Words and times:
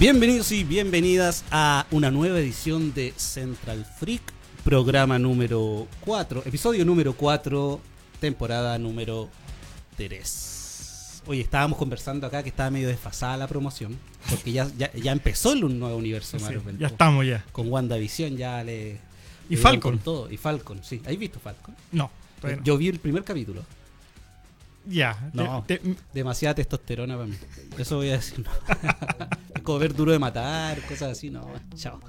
Bienvenidos 0.00 0.50
y 0.52 0.64
bienvenidas 0.64 1.44
a 1.50 1.86
una 1.90 2.10
nueva 2.10 2.38
edición 2.38 2.94
de 2.94 3.12
Central 3.18 3.84
Freak, 3.98 4.22
programa 4.64 5.18
número 5.18 5.86
4, 6.00 6.42
episodio 6.46 6.86
número 6.86 7.12
4, 7.12 7.78
temporada 8.18 8.78
número 8.78 9.28
3. 9.98 11.22
Oye, 11.26 11.42
estábamos 11.42 11.76
conversando 11.78 12.26
acá 12.26 12.42
que 12.42 12.48
estaba 12.48 12.70
medio 12.70 12.88
desfasada 12.88 13.36
la 13.36 13.46
promoción, 13.46 13.98
porque 14.30 14.52
ya, 14.52 14.66
ya, 14.78 14.90
ya 14.94 15.12
empezó 15.12 15.52
el 15.52 15.60
nuevo 15.78 15.96
universo 15.96 16.38
Sí, 16.38 16.44
Marvel. 16.44 16.78
ya 16.78 16.86
estamos 16.86 17.26
ya. 17.26 17.44
Con 17.52 17.68
WandaVision 17.70 18.38
ya 18.38 18.64
le... 18.64 18.98
Y 19.50 19.56
le 19.56 19.60
Falcon. 19.60 19.96
con 19.96 19.98
todo. 19.98 20.30
Y 20.30 20.38
Falcon, 20.38 20.82
sí. 20.82 21.02
¿Has 21.06 21.18
visto 21.18 21.38
Falcon? 21.40 21.74
No, 21.92 22.10
no. 22.42 22.62
Yo 22.64 22.78
vi 22.78 22.88
el 22.88 23.00
primer 23.00 23.22
capítulo. 23.22 23.64
ya. 24.86 25.28
No. 25.34 25.62
te- 25.66 25.82
Demasiada 26.14 26.54
testosterona 26.54 27.16
para 27.16 27.26
mí. 27.26 27.36
Eso 27.76 27.96
voy 27.96 28.08
a 28.08 28.12
decir. 28.12 28.42
No. 28.44 28.50
ver 29.78 29.94
duro 29.94 30.12
de 30.12 30.18
matar, 30.18 30.80
cosas 30.82 31.12
así. 31.12 31.30
No, 31.30 31.46
chao. 31.74 32.00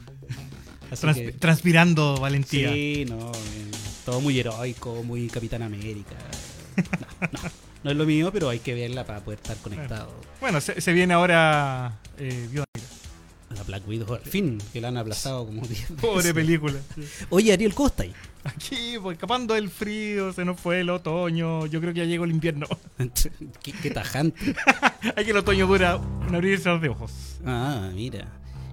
Así 0.90 1.02
trans- 1.02 1.18
que- 1.18 1.32
Transpirando 1.34 2.18
valentía. 2.20 2.72
Sí, 2.74 3.06
no. 3.08 3.32
eh, 3.32 3.72
todo 4.06 4.20
muy 4.22 4.38
heroico, 4.40 5.04
muy 5.04 5.28
Capitán 5.28 5.62
América. 5.64 6.16
No, 6.76 7.30
no. 7.32 7.50
No 7.84 7.90
es 7.92 7.98
lo 7.98 8.06
mío, 8.06 8.30
pero 8.32 8.48
hay 8.50 8.60
que 8.60 8.74
verla 8.76 9.06
para 9.06 9.22
poder 9.22 9.40
estar 9.42 9.58
conectado. 9.58 10.14
Bueno, 10.40 10.62
se, 10.62 10.80
se 10.82 10.94
viene 10.94 11.14
ahora 11.16 12.00
eh, 12.18 12.48
Viuda 12.52 12.66
Negra. 12.76 12.90
La 13.56 13.64
Black 13.64 13.88
Widow, 13.88 14.14
al 14.14 14.22
fin, 14.22 14.58
que 14.72 14.82
la 14.82 14.90
han 14.90 14.98
aplazado 14.98 15.46
como 15.46 15.62
10 15.66 15.92
Pobre 16.02 16.34
película. 16.34 16.80
Oye, 17.30 17.54
Ariel 17.54 17.74
Costa 17.74 18.04
ahí. 18.04 18.14
Aquí, 18.44 18.96
pues, 19.02 19.16
escapando 19.16 19.54
del 19.54 19.70
frío, 19.70 20.34
se 20.34 20.44
nos 20.46 20.60
fue 20.60 20.82
el 20.82 20.90
otoño. 20.90 21.68
Yo 21.68 21.80
creo 21.80 21.94
que 21.94 22.00
ya 22.00 22.06
llegó 22.06 22.26
el 22.26 22.32
invierno. 22.32 22.68
qué, 23.62 23.72
qué 23.74 23.92
tajante. 23.92 24.56
Hay 25.16 25.26
que 25.26 25.32
el 25.32 25.38
otoño 25.38 25.68
dura 25.68 25.98
un 25.98 26.34
abrir 26.34 26.56
y 26.56 26.58
cerrar 26.58 26.82
de 26.82 26.90
ojos. 26.90 27.12
Ah, 27.46 27.92
mira. 27.94 28.28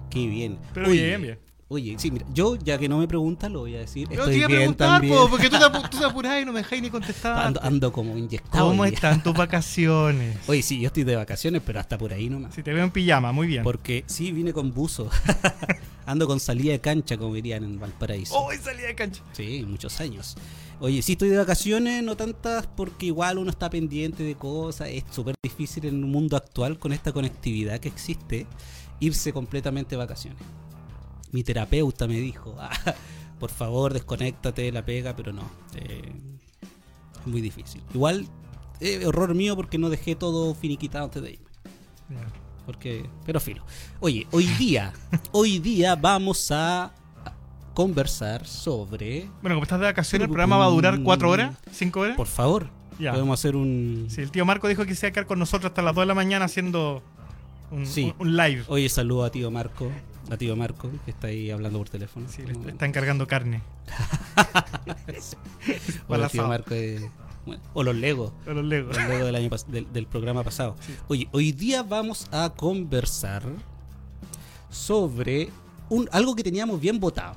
Qué 0.09 0.27
bien. 0.27 0.57
Pero 0.73 0.89
bien, 0.89 1.21
bien. 1.21 1.48
Oye, 1.71 1.95
sí, 1.99 2.09
mira, 2.09 2.25
yo 2.33 2.55
ya 2.55 2.79
que 2.79 2.89
no 2.89 2.97
me 2.97 3.07
preguntas 3.07 3.51
lo 3.51 3.59
voy 3.59 3.75
a 3.75 3.79
decir. 3.79 4.07
Yo 4.09 4.15
Estoy 4.15 4.31
te 4.31 4.37
iba 4.37 4.45
a 4.45 4.47
bien 4.47 4.59
preguntar, 4.61 4.89
también. 4.89 5.15
po, 5.15 5.29
porque 5.29 5.51
tú 5.51 5.57
te, 5.59 5.87
tú 5.89 5.97
te 5.99 6.05
apurás 6.09 6.41
y 6.41 6.45
no 6.45 6.51
me 6.51 6.61
dejáis 6.61 6.81
ni 6.81 6.89
contestar. 6.89 7.37
Ando, 7.45 7.61
ando 7.63 7.91
como 7.93 8.17
inyectado. 8.17 8.69
¿Cómo 8.69 8.85
están 8.85 9.21
tus 9.21 9.33
vacaciones? 9.37 10.37
Oye, 10.47 10.63
sí, 10.63 10.79
yo 10.79 10.87
estoy 10.87 11.03
de 11.03 11.15
vacaciones, 11.15 11.61
pero 11.63 11.79
hasta 11.79 11.95
por 11.99 12.11
ahí 12.11 12.27
nomás. 12.27 12.55
Si 12.55 12.63
te 12.63 12.73
veo 12.73 12.83
en 12.83 12.89
pijama, 12.89 13.31
muy 13.31 13.45
bien. 13.45 13.61
Porque 13.63 14.03
sí, 14.07 14.31
vine 14.31 14.51
con 14.51 14.73
buzo. 14.73 15.11
ando 16.07 16.25
con 16.25 16.39
salida 16.39 16.71
de 16.71 16.81
cancha, 16.81 17.17
como 17.17 17.35
dirían 17.35 17.63
en 17.63 17.79
Valparaíso. 17.79 18.33
¡Oh, 18.35 18.49
salí 18.59 18.81
de 18.81 18.95
cancha! 18.95 19.21
Sí, 19.33 19.63
muchos 19.67 20.01
años. 20.01 20.37
Oye, 20.79 21.03
sí 21.03 21.11
estoy 21.11 21.29
de 21.29 21.37
vacaciones, 21.37 22.01
no 22.01 22.17
tantas 22.17 22.65
porque 22.65 23.05
igual 23.05 23.37
uno 23.37 23.51
está 23.51 23.69
pendiente 23.69 24.23
de 24.23 24.33
cosas. 24.33 24.87
Es 24.89 25.03
súper 25.11 25.35
difícil 25.43 25.85
en 25.85 26.03
un 26.03 26.09
mundo 26.09 26.35
actual 26.35 26.79
con 26.79 26.93
esta 26.93 27.11
conectividad 27.11 27.79
que 27.79 27.89
existe 27.89 28.47
irse 28.99 29.31
completamente 29.33 29.91
de 29.91 29.97
vacaciones. 29.97 30.41
Mi 31.31 31.43
terapeuta 31.43 32.07
me 32.07 32.15
dijo, 32.19 32.55
"Ah, 32.59 32.69
por 33.39 33.49
favor 33.51 33.93
desconéctate 33.93 34.63
de 34.63 34.71
la 34.71 34.83
pega, 34.85 35.15
pero 35.15 35.31
no. 35.33 35.43
eh, 35.75 36.11
es 37.21 37.27
muy 37.27 37.41
difícil. 37.41 37.81
Igual, 37.93 38.27
eh, 38.79 39.01
error 39.03 39.35
mío 39.35 39.55
porque 39.55 39.77
no 39.77 39.89
dejé 39.89 40.15
todo 40.15 40.53
finiquitado 40.55 41.05
antes 41.05 41.21
de 41.21 41.31
irme. 41.33 41.49
Porque, 42.65 43.09
pero 43.25 43.39
filo. 43.39 43.63
Oye, 43.99 44.27
hoy 44.31 44.45
día, 44.57 44.93
hoy 45.31 45.59
día 45.59 45.95
vamos 45.95 46.51
a 46.51 46.93
conversar 47.73 48.45
sobre 48.45 49.29
Bueno, 49.41 49.55
como 49.55 49.63
estás 49.63 49.79
de 49.79 49.85
vacaciones, 49.85 50.25
el 50.25 50.29
programa 50.29 50.57
va 50.57 50.65
a 50.65 50.69
durar 50.69 51.01
cuatro 51.01 51.29
horas, 51.29 51.55
cinco 51.71 52.01
horas. 52.01 52.15
Por 52.15 52.27
favor, 52.27 52.69
Ya. 52.99 53.11
podemos 53.11 53.39
hacer 53.39 53.55
un. 53.55 54.07
Sí, 54.09 54.21
el 54.21 54.31
tío 54.31 54.45
Marco 54.45 54.67
dijo 54.67 54.85
que 54.85 54.95
se 54.95 55.05
iba 55.07 55.09
a 55.09 55.13
quedar 55.13 55.25
con 55.27 55.39
nosotros 55.39 55.69
hasta 55.71 55.81
las 55.81 55.95
2 55.95 56.03
de 56.03 56.05
la 56.07 56.13
mañana 56.15 56.45
haciendo 56.45 57.01
un, 57.71 57.85
Sí. 57.85 58.13
un- 58.19 58.27
un 58.27 58.37
live. 58.37 58.63
Oye, 58.67 58.87
saludo 58.89 59.23
a 59.25 59.31
tío 59.31 59.49
Marco, 59.51 59.89
a 60.29 60.37
tío 60.37 60.55
Marco, 60.55 60.89
que 61.05 61.11
está 61.11 61.27
ahí 61.27 61.51
hablando 61.51 61.79
por 61.79 61.89
teléfono. 61.89 62.27
Sí, 62.29 62.43
le, 62.43 62.71
está 62.71 62.85
encargando 62.85 63.27
carne. 63.27 63.61
Hola, 66.07 66.25
al 66.25 66.31
tío. 66.31 66.47
Marco. 66.47 66.73
eh, 66.73 67.09
bueno, 67.45 67.61
o 67.73 67.83
los 67.83 67.95
Legos. 67.95 68.33
A 68.45 68.51
los 68.51 68.65
Legos. 68.65 68.95
Los 68.95 69.07
Legos 69.07 69.25
del, 69.25 69.35
año 69.35 69.49
del, 69.67 69.91
del 69.91 70.07
programa 70.07 70.43
pasado. 70.43 70.75
Sí. 70.81 70.95
Oye, 71.07 71.29
hoy 71.31 71.51
día 71.51 71.83
vamos 71.83 72.27
a 72.31 72.53
conversar 72.55 73.43
sobre 74.69 75.49
un, 75.89 76.07
algo 76.11 76.35
que 76.35 76.43
teníamos 76.43 76.79
bien 76.79 76.99
votado. 76.99 77.35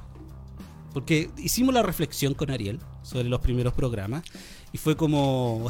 Porque 0.92 1.30
hicimos 1.38 1.72
la 1.72 1.82
reflexión 1.82 2.34
con 2.34 2.50
Ariel 2.50 2.78
sobre 3.02 3.28
los 3.28 3.40
primeros 3.40 3.72
programas 3.72 4.22
y 4.72 4.78
fue 4.78 4.96
como... 4.96 5.68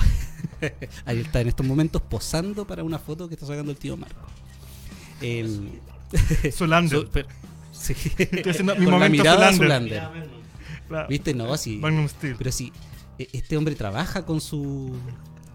Ariel 1.05 1.27
está 1.27 1.41
en 1.41 1.49
estos 1.49 1.65
momentos 1.65 2.03
posando 2.03 2.66
para 2.66 2.82
una 2.82 2.99
foto 2.99 3.28
que 3.28 3.34
está 3.34 3.47
sacando 3.47 3.71
el 3.71 3.78
tío 3.78 3.97
Marco. 3.97 4.27
Em, 5.21 5.71
Zulander. 6.53 7.00
so- 7.00 7.11
pero- 7.11 7.28
sí. 7.73 7.95
Estoy 8.19 8.50
haciendo 8.50 8.75
mi 8.77 8.84
Con 8.84 8.93
la 8.95 8.99
momento 8.99 9.23
mirada 9.23 9.53
Zoolander. 9.53 10.00
Zoolander. 10.03 10.28
Claro. 10.89 11.09
¿Viste? 11.09 11.34
No, 11.34 11.56
sí. 11.56 11.77
Magnum 11.78 12.09
Steel. 12.09 12.37
Pero 12.37 12.53
sí, 12.53 12.73
e- 13.19 13.28
este 13.33 13.56
hombre 13.56 13.75
trabaja 13.75 14.25
con 14.27 14.41
su, 14.41 14.95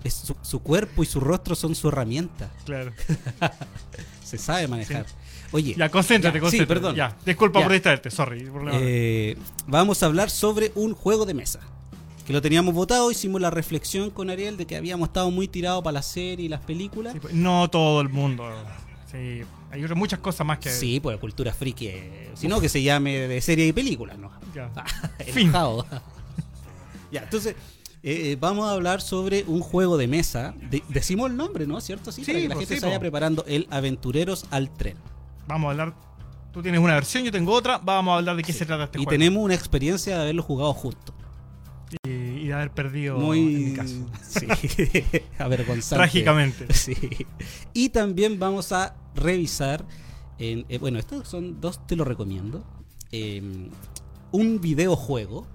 su... 0.09 0.35
su 0.41 0.59
cuerpo 0.61 1.03
y 1.03 1.05
su 1.05 1.19
rostro 1.19 1.55
son 1.55 1.75
su 1.75 1.89
herramienta. 1.89 2.51
Claro. 2.65 2.91
Se 4.23 4.37
sabe 4.37 4.67
manejar. 4.67 5.05
Oye, 5.51 5.75
Ya, 5.77 5.89
concéntrate, 5.89 6.37
Ya, 6.37 6.41
concéntrate. 6.41 6.73
Sí, 6.73 6.81
perdón. 6.81 6.95
Ya, 6.95 7.15
disculpa 7.25 7.59
Ya. 7.59 7.65
por 7.65 7.73
distraerte, 7.73 8.11
sorry. 8.11 8.45
por 8.45 8.65
la- 8.65 8.71
eh, 8.75 9.37
vamos 9.67 10.03
a 10.03 10.07
hablar 10.07 10.29
sobre 10.29 10.71
un 10.75 10.93
juego 10.93 11.25
de 11.25 11.33
mesa. 11.33 11.59
Que 12.25 12.33
lo 12.33 12.41
teníamos 12.41 12.73
votado, 12.73 13.09
hicimos 13.09 13.39
la 13.39 13.49
reflexión 13.49 14.09
con 14.09 14.29
Ariel 14.29 14.57
de 14.57 14.65
que 14.67 14.75
habíamos 14.75 15.07
estado 15.07 15.31
muy 15.31 15.47
tirados 15.47 15.81
para 15.81 15.93
la 15.93 16.01
serie 16.01 16.47
y 16.47 16.49
las 16.49 16.59
películas. 16.59 17.13
Sí, 17.13 17.19
pues, 17.21 17.33
no 17.33 17.69
todo 17.69 18.01
el 18.01 18.09
mundo. 18.09 18.43
Sí, 19.09 19.43
hay 19.71 19.83
otras- 19.83 19.97
muchas 19.97 20.19
cosas 20.19 20.45
más 20.47 20.59
que. 20.59 20.69
Sí, 20.69 20.99
pues 20.99 21.17
cultura 21.17 21.53
friki. 21.53 21.87
eh, 21.87 22.31
sino 22.35 22.59
que 22.61 22.69
se 22.69 22.81
llame 22.81 23.27
de 23.27 23.41
serie 23.41 23.67
y 23.67 23.73
película, 23.73 24.15
¿no? 24.15 24.31
Ya. 24.55 24.69
Fin. 25.25 25.51
Fin. 25.51 25.51
ya, 27.11 27.23
entonces, 27.23 27.55
eh, 28.03 28.31
eh, 28.31 28.37
vamos 28.39 28.67
a 28.67 28.71
hablar 28.71 29.01
sobre 29.01 29.43
un 29.47 29.61
juego 29.61 29.97
de 29.97 30.07
mesa. 30.07 30.53
De- 30.69 30.83
decimos 30.89 31.29
el 31.29 31.37
nombre, 31.37 31.65
¿no? 31.67 31.79
¿Cierto? 31.81 32.11
Sí, 32.11 32.23
Sí, 32.23 32.31
para 32.31 32.41
que 32.41 32.47
la 32.49 32.55
pues, 32.55 32.67
gente 32.67 32.75
sí, 32.75 32.79
se 32.81 32.85
vaya 32.87 32.99
preparando. 32.99 33.43
El 33.47 33.67
Aventureros 33.69 34.45
al 34.51 34.69
Tren. 34.73 34.97
Vamos 35.47 35.67
a 35.67 35.71
hablar. 35.71 35.93
Tú 36.53 36.61
tienes 36.61 36.79
una 36.81 36.95
versión, 36.95 37.23
yo 37.23 37.31
tengo 37.31 37.53
otra. 37.53 37.77
Vamos 37.83 38.13
a 38.13 38.17
hablar 38.17 38.35
de 38.35 38.43
qué 38.43 38.51
Sí. 38.53 38.59
se 38.59 38.65
trata 38.65 38.85
este 38.85 38.97
y 38.99 39.03
juego. 39.03 39.11
tenemos 39.11 39.43
una 39.43 39.53
experiencia 39.53 40.15
de 40.15 40.21
haberlo 40.23 40.43
jugado 40.43 40.73
juntos. 40.73 41.13
Y, 42.03 42.09
y 42.09 42.16
haber 42.57 42.71
perdido. 42.71 43.17
Muy. 43.17 43.39
En 43.55 43.65
mi 43.69 43.73
caso. 43.73 43.95
Sí, 44.27 44.45
avergonzante. 45.39 45.95
Trágicamente. 45.95 46.65
Sí. 46.73 46.95
Y 47.73 47.89
también 47.89 48.39
vamos 48.39 48.71
a 48.71 48.95
revisar. 49.15 49.85
en- 50.39 50.65
eh, 50.69 50.77
bueno, 50.77 50.99
estos 50.99 51.27
son 51.27 51.59
dos, 51.61 51.85
te 51.87 51.95
lo 51.95 52.03
recomiendo. 52.03 52.63
eh, 53.11 53.41
un 54.31 54.59
videojuego 54.59 55.47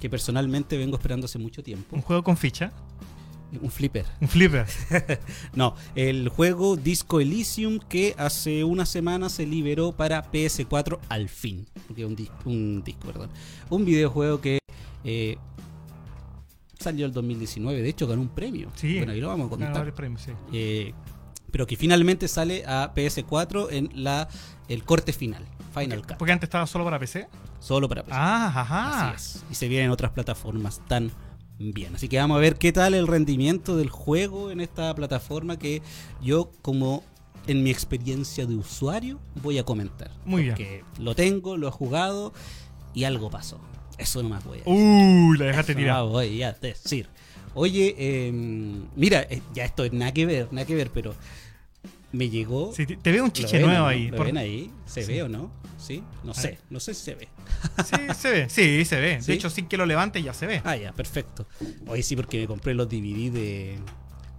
que 0.00 0.10
personalmente 0.10 0.76
vengo 0.76 0.96
esperando 0.96 1.24
hace 1.24 1.38
mucho 1.38 1.62
tiempo. 1.62 1.96
Un 1.96 2.02
juego 2.02 2.22
con 2.22 2.36
ficha. 2.36 2.72
Un 3.60 3.70
flipper. 3.70 4.06
Un 4.20 4.28
flipper. 4.28 4.66
No, 5.54 5.74
el 5.96 6.28
juego 6.28 6.76
Disco 6.76 7.20
Elysium 7.20 7.80
que 7.80 8.14
hace 8.16 8.62
una 8.64 8.86
semana 8.86 9.28
se 9.28 9.44
liberó 9.46 9.90
para 9.92 10.30
PS4 10.30 11.00
al 11.08 11.28
fin. 11.28 11.66
Porque 11.88 12.04
un 12.06 12.14
disco, 12.84 13.06
perdón. 13.06 13.30
Un 13.70 13.84
videojuego 13.84 14.40
que 14.40 14.58
eh, 15.02 15.36
salió 16.80 17.06
el 17.06 17.12
2019. 17.12 17.82
De 17.82 17.88
hecho, 17.88 18.06
ganó 18.06 18.22
un 18.22 18.28
premio. 18.28 18.70
Sí. 18.74 18.96
Bueno, 18.96 19.12
ahí 19.12 19.20
lo 19.20 19.28
vamos 19.28 19.52
a 19.52 19.84
sí. 20.18 20.32
Eh, 20.52 20.92
pero 21.50 21.66
que 21.66 21.76
finalmente 21.76 22.28
sale 22.28 22.64
a 22.66 22.92
PS4 22.94 23.68
en 23.70 23.90
la 23.94 24.28
el 24.68 24.84
corte 24.84 25.12
final. 25.12 25.44
Final 25.74 26.02
Cut. 26.02 26.16
Porque 26.16 26.32
antes 26.32 26.48
estaba 26.48 26.66
solo 26.66 26.84
para 26.84 26.98
PC. 26.98 27.28
Solo 27.60 27.88
para 27.88 28.04
PS4. 28.04 28.08
Ah, 28.12 28.52
ajá. 28.54 29.10
Así 29.10 29.36
es. 29.38 29.44
Y 29.50 29.54
se 29.54 29.68
vienen 29.68 29.90
otras 29.90 30.12
plataformas 30.12 30.80
tan 30.88 31.10
bien. 31.58 31.94
Así 31.94 32.08
que 32.08 32.18
vamos 32.18 32.36
a 32.36 32.40
ver 32.40 32.56
qué 32.56 32.72
tal 32.72 32.94
el 32.94 33.06
rendimiento 33.06 33.76
del 33.76 33.90
juego 33.90 34.50
en 34.50 34.60
esta 34.60 34.94
plataforma 34.94 35.58
que 35.58 35.82
yo 36.22 36.52
como 36.62 37.04
en 37.46 37.62
mi 37.62 37.70
experiencia 37.70 38.46
de 38.46 38.54
usuario 38.54 39.20
voy 39.42 39.58
a 39.58 39.64
comentar. 39.64 40.10
Muy 40.24 40.44
bien. 40.44 40.54
Que 40.54 40.84
lo 40.98 41.14
tengo, 41.14 41.56
lo 41.56 41.68
he 41.68 41.70
jugado 41.70 42.32
y 42.94 43.04
algo 43.04 43.30
pasó. 43.30 43.60
Eso 44.00 44.22
nomás 44.22 44.44
voy 44.44 44.58
a 44.58 44.64
decir. 44.64 44.72
Uy, 44.72 45.38
la 45.38 45.44
dejaste 45.46 45.74
tirar. 45.74 46.02
voy 46.04 46.42
a 46.42 46.52
decir. 46.52 47.08
Oye, 47.54 47.94
eh, 47.98 48.32
mira, 48.96 49.26
ya 49.52 49.64
esto 49.64 49.84
es 49.84 49.92
nada 49.92 50.12
que 50.12 50.24
ver, 50.26 50.48
nada 50.52 50.66
que 50.66 50.74
ver, 50.74 50.90
pero 50.90 51.14
me 52.12 52.28
llegó... 52.30 52.72
Sí, 52.72 52.86
te, 52.86 53.12
veo 53.12 53.24
un 53.24 53.28
¿Lo 53.28 53.32
chiche 53.34 53.58
ven 53.58 53.66
nuevo 53.66 53.82
no? 53.82 53.86
ahí. 53.88 54.08
¿Lo 54.08 54.16
Por- 54.16 54.26
ven 54.26 54.38
ahí? 54.38 54.70
¿Se 54.86 55.02
Sí. 55.02 55.12
ve 55.12 55.22
o 55.24 55.28
no? 55.28 55.52
¿Sí? 55.76 56.02
No 56.24 56.34
sé, 56.34 56.58
no 56.70 56.78
sé 56.78 56.94
si 56.94 57.04
se 57.04 57.14
ve. 57.14 57.28
Sí, 57.84 57.96
se 58.14 58.30
ve. 58.30 58.48
Sí, 58.50 58.84
se 58.84 59.00
ve. 59.00 59.20
¿Sí? 59.20 59.26
De 59.28 59.32
hecho, 59.34 59.50
sin 59.50 59.66
que 59.66 59.76
lo 59.76 59.86
levante 59.86 60.22
ya 60.22 60.32
se 60.34 60.46
ve. 60.46 60.60
Ah, 60.64 60.76
ya, 60.76 60.92
perfecto. 60.92 61.46
Hoy 61.88 62.02
sí, 62.02 62.14
porque 62.16 62.38
me 62.40 62.46
compré 62.46 62.74
los 62.74 62.88
DVD 62.88 63.30
de, 63.32 63.78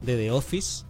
de 0.02 0.16
The 0.18 0.32
Office. 0.32 0.84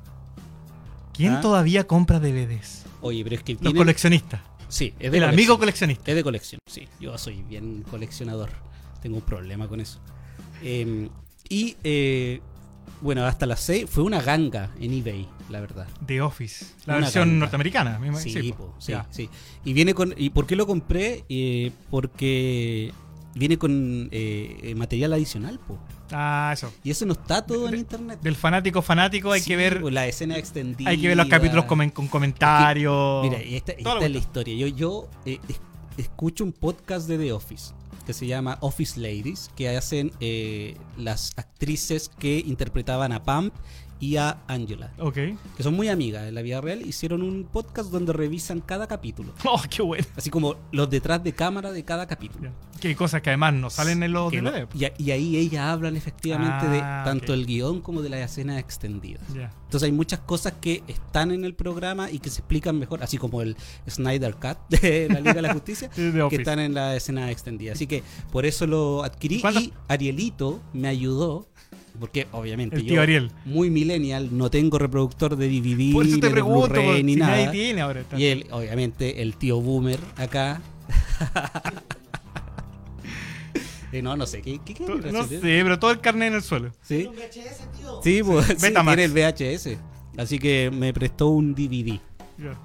¿Quién 1.14 1.34
Ah. 1.36 1.42
todavía 1.42 1.86
compra 1.88 2.20
DVDs? 2.20 2.84
Oye, 3.02 3.24
pero 3.24 3.36
es 3.36 3.44
que 3.44 3.58
Los 3.60 3.74
coleccionistas. 3.74 4.42
Sí, 4.72 4.94
es 5.00 5.12
de 5.12 5.18
El 5.18 5.24
colección. 5.24 5.30
amigo 5.34 5.60
coleccionista. 5.60 6.12
Es 6.12 6.16
de 6.16 6.24
colección, 6.24 6.60
sí. 6.66 6.88
Yo 7.00 7.18
soy 7.18 7.44
bien 7.44 7.84
coleccionador. 7.90 8.50
Tengo 9.02 9.18
un 9.18 9.22
problema 9.24 9.68
con 9.68 9.82
eso. 9.82 10.00
Eh, 10.64 11.10
y 11.50 11.76
eh, 11.84 12.40
bueno, 13.02 13.26
hasta 13.26 13.46
las 13.46 13.60
6 13.62 13.86
fue 13.90 14.04
una 14.04 14.22
ganga 14.22 14.72
en 14.80 14.94
eBay, 14.94 15.28
la 15.50 15.60
verdad. 15.60 15.88
The 16.06 16.22
Office. 16.22 16.66
La 16.86 16.94
Una 16.96 17.06
versión 17.06 17.28
ganga. 17.30 17.40
norteamericana. 17.42 18.00
me 18.00 18.08
imagino. 18.08 18.42
Sí, 18.42 18.54
po. 18.54 18.74
sí, 18.80 18.92
Ya. 18.94 19.06
sí. 19.10 19.30
Y 19.66 19.74
viene 19.74 19.94
con. 19.94 20.14
¿Y 20.18 20.30
por 20.30 20.46
qué 20.48 20.56
lo 20.56 20.66
compré? 20.66 21.26
Eh, 21.28 21.72
porque 21.90 22.94
viene 23.36 23.58
con 23.58 24.08
eh, 24.12 24.58
eh, 24.64 24.76
material 24.76 25.14
adicional, 25.14 25.60
po. 25.60 25.80
Ah, 26.12 26.52
eso. 26.54 26.72
Y 26.84 26.92
eso 26.92 27.06
no 27.06 27.14
está 27.14 27.46
todo 27.46 27.68
en 27.70 27.76
internet. 27.76 28.20
Del 28.22 28.36
fanático 28.36 28.82
fanático 28.82 29.32
hay 29.32 29.42
Sí, 29.42 29.48
que 29.50 29.56
ver 29.56 29.82
po, 29.82 29.90
la 29.90 30.08
escena 30.08 30.38
extendida. 30.38 30.90
hay 30.90 31.00
que 31.00 31.08
ver 31.08 31.18
los 31.18 31.28
capítulos 31.28 31.66
con, 31.66 31.90
con 31.92 32.08
comentarios. 32.08 33.24
Mira, 33.24 33.42
y 33.44 33.56
esta, 33.56 33.72
esta 33.74 34.00
es 34.06 34.12
la 34.12 34.18
historia. 34.18 34.56
Yo, 34.56 34.68
yo 34.68 35.10
eh, 35.26 35.40
es- 35.48 35.60
escucho 35.98 36.44
un 36.44 36.52
podcast 36.54 37.08
de 37.08 37.18
The 37.18 37.32
Office 37.34 37.74
que 38.06 38.14
se 38.14 38.26
llama 38.26 38.58
Office 38.62 39.00
Ladies, 39.00 39.52
que 39.56 39.76
hacen 39.78 40.12
eh, 40.20 40.76
las 40.98 41.32
actrices 41.38 42.10
que 42.18 42.40
interpretaban 42.40 43.12
a 43.12 43.22
Pam 43.24 43.52
y 44.02 44.18
a 44.18 44.40
Angela, 44.48 44.92
Ok. 45.00 45.14
que 45.56 45.64
son 45.64 45.76
muy 45.76 45.88
amigas 45.88 46.28
en 46.28 46.36
la 46.36 46.42
vida 46.42 46.60
real. 46.60 46.82
Hicieron 46.86 47.22
un 47.22 47.46
podcast 47.46 47.90
donde 47.92 48.12
revisan 48.12 48.60
cada 48.60 48.88
capítulo, 48.88 49.34
Oh, 49.46 49.62
qué 49.70 49.82
bueno. 49.82 50.06
así 50.18 50.30
como 50.30 50.56
los 50.74 50.90
detrás 50.90 51.24
de 51.24 51.32
cámara 51.34 51.72
de 51.72 51.86
cada 51.86 52.06
capítulo. 52.08 52.50
Ya. 52.50 52.80
Que 52.82 52.88
hay 52.90 52.96
cosas 52.96 53.22
que 53.22 53.30
además 53.30 53.54
no 53.54 53.70
salen 53.70 54.02
en 54.02 54.12
los 54.12 54.34
no- 54.34 54.52
y, 54.74 55.12
ahí 55.12 55.38
ellas 55.38 55.66
hablan 55.66 55.96
efectivamente 55.96 56.68
de 56.68 56.80
Ah, 56.82 57.04
tanto 57.06 57.32
el 57.36 57.46
guion 57.46 57.80
como 57.80 58.02
de 58.02 58.10
las 58.10 58.22
escenas 58.32 58.58
extendidas. 58.60 59.22
Ya. 59.36 59.52
Entonces 59.66 59.84
hay 59.84 59.92
muchas 59.92 60.20
cosas 60.22 60.54
que 60.60 60.82
están 60.88 61.30
en 61.32 61.46
el 61.46 61.54
programa 61.54 62.10
y 62.10 62.18
que 62.18 62.32
se 62.32 62.40
explican 62.40 62.80
mejor, 62.80 63.04
así 63.04 63.20
como 63.20 63.44
el 63.44 63.56
Snyder 63.88 64.34
Cut 64.36 64.58
de 64.82 65.08
la 65.10 65.20
Liga 65.20 65.34
de 65.36 65.42
la 65.44 65.54
Justicia, 65.54 65.90
que 65.96 66.36
están 66.38 66.58
en 66.58 66.74
la 66.74 66.96
escena 66.96 67.30
extendida. 67.30 67.74
Así 67.74 67.86
que 67.86 68.02
por 68.32 68.48
eso 68.48 68.66
lo 68.66 69.04
adquirí 69.04 69.42
¿Cuántas- 69.42 69.62
y 69.66 69.74
Arielito 69.88 70.60
me 70.74 70.88
ayudó, 70.88 71.48
porque 72.02 72.28
obviamente 72.34 72.76
El 72.76 72.82
yo, 72.82 72.88
tío 72.90 73.02
Ariel. 73.02 73.32
muy 73.46 73.70
millennial, 73.70 74.28
no 74.38 74.50
tengo 74.52 74.78
reproductor 74.78 75.38
de 75.38 75.48
DVD, 75.48 75.94
Por 75.94 76.06
eso 76.06 76.16
ni 76.16 76.22
te 76.22 76.30
pregunto, 76.30 76.82
ni 77.04 77.14
si 77.14 77.20
nada. 77.20 77.32
nadie 77.38 77.52
tiene 77.52 77.80
ahora. 77.82 78.04
Y 78.18 78.26
él, 78.26 78.48
obviamente, 78.52 79.22
el 79.22 79.38
tío 79.38 79.62
Boomer 79.62 80.00
acá. 80.18 80.62
Eh, 83.94 84.02
no, 84.02 84.16
no 84.16 84.26
sé, 84.26 84.42
¿qué, 84.42 84.58
qué, 84.64 84.74
No 85.12 85.28
sé, 85.28 85.40
pero 85.42 85.78
todo 85.78 85.92
el 85.92 86.00
carnet 86.00 86.30
en 86.30 86.36
el 86.36 86.42
suelo. 86.42 86.72
¿Sí? 86.82 87.10
Sí, 88.02 88.24
pues, 88.24 88.46
sí, 88.46 88.54
Betamax. 88.62 88.96
tiene 88.98 89.04
el 89.04 89.34
VHS. 89.34 89.78
Así 90.18 90.40
que 90.40 90.72
me 90.72 90.94
prestó 90.94 91.28
un 91.28 91.54
DVD. 91.54 92.00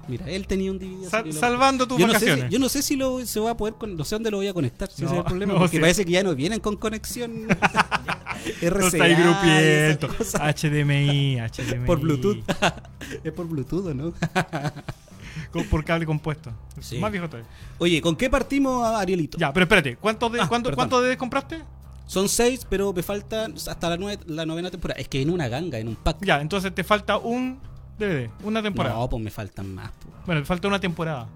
Mira, 0.07 0.25
él 0.29 0.47
tenía 0.47 0.71
un 0.71 0.79
DVD. 0.79 1.09
Sal- 1.09 1.33
salvando 1.33 1.85
tus 1.85 1.97
yo 1.99 2.07
no, 2.07 2.13
sé 2.13 2.19
vacaciones. 2.19 2.45
si, 2.45 2.53
yo 2.53 2.59
no 2.59 2.69
sé 2.69 2.81
si 2.81 2.95
lo, 2.95 3.25
se 3.25 3.39
va 3.41 3.51
a 3.51 3.57
poder, 3.57 3.73
con- 3.75 3.97
no 3.97 4.05
sé 4.05 4.15
dónde 4.15 4.31
lo 4.31 4.37
voy 4.37 4.47
a 4.47 4.53
conectar, 4.53 4.89
si 4.89 5.01
No, 5.01 5.07
ese 5.09 5.15
es 5.15 5.19
el 5.19 5.25
problema, 5.25 5.53
no, 5.53 5.59
porque 5.59 5.75
sí. 5.77 5.81
parece 5.81 6.05
que 6.05 6.11
ya 6.13 6.23
no 6.23 6.33
vienen 6.33 6.61
con 6.61 6.77
conexión 6.77 7.45
RCA. 8.61 9.07
No 9.07 9.39
grupiento. 9.39 10.07
HDMI, 10.07 11.37
HDMI. 11.39 11.85
Por 11.85 11.99
Bluetooth. 11.99 12.43
es 13.23 13.31
por 13.33 13.47
Bluetooth, 13.47 13.87
¿o 13.87 13.93
¿no? 13.93 14.13
Con- 15.51 15.65
por 15.65 15.83
cable 15.85 16.05
compuesto. 16.05 16.51
Sí. 16.79 16.97
Más 16.99 17.11
viejo 17.11 17.27
todavía. 17.29 17.49
Oye, 17.77 18.01
¿con 18.01 18.15
qué 18.15 18.29
partimos, 18.29 18.85
Arielito? 18.85 19.37
Ya, 19.37 19.53
pero 19.53 19.65
espérate. 19.65 19.95
¿Cuántos 19.97 20.31
de, 20.31 20.41
Ah, 20.41 20.47
cuánto. 20.47 20.73
¿cuántos 20.73 21.03
de 21.03 21.15
compraste? 21.17 21.61
Son 22.05 22.27
seis, 22.29 22.65
pero 22.69 22.93
me 22.93 23.03
faltan 23.03 23.53
hasta 23.55 23.89
la, 23.89 23.97
nueve- 23.97 24.23
la 24.27 24.45
novena 24.45 24.71
temporada. 24.71 24.99
Es 24.99 25.07
que 25.07 25.21
en 25.21 25.29
una 25.29 25.47
ganga, 25.47 25.77
en 25.77 25.89
un 25.89 25.95
pack. 25.95 26.17
Ya, 26.25 26.39
entonces 26.41 26.73
te 26.73 26.83
falta 26.83 27.17
un 27.17 27.59
DVD, 27.99 28.29
una 28.43 28.61
temporada. 28.63 28.95
No, 28.95 29.09
pues 29.09 29.21
me 29.23 29.29
faltan 29.31 29.73
más. 29.75 29.91
po. 29.91 30.07
Bueno, 30.25 30.41
te 30.41 30.45
falta 30.47 30.67
una 30.67 30.79
temporada. 30.79 31.27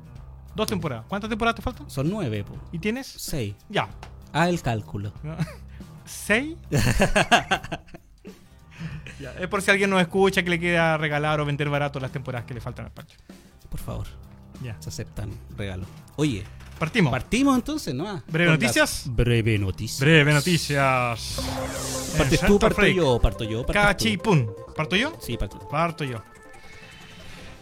Dos 0.55 0.67
temporadas. 0.67 1.05
¿Cuántas 1.07 1.29
temporadas 1.29 1.55
te 1.55 1.61
faltan? 1.61 1.89
Son 1.89 2.09
nueve, 2.09 2.43
po. 2.43 2.55
¿Y 2.71 2.79
tienes? 2.79 3.07
Seis. 3.07 3.53
Ya. 3.69 3.87
Ah, 4.33 4.49
el 4.49 4.61
cálculo. 4.61 5.11
¿Seis? 6.11 6.55
Ya, 9.19 9.33
Es 9.39 9.47
por 9.49 9.61
si 9.61 9.69
alguien 9.69 9.89
nos 9.91 10.01
escucha 10.01 10.41
que 10.41 10.49
le 10.49 10.59
queda 10.59 10.97
regalar 10.97 11.39
o 11.39 11.45
vender 11.45 11.69
barato 11.69 11.99
las 11.99 12.11
temporadas 12.11 12.47
que 12.47 12.55
le 12.55 12.61
faltan 12.61 12.85
al 12.85 12.91
Pancho. 12.91 13.15
Por 13.69 13.79
favor, 13.79 14.07
Ya. 14.63 14.75
se 14.81 14.89
aceptan 14.89 15.29
regalos. 15.55 15.87
Oye, 16.15 16.43
Partimos. 16.79 17.11
partimos 17.11 17.55
entonces, 17.55 17.93
¿no? 17.93 18.23
¿Breve 18.27 18.49
noticias? 18.53 19.03
Breve 19.05 19.59
noticias. 19.59 19.99
Breve 19.99 20.33
noticias. 20.33 21.39
¿Partes 22.17 22.41
En 22.41 22.47
tú, 22.47 22.57
parto 22.57 22.87
yo? 22.87 23.19
¿Parto 23.21 23.43
yo? 23.43 23.63
Cachipún. 23.67 24.51
¿Parto 24.75 24.95
yo? 24.95 25.15
Sí, 25.21 25.37
parto. 25.37 25.59
Parto 25.69 26.03
yo. 26.03 26.23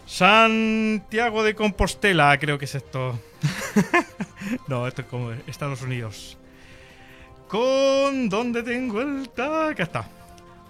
Santiago 0.06 1.42
de 1.42 1.54
Compostela, 1.54 2.38
creo 2.38 2.58
que 2.58 2.64
es 2.64 2.74
esto. 2.74 3.20
no, 4.66 4.86
esto 4.86 5.02
es 5.02 5.08
como 5.08 5.30
Estados 5.46 5.82
Unidos. 5.82 6.38
Con. 7.50 8.28
¿Dónde 8.28 8.62
tengo 8.62 9.00
el? 9.00 9.28
Acá 9.36 9.82
está. 9.82 10.08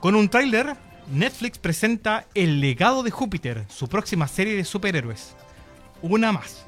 Con 0.00 0.14
un 0.14 0.28
tráiler, 0.28 0.74
Netflix 1.12 1.58
presenta 1.58 2.24
El 2.34 2.60
legado 2.60 3.02
de 3.02 3.10
Júpiter, 3.10 3.66
su 3.68 3.86
próxima 3.88 4.26
serie 4.26 4.56
de 4.56 4.64
superhéroes. 4.64 5.36
Una 6.00 6.32
más. 6.32 6.64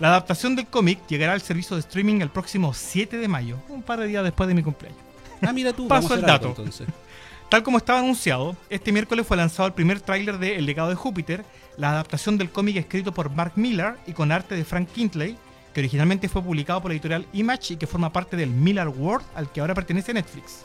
La 0.00 0.08
adaptación 0.08 0.56
del 0.56 0.66
cómic 0.66 0.98
llegará 1.08 1.34
al 1.34 1.40
servicio 1.40 1.76
de 1.76 1.80
streaming 1.80 2.20
el 2.20 2.30
próximo 2.30 2.74
7 2.74 3.16
de 3.16 3.28
mayo, 3.28 3.58
un 3.68 3.82
par 3.82 4.00
de 4.00 4.08
días 4.08 4.24
después 4.24 4.48
de 4.48 4.54
mi 4.54 4.62
cumpleaños. 4.64 4.98
Ah, 5.40 5.52
mira 5.52 5.72
tú, 5.72 5.86
Paso 5.86 6.08
vamos 6.08 6.10
a 6.10 6.14
el 6.14 6.30
algo, 6.30 6.48
dato. 6.48 6.48
entonces. 6.48 6.88
Tal 7.48 7.62
como 7.62 7.78
estaba 7.78 8.00
anunciado, 8.00 8.56
este 8.70 8.90
miércoles 8.90 9.24
fue 9.24 9.36
lanzado 9.36 9.68
el 9.68 9.74
primer 9.74 10.00
tráiler 10.00 10.38
de 10.38 10.56
El 10.56 10.66
legado 10.66 10.88
de 10.88 10.96
Júpiter, 10.96 11.44
la 11.76 11.90
adaptación 11.92 12.36
del 12.38 12.50
cómic 12.50 12.74
escrito 12.76 13.14
por 13.14 13.30
Mark 13.30 13.52
Millar 13.54 13.98
y 14.08 14.12
con 14.12 14.32
arte 14.32 14.56
de 14.56 14.64
Frank 14.64 14.88
Kintley, 14.92 15.36
que 15.74 15.80
originalmente 15.80 16.28
fue 16.28 16.40
publicado 16.40 16.80
por 16.80 16.90
la 16.90 16.94
editorial 16.94 17.26
Image 17.32 17.74
y 17.74 17.76
que 17.76 17.88
forma 17.88 18.12
parte 18.12 18.36
del 18.36 18.50
Millar 18.50 18.88
World 18.88 19.26
al 19.34 19.50
que 19.50 19.60
ahora 19.60 19.74
pertenece 19.74 20.14
Netflix. 20.14 20.64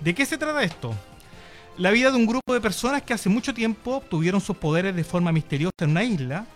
¿De 0.00 0.14
qué 0.14 0.24
se 0.24 0.38
trata 0.38 0.62
esto? 0.62 0.94
La 1.76 1.90
vida 1.90 2.10
de 2.10 2.16
un 2.16 2.26
grupo 2.26 2.54
de 2.54 2.60
personas 2.60 3.02
que 3.02 3.12
hace 3.12 3.28
mucho 3.28 3.52
tiempo 3.52 3.96
obtuvieron 3.96 4.40
sus 4.40 4.56
poderes 4.56 4.96
de 4.96 5.04
forma 5.04 5.30
misteriosa 5.30 5.72
en 5.82 5.90
una 5.90 6.04
isla, 6.04 6.46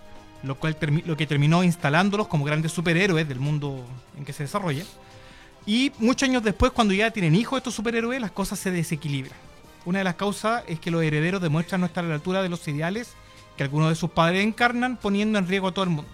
lo, 0.42 0.54
cual 0.54 0.76
lo 1.04 1.16
que 1.16 1.26
terminó 1.26 1.62
instalándolos 1.62 2.26
como 2.26 2.44
grandes 2.44 2.72
superhéroes 2.72 3.28
del 3.28 3.38
mundo 3.38 3.84
en 4.16 4.24
que 4.24 4.32
se 4.32 4.44
desarrolla. 4.44 4.84
Y 5.66 5.92
muchos 5.98 6.28
años 6.28 6.42
después, 6.42 6.72
cuando 6.72 6.94
ya 6.94 7.10
tienen 7.10 7.34
hijos 7.34 7.58
estos 7.58 7.74
superhéroes, 7.74 8.20
las 8.20 8.32
cosas 8.32 8.58
se 8.58 8.70
desequilibran. 8.70 9.38
Una 9.84 9.98
de 9.98 10.04
las 10.04 10.14
causas 10.14 10.64
es 10.66 10.80
que 10.80 10.90
los 10.90 11.02
herederos 11.02 11.40
demuestran 11.40 11.82
no 11.82 11.86
estar 11.86 12.04
a 12.04 12.08
la 12.08 12.14
altura 12.14 12.42
de 12.42 12.48
los 12.48 12.66
ideales 12.66 13.12
que 13.56 13.62
algunos 13.62 13.90
de 13.90 13.94
sus 13.94 14.10
padres 14.10 14.42
encarnan, 14.42 14.96
poniendo 14.96 15.38
en 15.38 15.46
riesgo 15.46 15.68
a 15.68 15.72
todo 15.72 15.84
el 15.84 15.90
mundo. 15.90 16.10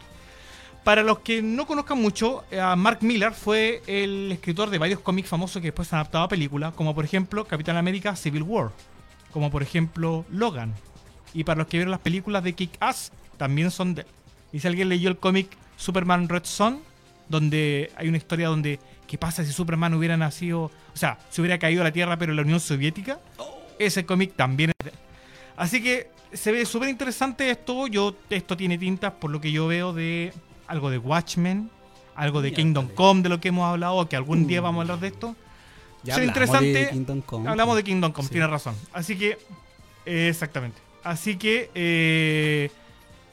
Para 0.85 1.03
los 1.03 1.19
que 1.19 1.43
no 1.43 1.67
conozcan 1.67 2.01
mucho, 2.01 2.45
eh, 2.51 2.61
Mark 2.77 2.99
Millar 3.03 3.35
fue 3.35 3.83
el 3.87 4.33
escritor 4.33 4.71
de 4.71 4.79
varios 4.79 5.01
cómics 5.01 5.29
famosos 5.29 5.61
que 5.61 5.69
después 5.69 5.89
se 5.89 5.95
han 5.95 6.01
adaptado 6.01 6.25
a 6.25 6.29
películas, 6.29 6.73
como 6.75 6.95
por 6.95 7.05
ejemplo 7.05 7.45
Capitán 7.45 7.77
América 7.77 8.17
Civil 8.17 8.43
War, 8.43 8.71
como 9.31 9.51
por 9.51 9.63
ejemplo 9.63 10.25
Logan. 10.31 10.75
Y 11.35 11.45
para 11.45 11.59
los 11.59 11.67
que 11.67 11.77
vieron 11.77 11.91
las 11.91 12.01
películas 12.01 12.43
de 12.43 12.55
Kick-Ass, 12.55 13.13
también 13.37 13.71
son 13.71 13.95
de 13.95 14.03
él. 14.03 14.09
Y 14.53 14.61
si 14.61 14.67
alguien 14.67 14.89
leyó 14.89 15.11
el 15.11 15.19
cómic 15.19 15.49
Superman 15.77 16.29
Red 16.29 16.45
Son, 16.45 16.81
donde 17.29 17.93
hay 17.97 18.09
una 18.09 18.17
historia 18.17 18.49
donde 18.49 18.81
qué 19.07 19.19
pasa 19.19 19.45
si 19.45 19.53
Superman 19.53 19.95
hubiera 19.95 20.17
nacido, 20.17 20.63
o 20.63 20.97
sea, 20.97 21.19
se 21.31 21.41
hubiera 21.43 21.59
caído 21.59 21.83
a 21.83 21.85
la 21.85 21.93
Tierra 21.93 22.17
pero 22.17 22.33
en 22.33 22.37
la 22.37 22.43
Unión 22.43 22.59
Soviética, 22.59 23.21
ese 23.79 24.07
cómic 24.07 24.35
también 24.35 24.71
es 24.71 24.85
de 24.85 24.91
él. 24.91 24.99
Así 25.57 25.83
que 25.83 26.11
se 26.33 26.53
ve 26.53 26.65
súper 26.65 26.89
interesante 26.89 27.51
esto. 27.51 27.87
Yo, 27.87 28.17
esto 28.31 28.57
tiene 28.57 28.79
tintas 28.79 29.13
por 29.13 29.31
lo 29.31 29.41
que 29.41 29.53
yo 29.53 29.67
veo 29.67 29.93
de 29.93 30.33
algo 30.71 30.91
de 30.91 30.99
Watchmen, 30.99 31.71
algo 32.15 32.41
de. 32.43 32.53
Kingdom 32.53 32.89
Come, 32.95 33.23
de 33.23 33.29
lo 33.29 33.41
que 33.41 33.49
hemos 33.49 33.65
hablado, 33.69 34.09
que 34.09 34.17
algún 34.17 34.47
día 34.47 34.61
Uh. 34.61 34.65
vamos 34.65 34.79
a 34.79 34.83
hablar 34.83 35.01
de 35.01 35.09
esto. 35.09 35.37
Ya 36.03 36.23
interesante. 36.25 36.67
de 36.73 36.89
Kingdom 36.91 37.21
Come. 37.21 37.49
Hablamos 37.51 37.77
de 37.77 37.85
Kingdom 37.85 38.13
Come, 38.13 38.29
Sí. 38.29 38.33
tiene 38.33 38.47
razón. 38.47 38.75
Así 38.93 39.17
que, 39.17 39.37
eh, 40.07 40.29
exactamente. 40.31 40.81
Así 41.05 41.37
que, 41.37 41.71
eh, 41.75 42.71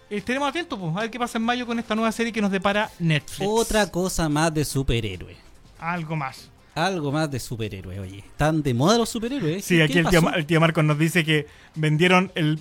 estaremos 0.10 0.50
atentos 0.50 0.78
pues, 0.80 0.96
a 0.96 1.02
ver 1.02 1.12
qué 1.12 1.20
pasa 1.20 1.38
en 1.38 1.44
mayo 1.46 1.66
con 1.66 1.80
esta 1.80 1.96
nueva 1.96 2.12
serie 2.12 2.32
que 2.34 2.42
nos 2.42 2.52
depara 2.52 2.90
Netflix. 3.00 3.48
Otra 3.50 3.90
cosa 3.92 4.28
más 4.30 4.54
de 4.54 4.66
superhéroe. 4.66 5.36
Algo 5.80 6.16
más. 6.16 6.50
Algo 6.76 7.12
más 7.12 7.30
de 7.32 7.40
superhéroe, 7.40 8.00
oye. 8.00 8.20
¿Están 8.20 8.62
de 8.62 8.74
moda 8.74 8.98
los 8.98 9.10
superhéroes? 9.10 9.64
Sí, 9.66 9.78
¿Qué- 9.78 9.84
aquí 9.84 9.98
el 10.00 10.08
tío, 10.10 10.34
el 10.34 10.46
tío 10.46 10.60
Marcos 10.60 10.84
nos 10.84 10.98
dice 11.00 11.24
que 11.24 11.48
vendieron 11.76 12.32
el. 12.36 12.60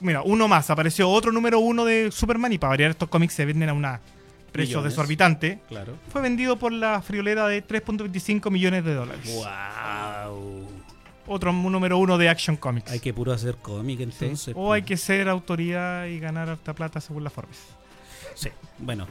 Mira, 0.00 0.22
uno 0.22 0.48
más. 0.48 0.70
Apareció 0.70 1.08
otro 1.08 1.32
número 1.32 1.58
uno 1.58 1.84
de 1.84 2.10
Superman 2.12 2.52
y 2.52 2.58
para 2.58 2.70
variar 2.70 2.90
estos 2.92 3.08
cómics 3.08 3.34
se 3.34 3.44
venden 3.44 3.68
a 3.68 3.72
un 3.72 3.86
precio 4.52 4.82
desorbitante. 4.82 5.60
Claro. 5.68 5.94
Fue 6.12 6.20
vendido 6.22 6.56
por 6.56 6.72
la 6.72 7.00
friolera 7.02 7.48
de 7.48 7.66
3.25 7.66 8.50
millones 8.50 8.84
de 8.84 8.94
dólares. 8.94 9.34
Wow. 9.34 10.68
Otro 11.26 11.52
número 11.52 11.98
uno 11.98 12.18
de 12.18 12.28
Action 12.28 12.56
Comics. 12.56 12.90
Hay 12.90 13.00
que 13.00 13.14
puro 13.14 13.32
hacer 13.32 13.56
cómic 13.56 14.00
entonces. 14.00 14.54
o 14.56 14.72
hay 14.72 14.82
que 14.82 14.96
ser 14.96 15.28
autoridad 15.28 16.06
y 16.06 16.18
ganar 16.18 16.48
harta 16.48 16.74
plata 16.74 17.00
según 17.00 17.24
la 17.24 17.30
Forbes. 17.30 17.58
Sí, 18.34 18.48
bueno. 18.78 19.06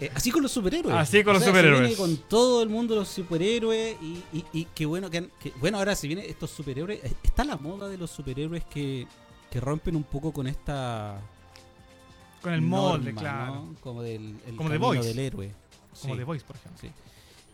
Eh, 0.00 0.10
así 0.14 0.30
con 0.30 0.42
los 0.42 0.52
superhéroes. 0.52 0.94
Así 0.96 1.22
con 1.24 1.34
los 1.34 1.44
superhéroes. 1.44 1.80
viene 1.80 1.96
con 1.96 2.16
todo 2.28 2.62
el 2.62 2.68
mundo 2.68 2.94
los 2.96 3.08
superhéroes 3.08 3.96
y, 4.02 4.22
y, 4.36 4.44
y 4.52 4.66
qué 4.74 4.84
bueno 4.86 5.08
que, 5.10 5.18
han- 5.18 5.30
que- 5.40 5.52
bueno 5.60 5.78
ahora 5.78 5.94
se 5.94 6.06
vienen 6.06 6.26
estos 6.28 6.50
superhéroes. 6.50 7.02
eh, 7.04 7.12
Está 7.22 7.44
la 7.44 7.56
moda 7.56 7.88
de 7.88 7.96
los 7.96 8.10
superhéroes 8.10 8.64
que, 8.64 9.06
que 9.50 9.60
rompen 9.60 9.96
un 9.96 10.04
poco 10.04 10.32
con 10.32 10.46
esta 10.46 11.20
Con 12.42 12.52
el 12.52 12.62
molde, 12.62 13.14
claro. 13.14 13.54
¿no? 13.54 13.74
Como 13.80 14.02
del 14.02 14.38
el 14.46 14.56
Como 14.56 14.68
camino 14.70 14.86
Voice. 14.86 15.08
del 15.08 15.18
héroe. 15.18 15.52
Como 16.00 16.14
Sí, 16.14 16.18
The 16.18 16.24
Voice, 16.24 16.44
por 16.44 16.56
ejemplo. 16.56 16.80
sí. 16.80 16.90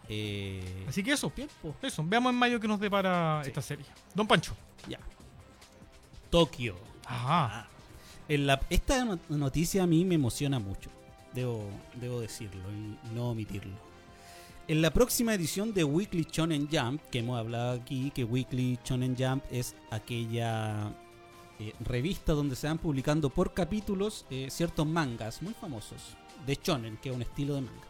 Eh, 0.09 0.85
Así 0.89 1.03
que 1.03 1.13
eso, 1.13 1.33
eso. 1.81 2.05
Veamos 2.07 2.33
en 2.33 2.39
mayo 2.39 2.59
que 2.61 2.67
nos 2.69 2.81
depara 2.81 3.41
Sí. 3.45 3.49
esta 3.51 3.63
serie. 3.63 3.87
Don 4.15 4.27
Pancho. 4.27 4.55
ya. 4.89 4.99
Tokio. 6.31 6.77
Ajá. 7.07 7.61
Ah. 7.63 7.69
En 8.29 8.47
la- 8.47 8.61
esta 8.71 9.05
no- 9.05 9.19
noticia 9.29 9.83
a 9.83 9.87
mí 9.87 10.05
me 10.05 10.15
emociona 10.15 10.59
mucho, 10.59 10.91
debo, 11.35 11.69
debo 11.95 12.21
decirlo 12.21 12.63
y 12.73 13.15
no 13.15 13.31
omitirlo. 13.31 13.75
En 14.69 14.81
la 14.81 14.91
próxima 14.93 15.35
edición 15.35 15.75
de 15.75 15.85
Weekly 15.85 16.27
Shonen 16.31 16.69
Jump, 16.71 17.03
que 17.11 17.19
hemos 17.19 17.39
hablado 17.39 17.73
aquí, 17.81 18.11
que 18.15 18.25
Weekly 18.25 18.79
Shonen 18.85 19.17
Jump 19.19 19.45
es 19.51 19.75
aquella 19.91 20.93
eh, 21.59 21.73
revista 21.81 22.33
donde 22.33 22.57
se 22.57 22.67
van 22.67 22.79
publicando 22.79 23.31
por 23.31 23.55
capítulos 23.55 24.27
eh, 24.31 24.49
ciertos 24.51 24.87
mangas 24.87 25.43
muy 25.43 25.55
famosos 25.55 26.17
de 26.47 26.59
shonen, 26.63 26.97
que 26.97 27.11
es 27.11 27.15
un 27.15 27.23
estilo 27.23 27.55
de 27.55 27.63
manga. 27.63 27.83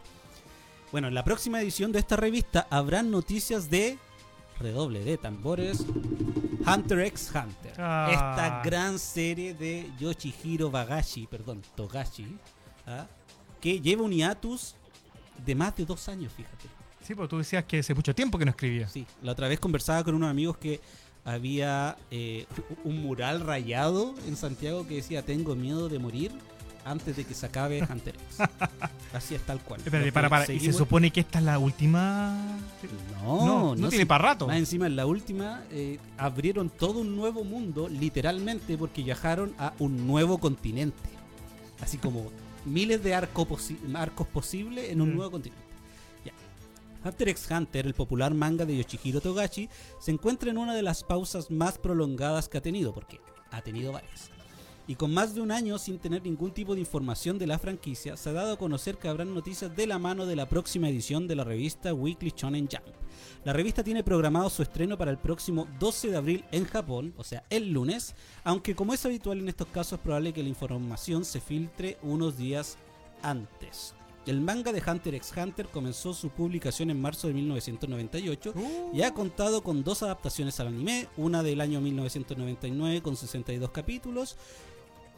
Bueno, 0.91 1.09
en 1.09 1.15
la 1.15 1.25
próxima 1.25 1.61
edición 1.61 1.91
de 1.91 2.01
esta 2.01 2.17
revista 2.17 2.67
habrán 2.71 3.11
noticias 3.11 3.71
de 3.71 3.99
redoble 4.59 5.03
de 5.03 5.17
tambores 5.17 5.85
Hunter 6.67 7.01
x 7.01 7.33
Hunter. 7.35 7.75
Ah. 7.79 8.09
Esta 8.11 8.63
gran 8.63 8.99
serie 8.99 9.55
de 9.55 9.91
Yoshihiro 9.99 10.71
Bagashi, 10.71 11.27
perdón, 11.27 11.63
Togashi, 11.75 12.37
¿ah? 12.87 13.07
que 13.61 13.81
lleva 13.81 14.03
un 14.03 14.13
hiatus 14.13 14.75
de 15.45 15.55
más 15.55 15.75
de 15.77 15.85
dos 15.85 16.09
años, 16.09 16.33
fíjate. 16.33 16.69
Sí, 17.03 17.15
porque 17.15 17.31
tú 17.31 17.39
decías 17.39 17.65
que 17.65 17.81
hace 17.81 17.95
mucho 17.95 18.15
tiempo 18.15 18.39
que 18.39 18.45
no 18.45 18.51
escribía. 18.51 18.89
Sí, 18.89 19.07
la 19.23 19.33
otra 19.33 19.49
vez 19.49 19.59
conversaba 19.59 20.05
con 20.05 20.15
unos 20.15 20.31
amigos 20.31 20.57
que 20.59 20.81
había 21.25 21.97
eh, 22.11 22.47
un 22.85 23.03
mural 23.03 23.41
rayado 23.41 24.15
en 24.27 24.37
Santiago 24.37 24.87
que 24.87 24.97
decía 24.97 25.23
tengo 25.25 25.55
miedo 25.55 25.89
de 25.89 25.99
morir 25.99 26.33
antes 26.85 27.15
de 27.17 27.25
que 27.25 27.33
se 27.35 27.47
acabe 27.47 27.81
Hunter 27.81 28.17
X. 28.17 28.49
Así 29.15 29.35
es 29.37 29.43
tal 29.43 29.61
cual. 29.61 29.81
Espérate, 29.85 30.11
para, 30.11 30.29
para. 30.29 30.53
¿Y 30.53 30.59
se 30.59 30.73
supone 30.73 31.13
que 31.13 31.21
esta 31.21 31.39
es 31.39 31.45
la 31.45 31.59
última? 31.61 32.37
No, 33.23 33.47
no, 33.47 33.77
no 33.77 33.89
tiene 33.89 34.05
para 34.07 34.25
rato. 34.31 34.49
Más 34.49 34.57
encima, 34.57 34.87
en 34.87 34.97
la 34.97 35.07
última 35.07 35.63
eh, 35.71 35.99
abrieron 36.19 36.71
todo 36.71 36.99
un 37.01 37.15
nuevo 37.15 37.45
mundo, 37.45 37.89
literalmente, 37.89 38.77
porque 38.77 39.03
viajaron 39.05 39.55
a 39.59 39.75
un 39.79 40.07
nuevo 40.09 40.39
continente. 40.39 40.97
Así 41.81 41.99
como 41.99 42.33
miles 42.65 43.03
de 43.05 43.15
arco 43.15 43.47
posi- 43.47 43.79
arcos 43.95 44.27
posibles 44.27 44.91
en 44.91 45.01
un 45.03 45.11
Mm. 45.13 45.17
nuevo 45.17 45.31
continente. 45.31 45.62
Hunter 47.05 47.29
x 47.29 47.49
Hunter, 47.51 47.87
el 47.87 47.95
popular 47.95 48.35
manga 48.35 48.65
de 48.65 48.77
Yoshihiro 48.77 49.21
Togashi, 49.21 49.69
se 49.99 50.11
encuentra 50.11 50.51
en 50.51 50.59
una 50.59 50.75
de 50.75 50.83
las 50.83 51.03
pausas 51.03 51.51
más 51.51 51.79
prolongadas 51.79 52.49
que 52.49 52.59
ha 52.59 52.63
tenido, 52.63 52.93
porque 52.95 53.21
ha 53.51 53.63
tenido 53.63 53.93
varias. 53.93 54.31
Y 54.87 54.97
con 54.97 55.15
más 55.15 55.35
de 55.35 55.41
un 55.41 55.53
año 55.53 55.79
sin 55.79 55.99
tener 55.99 56.23
ningún 56.23 56.53
tipo 56.53 56.75
de 56.75 56.81
información 56.81 57.39
de 57.39 57.47
la 57.47 57.59
franquicia, 57.59 58.17
se 58.17 58.31
ha 58.31 58.33
dado 58.33 58.55
a 58.55 58.59
conocer 58.59 58.99
que 58.99 59.09
habrán 59.09 59.33
noticias 59.33 59.75
de 59.75 59.87
la 59.87 59.99
mano 59.99 60.27
de 60.27 60.35
la 60.35 60.49
próxima 60.49 60.89
edición 60.89 61.29
de 61.29 61.37
la 61.37 61.45
revista 61.45 61.95
Weekly 61.95 62.33
Shonen 62.37 62.69
Jump. 62.71 62.95
La 63.45 63.53
revista 63.53 63.85
tiene 63.85 64.03
programado 64.03 64.51
su 64.51 64.63
estreno 64.63 64.99
para 64.99 65.11
el 65.13 65.19
próximo 65.19 65.69
12 65.79 66.11
de 66.11 66.17
abril 66.17 66.45
en 66.51 66.65
Japón, 66.65 67.15
o 67.17 67.23
sea, 67.23 67.45
el 67.49 67.73
lunes, 67.73 68.15
aunque 68.43 68.75
como 68.75 68.93
es 68.93 69.07
habitual 69.07 69.39
en 69.39 69.49
estos 69.49 69.69
casos 69.69 69.95
es 69.95 70.01
probable 70.01 70.33
que 70.33 70.43
la 70.43 70.49
información 70.49 71.25
se 71.25 71.41
filtre 71.41 71.99
unos 72.03 72.37
días 72.37 72.77
antes. 73.23 73.95
El 74.27 74.41
manga 74.41 74.73
de 74.73 74.83
Hunter 74.87 75.15
x 75.17 75.33
Hunter 75.37 75.67
comenzó 75.69 76.15
su 76.15 76.31
publicación 76.31 76.91
en 76.91 77.01
marzo 77.01 77.27
de 77.27 77.35
1998 77.35 78.55
y 78.93 79.03
ha 79.03 79.13
contado 79.13 79.63
con 79.63 79.83
dos 79.83 80.03
adaptaciones 80.05 80.61
al 80.61 80.69
anime, 80.69 81.09
una 81.17 81.43
del 81.43 81.61
año 81.61 81.81
1999 81.81 83.03
con 83.03 83.17
62 83.17 83.71
capítulos, 83.71 84.37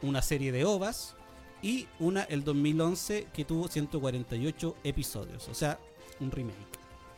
una 0.01 0.23
serie 0.23 0.53
de 0.53 0.65
ovas 0.65 1.17
y 1.63 1.87
una 1.99 2.23
el 2.23 2.45
2011 2.45 3.29
que 3.33 3.45
tuvo 3.45 3.69
148 3.69 4.77
episodios, 4.85 5.49
o 5.49 5.55
sea, 5.55 5.79
un 6.21 6.31
remake. 6.31 6.57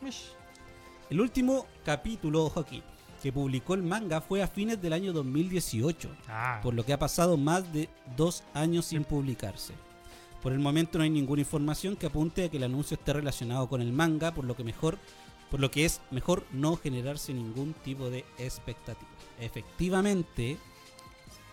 Mish. 0.01 0.31
El 1.09 1.21
último 1.21 1.67
capítulo, 1.85 2.45
ojo 2.45 2.59
aquí, 2.59 2.83
que 3.23 3.31
publicó 3.31 3.75
el 3.75 3.83
manga 3.83 4.19
fue 4.19 4.41
a 4.43 4.47
fines 4.47 4.81
del 4.81 4.91
año 4.91 5.13
2018, 5.13 6.09
Ah, 6.27 6.59
por 6.61 6.73
lo 6.73 6.85
que 6.85 6.91
ha 6.91 6.99
pasado 6.99 7.37
más 7.37 7.71
de 7.71 7.87
dos 8.17 8.43
años 8.53 8.85
sin 8.87 9.05
publicarse. 9.05 9.73
Por 10.41 10.51
el 10.53 10.59
momento 10.59 10.97
no 10.97 11.03
hay 11.03 11.09
ninguna 11.09 11.41
información 11.41 11.95
que 11.95 12.05
apunte 12.05 12.45
a 12.45 12.49
que 12.49 12.57
el 12.57 12.63
anuncio 12.63 12.95
esté 12.95 13.13
relacionado 13.13 13.67
con 13.67 13.81
el 13.81 13.91
manga, 13.91 14.33
por 14.33 14.45
lo 14.45 14.55
que 14.55 14.63
mejor, 14.63 14.97
por 15.49 15.59
lo 15.59 15.71
que 15.71 15.85
es 15.85 16.01
mejor 16.11 16.45
no 16.51 16.75
generarse 16.77 17.33
ningún 17.33 17.73
tipo 17.83 18.09
de 18.09 18.23
expectativa. 18.37 19.09
Efectivamente, 19.39 20.57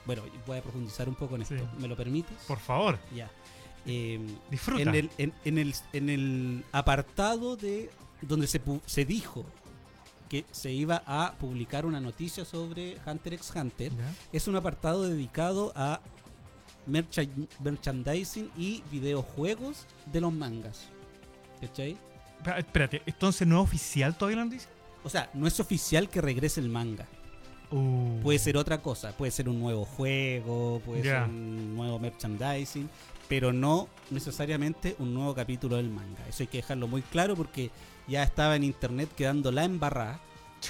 bueno, 0.07 0.23
voy 0.47 0.59
a 0.59 0.63
profundizar 0.63 1.09
un 1.09 1.15
poco 1.15 1.37
en 1.37 1.43
esto. 1.43 1.57
Sí. 1.57 1.63
¿Me 1.79 1.89
lo 1.89 1.97
permites? 1.97 2.37
por 2.47 2.59
favor, 2.59 2.99
Ya. 3.15 3.31
Eh, 3.87 4.19
disfruta. 4.51 4.81
en 4.83 4.95
el, 4.95 5.11
en, 5.19 5.33
en 5.45 5.59
el, 5.59 5.75
en 5.93 6.09
el 6.09 6.65
apartado 6.73 7.55
de 7.57 7.91
donde 8.23 8.47
se, 8.47 8.59
se 8.87 9.05
dijo 9.05 9.45
que 10.31 10.47
se 10.53 10.73
iba 10.73 11.03
a 11.07 11.35
publicar 11.39 11.85
una 11.85 12.01
noticia 12.01 12.47
sobre 12.47 12.97
Hunter 13.07 13.35
x 13.35 13.53
Hunter, 13.55 13.93
Ya. 13.95 14.15
es 14.33 14.49
un 14.49 14.57
apartado 14.57 15.03
dedicado 15.03 15.73
a 15.77 16.01
mercha- 16.87 17.27
merchandising 17.63 18.51
y 18.57 18.83
videojuegos 18.91 19.87
de 20.13 20.21
los 20.21 20.33
mangas. 20.33 20.89
¿Cachai? 21.61 21.97
Espera- 22.39 22.59
Espérate, 22.59 23.03
entonces 23.07 23.47
no 23.47 23.57
es 23.61 23.65
oficial 23.65 24.17
todavía 24.17 24.45
noticia. 24.45 24.69
O 25.03 25.09
sea, 25.11 25.31
no 25.35 25.47
es 25.47 25.59
oficial 25.61 26.09
que 26.09 26.21
regrese 26.21 26.61
el 26.61 26.69
manga. 26.69 27.07
Uh. 27.71 28.21
Puede 28.23 28.39
ser 28.39 28.57
otra 28.57 28.81
cosa, 28.83 29.13
puede 29.17 29.33
ser 29.33 29.49
un 29.49 29.59
nuevo 29.59 29.85
juego, 29.85 30.81
puede 30.85 31.03
ser 31.03 31.23
un 31.25 31.75
nuevo 31.75 31.99
merchandising, 31.99 32.89
pero 33.29 33.53
no 33.53 33.89
necesariamente 34.11 34.95
un 34.99 35.13
nuevo 35.15 35.35
capítulo 35.35 35.77
del 35.77 35.91
manga. 35.91 36.27
Eso 36.29 36.43
hay 36.43 36.47
que 36.47 36.59
dejarlo 36.59 36.87
muy 36.89 37.03
claro 37.03 37.35
porque 37.37 37.71
ya 38.07 38.23
estaba 38.23 38.57
en 38.57 38.65
internet 38.65 39.09
quedando 39.17 39.51
la 39.51 39.65
embarrada 39.65 40.21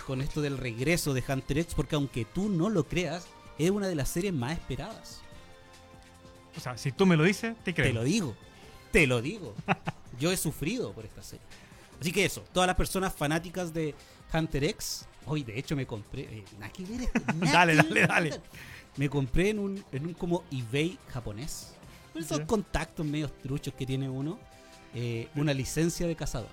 con 0.07 0.21
esto 0.21 0.41
del 0.41 0.59
regreso 0.59 1.15
de 1.15 1.23
Hunter 1.29 1.59
X, 1.59 1.75
porque 1.75 1.95
aunque 1.97 2.25
tú 2.25 2.49
no 2.49 2.69
lo 2.71 2.85
creas, 2.85 3.27
es 3.59 3.71
una 3.71 3.87
de 3.87 3.95
las 3.95 4.09
series 4.09 4.33
más 4.33 4.53
esperadas. 4.53 5.21
O 6.57 6.61
sea, 6.61 6.77
si 6.79 6.93
tú 6.93 7.07
me 7.07 7.17
lo 7.17 7.25
dices, 7.25 7.55
te 7.65 7.75
creo. 7.75 7.89
Te 7.89 7.93
lo 7.93 8.05
digo, 8.05 8.35
te 8.93 9.07
lo 9.07 9.21
digo. 9.23 9.55
Yo 10.21 10.31
he 10.31 10.37
sufrido 10.37 10.93
por 10.93 11.05
esta 11.05 11.23
serie. 11.23 11.45
Así 12.01 12.13
que 12.13 12.25
eso, 12.25 12.45
todas 12.53 12.67
las 12.67 12.77
personas 12.77 13.13
fanáticas 13.15 13.73
de 13.73 13.95
Hunter 14.33 14.65
X, 14.65 15.07
hoy 15.27 15.43
de 15.43 15.59
hecho 15.59 15.75
me 15.77 15.87
compré, 15.87 16.23
eh, 16.23 16.45
ver 16.79 17.01
esto, 17.03 17.21
nada 17.37 17.53
Dale, 17.53 17.77
dale, 17.77 18.07
dale. 18.07 18.41
Me 18.97 19.09
compré 19.09 19.51
en 19.51 19.59
un, 19.59 19.85
en 19.91 20.07
un 20.07 20.15
como 20.15 20.45
eBay 20.51 20.99
japonés. 21.13 21.75
Esos 22.15 22.39
Ya. 22.39 22.47
contactos 22.47 23.05
medios 23.05 23.33
truchos 23.43 23.75
que 23.75 23.85
tiene 23.87 24.09
uno. 24.09 24.39
eh, 24.95 25.29
una 25.35 25.53
licencia 25.53 26.07
de 26.07 26.15
cazador. 26.15 26.49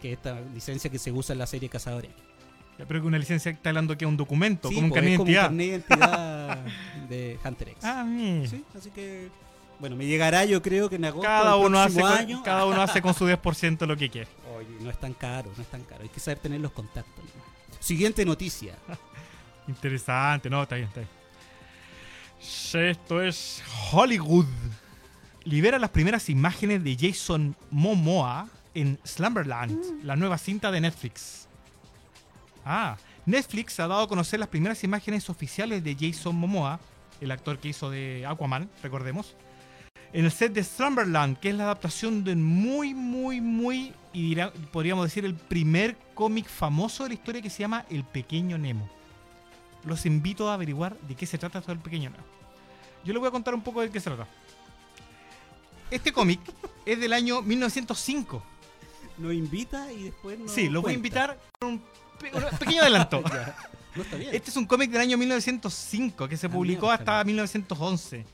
Que 0.00 0.12
es 0.12 0.18
esta 0.18 0.40
licencia 0.54 0.88
que 0.90 0.98
se 1.00 1.10
usa 1.10 1.32
en 1.32 1.40
la 1.40 1.46
serie 1.46 1.68
Cazadores. 1.68 2.10
Ya, 2.78 2.84
Pero 2.86 3.00
que 3.00 3.06
una 3.06 3.18
licencia 3.18 3.50
está 3.50 3.70
hablando 3.70 3.96
que 3.96 4.04
es 4.04 4.08
un 4.08 4.16
documento, 4.16 4.68
Sí, 4.68 4.74
como 4.74 4.86
un 4.86 4.90
pues, 4.90 5.00
carnet 5.02 5.12
de 5.12 5.16
como 5.18 5.24
un 5.24 5.30
identidad. 5.30 5.50
de 5.50 5.64
identidad 5.64 6.58
de 7.08 7.38
Hunter 7.44 7.68
X. 7.70 7.84
Ah, 7.84 8.04
mira. 8.04 8.48
Sí, 8.48 8.64
así 8.76 8.90
que. 8.90 9.28
Bueno, 9.78 9.94
me 9.96 10.06
llegará 10.06 10.44
yo 10.46 10.62
creo 10.62 10.88
que 10.88 10.96
en 10.96 11.04
agosto 11.04 11.26
Cada 11.26 11.54
del 11.56 11.66
uno, 11.66 11.78
hace 11.80 12.00
con, 12.00 12.42
cada 12.42 12.64
uno 12.64 12.80
hace 12.80 13.02
con 13.02 13.12
su 13.14 13.26
10% 13.28 13.86
lo 13.86 13.96
que 13.96 14.08
quiere. 14.08 14.28
Oye, 14.56 14.68
no 14.80 14.90
es 14.90 14.98
tan 14.98 15.12
caro, 15.12 15.50
no 15.56 15.62
es 15.62 15.68
tan 15.68 15.82
caro. 15.84 16.02
Hay 16.02 16.08
que 16.08 16.20
saber 16.20 16.38
tener 16.38 16.60
los 16.60 16.72
contactos. 16.72 17.24
¿no? 17.24 17.76
Siguiente 17.80 18.24
noticia. 18.24 18.74
Interesante, 19.68 20.48
no, 20.48 20.62
está 20.62 20.76
bien, 20.76 20.88
está 20.88 21.00
bien. 21.00 21.10
Esto 22.90 23.22
es 23.22 23.62
Hollywood. 23.92 24.46
Libera 25.44 25.78
las 25.78 25.90
primeras 25.90 26.28
imágenes 26.28 26.82
de 26.82 26.96
Jason 26.98 27.56
Momoa 27.70 28.48
en 28.74 28.98
Slumberland, 29.04 30.04
la 30.04 30.16
nueva 30.16 30.38
cinta 30.38 30.70
de 30.70 30.80
Netflix. 30.80 31.45
Ah, 32.68 32.96
Netflix 33.24 33.78
ha 33.80 33.86
dado 33.86 34.02
a 34.02 34.08
conocer 34.08 34.40
las 34.40 34.48
primeras 34.48 34.82
imágenes 34.84 35.30
oficiales 35.30 35.82
de 35.84 35.96
Jason 35.98 36.34
Momoa, 36.34 36.80
el 37.20 37.30
actor 37.30 37.58
que 37.58 37.68
hizo 37.68 37.88
de 37.90 38.26
Aquaman, 38.26 38.68
recordemos, 38.82 39.36
en 40.12 40.24
el 40.24 40.32
set 40.32 40.52
de 40.52 40.64
Slumberland, 40.64 41.38
que 41.38 41.50
es 41.50 41.54
la 41.54 41.64
adaptación 41.64 42.24
de 42.24 42.34
muy, 42.34 42.92
muy, 42.92 43.40
muy, 43.40 43.94
y 44.12 44.34
dirá- 44.34 44.52
podríamos 44.72 45.04
decir 45.06 45.24
el 45.24 45.34
primer 45.34 45.96
cómic 46.14 46.46
famoso 46.46 47.04
de 47.04 47.10
la 47.10 47.14
historia 47.14 47.40
que 47.40 47.50
se 47.50 47.60
llama 47.60 47.84
El 47.88 48.04
Pequeño 48.04 48.58
Nemo 48.58 48.90
los 49.84 50.04
invito 50.04 50.50
a 50.50 50.54
averiguar 50.54 50.98
de 51.02 51.14
qué 51.14 51.26
se 51.26 51.38
trata 51.38 51.60
todo 51.60 51.70
el 51.70 51.78
pequeño 51.78 52.10
Nemo. 52.10 52.24
Yo 53.04 53.12
les 53.12 53.20
voy 53.20 53.28
a 53.28 53.30
contar 53.30 53.54
un 53.54 53.62
poco 53.62 53.80
de 53.82 53.88
qué 53.88 54.00
se 54.00 54.10
trata. 54.10 54.26
Este 55.92 56.12
cómic 56.12 56.40
es 56.86 56.98
del 56.98 57.12
año 57.12 57.40
1905. 57.40 58.42
Nos 59.18 59.32
invita 59.32 59.92
y 59.92 60.04
después 60.04 60.40
nos 60.40 60.50
sí, 60.50 60.68
los 60.68 60.82
voy 60.82 60.90
a 60.90 60.94
invitar 60.96 61.38
con 61.60 61.68
un, 61.74 61.82
un 62.52 62.58
pequeño 62.58 62.82
adelanto. 62.82 63.22
Ya. 63.32 63.56
No 63.96 64.02
está 64.02 64.16
bien. 64.16 64.34
Este 64.34 64.50
es 64.50 64.56
un 64.58 64.66
cómic 64.66 64.90
del 64.90 65.00
año 65.00 65.16
1905 65.16 66.28
que 66.28 66.36
se 66.36 66.46
Ah, 66.48 66.50
publicó 66.50 66.86
miércoles. 66.88 67.00
hasta 67.08 67.24
1911 67.24 68.26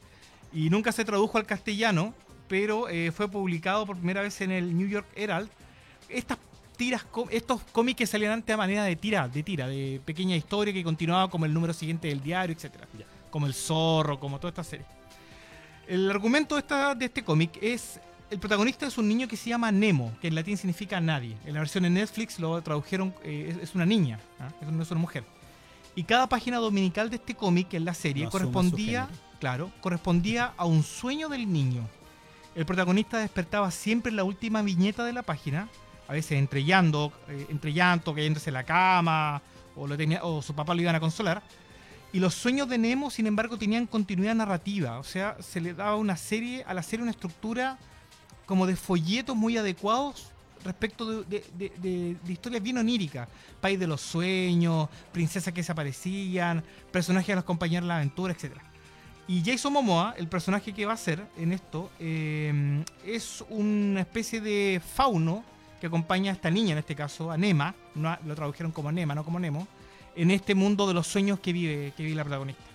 y 0.52 0.70
nunca 0.70 0.90
se 0.90 1.04
tradujo 1.04 1.38
al 1.38 1.46
castellano, 1.46 2.14
pero 2.48 2.88
eh, 2.88 3.12
fue 3.12 3.28
publicado 3.28 3.86
por 3.86 3.96
primera 3.96 4.22
vez 4.22 4.40
en 4.40 4.50
el 4.50 4.76
New 4.76 4.88
York 4.88 5.06
Herald. 5.14 5.48
Estas 6.08 6.38
tiras, 6.76 7.06
estos 7.30 7.60
cómics 7.70 7.96
que 7.98 8.06
salían 8.06 8.32
antes 8.32 8.52
a 8.52 8.56
manera 8.56 8.82
de 8.82 8.96
tira, 8.96 9.28
de 9.28 9.42
tira, 9.44 9.68
de 9.68 10.00
pequeña 10.04 10.34
historia 10.34 10.74
que 10.74 10.82
continuaba 10.82 11.30
como 11.30 11.46
el 11.46 11.54
número 11.54 11.72
siguiente 11.72 12.08
del 12.08 12.20
diario, 12.20 12.56
etcétera, 12.56 12.88
como 13.30 13.46
el 13.46 13.54
zorro, 13.54 14.18
como 14.18 14.38
toda 14.40 14.48
esta 14.48 14.64
serie. 14.64 14.84
El 15.86 16.10
argumento 16.10 16.56
de, 16.56 16.60
esta, 16.62 16.94
de 16.96 17.04
este 17.04 17.22
cómic 17.22 17.56
es 17.62 18.00
el 18.32 18.38
protagonista 18.38 18.86
es 18.86 18.98
un 18.98 19.06
niño 19.08 19.28
que 19.28 19.36
se 19.36 19.50
llama 19.50 19.70
Nemo, 19.70 20.12
que 20.20 20.28
en 20.28 20.34
latín 20.34 20.56
significa 20.56 21.00
nadie. 21.00 21.36
En 21.44 21.54
la 21.54 21.60
versión 21.60 21.84
de 21.84 21.90
Netflix 21.90 22.38
lo 22.40 22.60
tradujeron, 22.62 23.14
eh, 23.22 23.54
es, 23.56 23.68
es 23.70 23.74
una 23.74 23.84
niña, 23.86 24.18
¿ah? 24.40 24.48
Es- 24.60 24.68
no 24.68 24.82
es 24.82 24.90
una 24.90 25.00
mujer. 25.00 25.24
Y 25.94 26.04
cada 26.04 26.26
página 26.28 26.56
dominical 26.56 27.10
de 27.10 27.16
este 27.16 27.34
cómic 27.34 27.74
en 27.74 27.84
la 27.84 27.92
serie 27.94 28.24
No 28.24 28.30
correspondía, 28.30 29.08
claro, 29.38 29.70
correspondía 29.82 30.54
a 30.56 30.64
un 30.64 30.82
sueño 30.82 31.28
del 31.28 31.52
niño. 31.52 31.86
El 32.54 32.64
protagonista 32.66 33.18
despertaba 33.18 33.70
siempre 33.70 34.10
en 34.10 34.16
la 34.16 34.24
última 34.24 34.62
viñeta 34.62 35.04
de 35.04 35.12
la 35.12 35.22
página, 35.22 35.68
a 36.08 36.12
veces 36.14 36.32
entre 36.38 36.64
llanto, 36.64 37.12
eh, 37.28 37.46
entre 37.50 37.72
llanto, 37.72 38.14
cayéndose 38.14 38.50
en 38.50 38.54
la 38.54 38.64
cama, 38.64 39.42
o, 39.76 39.86
lo 39.86 39.96
tenía, 39.96 40.24
o 40.24 40.40
su 40.42 40.54
papá 40.54 40.74
lo 40.74 40.80
iban 40.80 40.94
a 40.94 41.00
consolar. 41.00 41.42
Y 42.14 42.18
los 42.20 42.34
sueños 42.34 42.68
de 42.68 42.76
Nemo, 42.78 43.10
sin 43.10 43.26
embargo, 43.26 43.56
tenían 43.58 43.86
continuidad 43.86 44.34
narrativa. 44.34 44.98
O 44.98 45.04
sea, 45.04 45.36
se 45.40 45.60
le 45.60 45.72
daba 45.74 45.96
una 45.96 46.16
serie, 46.16 46.62
a 46.66 46.74
la 46.74 46.82
serie 46.82 47.02
una 47.02 47.10
estructura 47.12 47.78
como 48.46 48.66
de 48.66 48.76
folletos 48.76 49.36
muy 49.36 49.56
adecuados 49.56 50.32
respecto 50.64 51.22
de, 51.24 52.16
historias 52.28 52.62
bien 52.62 52.78
oníricas. 52.78 53.28
País 53.60 53.78
de 53.78 53.86
los 53.86 54.00
sueños, 54.00 54.88
princesas 55.12 55.52
que 55.52 55.62
se 55.62 55.72
aparecían, 55.72 56.62
personajes 56.90 57.30
a 57.30 57.36
los 57.36 57.44
compañeros 57.44 57.84
de 57.84 57.88
la 57.88 57.96
aventura, 57.96 58.32
etc. 58.32 58.52
Y 59.28 59.42
Jason 59.44 59.72
Momoa, 59.72 60.14
el 60.16 60.28
personaje 60.28 60.72
que 60.72 60.86
va 60.86 60.94
a 60.94 60.96
ser 60.96 61.24
en 61.36 61.52
esto, 61.52 61.90
eh, 61.98 62.84
es 63.06 63.44
una 63.48 64.00
especie 64.00 64.40
de 64.40 64.80
fauno 64.84 65.44
que 65.80 65.86
acompaña 65.86 66.30
a 66.30 66.34
esta 66.34 66.50
niña, 66.50 66.72
en 66.72 66.78
este 66.78 66.94
caso 66.94 67.30
a 67.30 67.36
Nema, 67.36 67.74
no 67.94 68.16
lo 68.24 68.34
tradujeron 68.34 68.72
como 68.72 68.92
Nema, 68.92 69.14
no 69.14 69.24
como 69.24 69.40
Nemo, 69.40 69.66
en 70.14 70.30
este 70.30 70.54
mundo 70.54 70.86
de 70.86 70.94
los 70.94 71.06
sueños 71.06 71.40
que 71.40 71.52
vive, 71.52 71.92
que 71.96 72.02
vive 72.04 72.14
la 72.14 72.24
protagonista. 72.24 72.71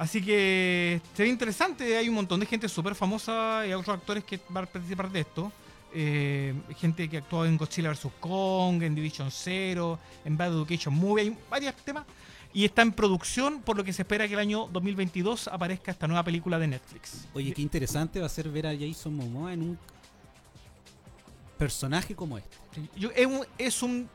Así 0.00 0.22
que 0.22 0.98
se 1.14 1.22
ve 1.24 1.28
interesante, 1.28 1.94
hay 1.98 2.08
un 2.08 2.14
montón 2.14 2.40
de 2.40 2.46
gente 2.46 2.66
súper 2.70 2.94
famosa 2.94 3.66
y 3.66 3.72
otros 3.74 3.98
actores 3.98 4.24
que 4.24 4.40
van 4.48 4.64
a 4.64 4.66
participar 4.66 5.10
de 5.10 5.20
esto. 5.20 5.52
Eh, 5.92 6.54
gente 6.78 7.06
que 7.06 7.18
actuó 7.18 7.44
en 7.44 7.58
Godzilla 7.58 7.90
vs. 7.90 8.06
Kong, 8.18 8.82
en 8.82 8.94
Division 8.94 9.30
Zero, 9.30 9.98
en 10.24 10.38
Bad 10.38 10.52
Education 10.54 10.94
Movie, 10.94 11.24
hay 11.24 11.36
varios 11.50 11.74
temas. 11.84 12.06
Y 12.54 12.64
está 12.64 12.80
en 12.80 12.92
producción, 12.92 13.60
por 13.60 13.76
lo 13.76 13.84
que 13.84 13.92
se 13.92 14.00
espera 14.00 14.26
que 14.26 14.32
el 14.32 14.40
año 14.40 14.68
2022 14.72 15.48
aparezca 15.48 15.90
esta 15.90 16.06
nueva 16.08 16.24
película 16.24 16.58
de 16.58 16.68
Netflix. 16.68 17.28
Oye, 17.34 17.52
qué 17.52 17.60
interesante 17.60 18.20
va 18.20 18.26
a 18.26 18.30
ser 18.30 18.48
ver 18.48 18.68
a 18.68 18.72
Jason 18.74 19.14
Momoa 19.14 19.52
en 19.52 19.60
un 19.62 19.78
personaje 21.58 22.14
como 22.14 22.38
este. 22.38 22.56
Yo- 22.96 23.10
es 23.14 23.26
un, 23.26 23.40
es 23.58 23.82
un, 23.82 24.08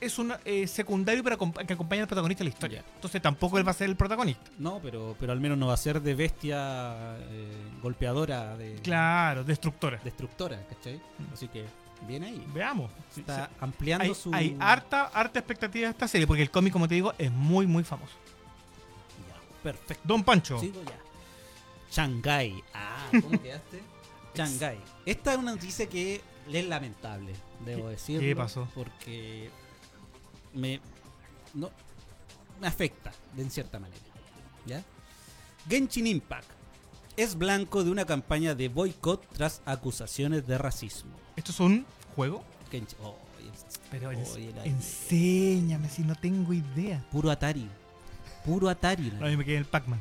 es 0.00 0.18
un 0.18 0.32
eh, 0.44 0.66
secundario 0.66 1.22
para 1.24 1.36
que 1.66 1.72
acompaña 1.74 2.02
al 2.02 2.08
protagonista 2.08 2.44
de 2.44 2.50
la 2.50 2.54
historia. 2.54 2.84
Entonces 2.94 3.20
tampoco 3.20 3.58
él 3.58 3.66
va 3.66 3.72
a 3.72 3.74
ser 3.74 3.88
el 3.90 3.96
protagonista. 3.96 4.50
No, 4.58 4.78
pero, 4.80 5.16
pero 5.18 5.32
al 5.32 5.40
menos 5.40 5.58
no 5.58 5.66
va 5.66 5.74
a 5.74 5.78
ser 5.78 6.00
de 6.00 6.14
bestia 6.14 7.16
eh, 7.18 7.52
golpeadora, 7.82 8.56
de 8.56 8.74
Claro, 8.82 9.44
destructora. 9.44 10.00
destructora, 10.04 10.60
¿cachai? 10.68 11.00
Así 11.32 11.48
que 11.48 11.64
bien 12.06 12.22
ahí. 12.24 12.44
Veamos. 12.54 12.90
Está 13.16 13.46
sí. 13.46 13.52
ampliando 13.60 14.04
Hay, 14.04 14.14
su. 14.14 14.32
hay 14.34 14.56
harta, 14.60 15.06
harta 15.06 15.38
expectativa 15.40 15.86
de 15.86 15.90
esta 15.92 16.06
serie, 16.06 16.26
porque 16.26 16.42
el 16.42 16.50
cómic, 16.50 16.72
como 16.72 16.86
te 16.86 16.94
digo, 16.94 17.12
es 17.18 17.30
muy, 17.32 17.66
muy 17.66 17.82
famoso. 17.84 18.14
Ya, 19.28 19.62
perfecto. 19.62 20.02
Don 20.06 20.22
Pancho. 20.22 20.60
Sigo 20.60 20.80
ya. 20.84 20.96
Shanghai. 21.90 22.62
Ah, 22.74 23.08
¿cómo 23.20 23.30
quedaste? 23.42 23.82
Shanghai. 24.34 24.78
Esta 25.06 25.32
es 25.32 25.38
una 25.38 25.52
noticia 25.52 25.88
que 25.88 26.20
es 26.52 26.66
lamentable, 26.66 27.32
debo 27.64 27.84
¿Qué- 27.86 27.90
decirlo. 27.90 28.20
qué 28.20 28.36
pasó? 28.36 28.68
Porque 28.74 29.50
me, 30.58 30.80
no, 31.54 31.70
me 32.60 32.66
afecta 32.66 33.12
de 33.34 33.42
en 33.42 33.50
cierta 33.50 33.78
manera. 33.78 34.00
¿Ya? 34.66 34.84
Genshin 35.68 36.06
Impact 36.06 36.48
es 37.16 37.36
blanco 37.36 37.82
de 37.84 37.90
una 37.90 38.04
campaña 38.04 38.54
de 38.54 38.68
boicot 38.68 39.26
tras 39.32 39.62
acusaciones 39.64 40.46
de 40.46 40.58
racismo. 40.58 41.12
¿Esto 41.36 41.52
es 41.52 41.60
un 41.60 41.86
juego? 42.14 42.44
Genshin, 42.70 42.98
oh, 43.02 43.16
Pero 43.90 44.10
enséñame 44.64 45.88
si 45.88 46.02
no 46.02 46.14
tengo 46.14 46.52
idea. 46.52 47.04
puro 47.10 47.30
Atari. 47.30 47.68
Puro 48.44 48.68
Atari. 48.68 49.12
A 49.20 49.24
mí 49.26 49.36
me 49.36 49.44
quedé 49.44 49.58
el 49.58 49.64
Pac-Man. 49.64 50.00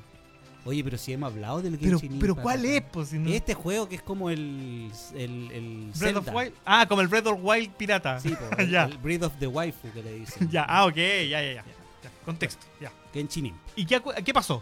Oye, 0.68 0.84
pero 0.84 0.98
si 0.98 1.14
hemos 1.14 1.32
hablado 1.32 1.62
del 1.62 1.78
Pero, 1.78 1.98
Genshin 2.00 2.20
pero 2.20 2.32
Impact 2.34 2.44
¿cuál 2.44 2.66
es? 2.66 2.84
Pues, 2.92 3.08
si 3.10 3.18
no- 3.18 3.30
Este 3.32 3.54
juego 3.54 3.88
que 3.88 3.96
es 3.96 4.02
como 4.02 4.30
el. 4.30 4.92
el, 5.16 5.52
el 5.52 5.92
Breath 5.98 6.18
of. 6.18 6.28
Wild. 6.34 6.54
Ah, 6.66 6.86
como 6.88 7.02
el 7.02 7.08
Breath 7.08 7.28
of 7.28 7.40
Wild 7.42 7.72
pirata. 7.76 8.20
Sí, 8.20 8.30
po, 8.30 8.46
el, 8.58 8.70
Ya. 8.70 8.84
el 8.84 8.98
Breath 8.98 9.24
of 9.24 9.34
the 9.40 9.48
Waifu 9.48 9.90
que 9.94 10.04
le 10.04 10.14
dicen. 10.20 10.50
ya, 10.52 10.64
ah, 10.68 10.86
ok, 10.86 10.96
ya, 10.96 11.42
ya, 11.42 11.42
ya. 11.42 11.64
Ya, 12.04 12.12
Contexto, 12.26 12.66
ya. 12.82 12.92
Genshin 13.14 13.48
Impact. 13.48 13.80
¿Y 13.80 13.86
qué, 13.86 14.34
pasó? 14.34 14.62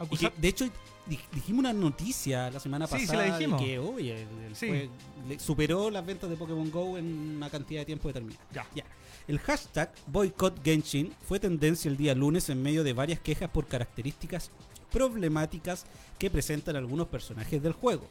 Y 0.00 0.02
Acusar- 0.04 0.32
que, 0.32 0.40
de 0.40 0.48
hecho, 0.48 0.64
di- 1.06 1.18
dijimos 1.32 1.60
una 1.60 1.72
noticia 1.72 2.50
la 2.50 2.60
semana 2.60 2.86
Sí, 2.86 2.98
sí, 3.00 3.06
pasada 3.06 3.26
la 3.28 3.36
dijimos. 3.38 3.60
de 3.60 3.66
que 3.66 3.78
oye, 3.78 4.22
el- 4.22 4.44
el 4.48 4.56
Sí. 4.56 4.66
fue- 4.66 5.38
superó 5.38 5.88
las 5.90 6.04
ventas 6.04 6.28
de 6.28 6.36
Pokémon 6.36 6.70
Go 6.70 6.98
en 6.98 7.36
una 7.36 7.48
cantidad 7.48 7.80
de 7.82 7.86
tiempo 7.86 8.08
determinada. 8.08 8.42
Ya. 8.52 8.66
Ya. 8.74 8.84
El 9.28 9.38
hashtag 9.40 9.92
Boycott 10.06 10.64
Genshin 10.64 11.12
fue 11.28 11.38
tendencia 11.38 11.90
el 11.90 11.96
día 11.96 12.14
lunes 12.14 12.48
en 12.48 12.62
medio 12.62 12.82
de 12.82 12.92
varias 12.94 13.20
quejas 13.20 13.50
por 13.50 13.66
características 13.66 14.50
problemáticas 14.90 15.86
que 16.18 16.30
presentan 16.30 16.76
algunos 16.76 17.08
personajes 17.08 17.62
del 17.62 17.72
juego. 17.72 18.08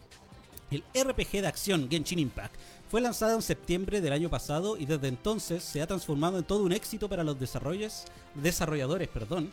El 0.70 0.84
RPG 0.94 1.42
de 1.42 1.48
acción 1.48 1.90
Genshin 1.90 2.20
Impact 2.20 2.54
fue 2.90 3.02
lanzado 3.02 3.36
en 3.36 3.42
septiembre 3.42 4.02
del 4.02 4.14
año 4.14 4.30
pasado 4.30 4.78
y 4.78 4.86
desde 4.86 5.08
entonces 5.08 5.64
se 5.64 5.82
ha 5.82 5.88
transformado 5.88 6.38
en 6.38 6.44
todo 6.44 6.64
un 6.64 6.72
éxito 6.72 7.08
para 7.08 7.24
los 7.24 7.38
desarrolladores, 7.40 9.08
perdón, 9.08 9.52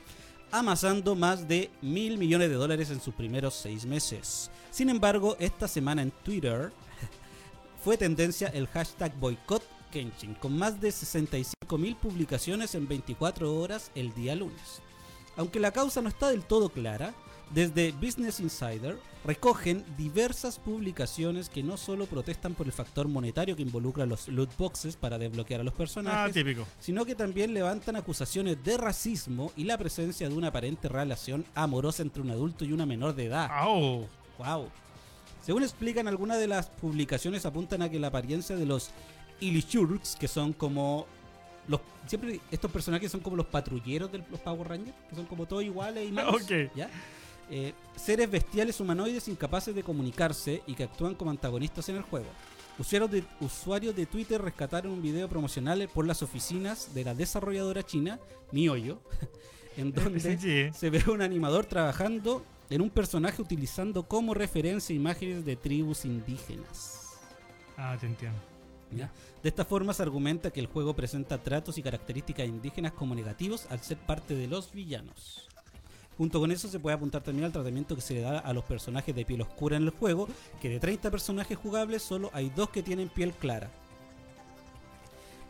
amasando 0.50 1.14
más 1.14 1.48
de 1.48 1.70
mil 1.82 2.16
millones 2.18 2.48
de 2.48 2.54
dólares 2.54 2.90
en 2.90 3.00
sus 3.00 3.14
primeros 3.14 3.54
seis 3.54 3.84
meses. 3.86 4.50
Sin 4.70 4.88
embargo, 4.88 5.36
esta 5.40 5.66
semana 5.66 6.02
en 6.02 6.10
Twitter 6.10 6.72
fue 7.84 7.96
tendencia 7.96 8.48
el 8.48 8.66
hashtag 8.68 9.14
boycott 9.18 9.64
Genshin, 9.92 10.34
con 10.34 10.56
más 10.56 10.80
de 10.80 10.90
65 10.90 11.78
mil 11.78 11.96
publicaciones 11.96 12.74
en 12.74 12.86
24 12.88 13.54
horas 13.54 13.90
el 13.94 14.14
día 14.14 14.34
lunes. 14.34 14.80
Aunque 15.36 15.60
la 15.60 15.72
causa 15.72 16.00
no 16.02 16.08
está 16.08 16.28
del 16.30 16.42
todo 16.44 16.68
clara, 16.68 17.12
desde 17.52 17.92
Business 17.92 18.40
Insider 18.40 18.98
recogen 19.24 19.84
diversas 19.96 20.58
publicaciones 20.58 21.48
que 21.48 21.62
no 21.62 21.76
solo 21.76 22.06
protestan 22.06 22.54
por 22.54 22.66
el 22.66 22.72
factor 22.72 23.08
monetario 23.08 23.56
que 23.56 23.62
involucra 23.62 24.06
los 24.06 24.28
loot 24.28 24.54
boxes 24.56 24.96
para 24.96 25.18
desbloquear 25.18 25.60
a 25.60 25.64
los 25.64 25.72
Ah, 25.74 25.76
personajes, 25.78 26.34
típico. 26.34 26.66
sino 26.78 27.04
que 27.04 27.14
también 27.14 27.54
levantan 27.54 27.96
acusaciones 27.96 28.62
de 28.64 28.76
racismo 28.76 29.50
y 29.56 29.64
la 29.64 29.78
presencia 29.78 30.28
de 30.28 30.34
una 30.34 30.48
aparente 30.48 30.88
relación 30.88 31.44
amorosa 31.54 32.02
entre 32.02 32.22
un 32.22 32.30
adulto 32.30 32.64
y 32.64 32.72
una 32.72 32.86
menor 32.86 33.14
de 33.14 33.26
edad. 33.26 33.48
Wow. 34.38 34.68
Según 35.42 35.62
explican, 35.62 36.08
algunas 36.08 36.38
de 36.38 36.46
las 36.48 36.68
publicaciones 36.68 37.44
apuntan 37.46 37.82
a 37.82 37.90
que 37.90 37.98
la 37.98 38.08
apariencia 38.08 38.56
de 38.56 38.66
los 38.66 38.90
Illichurks, 39.40 40.16
que 40.16 40.28
son 40.28 40.52
como 40.54 41.06
los 41.68 41.80
siempre 42.06 42.40
estos 42.50 42.70
personajes 42.70 43.10
son 43.10 43.20
como 43.20 43.36
los 43.36 43.46
patrulleros 43.46 44.10
de 44.12 44.18
los 44.30 44.40
Power 44.40 44.68
Rangers, 44.68 44.96
que 45.08 45.16
son 45.16 45.26
como 45.26 45.46
todos 45.46 45.62
iguales 45.62 46.08
y 46.08 46.12
malos. 46.12 46.46
¿ya? 46.74 46.90
Eh, 47.50 47.72
seres 47.96 48.30
bestiales 48.30 48.80
humanoides 48.80 49.28
incapaces 49.28 49.74
de 49.74 49.82
comunicarse 49.82 50.62
y 50.66 50.74
que 50.74 50.84
actúan 50.84 51.14
como 51.14 51.30
antagonistas 51.30 51.88
en 51.88 51.96
el 51.96 52.02
juego. 52.02 52.28
Usuarios 52.78 53.10
de, 53.10 53.24
usuarios 53.40 53.94
de 53.94 54.06
Twitter 54.06 54.40
rescataron 54.40 54.92
un 54.92 55.02
video 55.02 55.28
promocional 55.28 55.88
por 55.92 56.06
las 56.06 56.22
oficinas 56.22 56.92
de 56.94 57.04
la 57.04 57.14
desarrolladora 57.14 57.84
china, 57.84 58.18
Mihoyo, 58.50 59.00
en 59.76 59.92
donde 59.94 60.20
sí. 60.20 60.70
se 60.76 60.90
ve 60.90 61.02
un 61.08 61.22
animador 61.22 61.66
trabajando 61.66 62.44
en 62.70 62.80
un 62.80 62.90
personaje 62.90 63.42
utilizando 63.42 64.04
como 64.04 64.34
referencia 64.34 64.94
imágenes 64.94 65.44
de 65.44 65.56
tribus 65.56 66.04
indígenas. 66.04 67.18
Ah, 67.76 67.96
te 68.00 68.06
entiendo. 68.06 68.53
De 68.90 69.48
esta 69.48 69.64
forma 69.64 69.92
se 69.92 70.02
argumenta 70.02 70.50
que 70.50 70.60
el 70.60 70.66
juego 70.66 70.94
presenta 70.94 71.42
tratos 71.42 71.78
y 71.78 71.82
características 71.82 72.46
indígenas 72.46 72.92
como 72.92 73.14
negativos 73.14 73.66
al 73.70 73.80
ser 73.80 73.98
parte 73.98 74.34
de 74.34 74.46
los 74.46 74.72
villanos. 74.72 75.48
Junto 76.16 76.38
con 76.38 76.52
eso 76.52 76.68
se 76.68 76.78
puede 76.78 76.94
apuntar 76.94 77.22
también 77.22 77.44
al 77.44 77.52
tratamiento 77.52 77.96
que 77.96 78.00
se 78.00 78.14
le 78.14 78.20
da 78.20 78.38
a 78.38 78.52
los 78.52 78.64
personajes 78.64 79.14
de 79.14 79.24
piel 79.24 79.40
oscura 79.40 79.76
en 79.76 79.82
el 79.82 79.90
juego, 79.90 80.28
que 80.60 80.68
de 80.68 80.78
30 80.78 81.10
personajes 81.10 81.58
jugables 81.58 82.02
solo 82.02 82.30
hay 82.32 82.50
dos 82.50 82.70
que 82.70 82.84
tienen 82.84 83.08
piel 83.08 83.32
clara. 83.32 83.68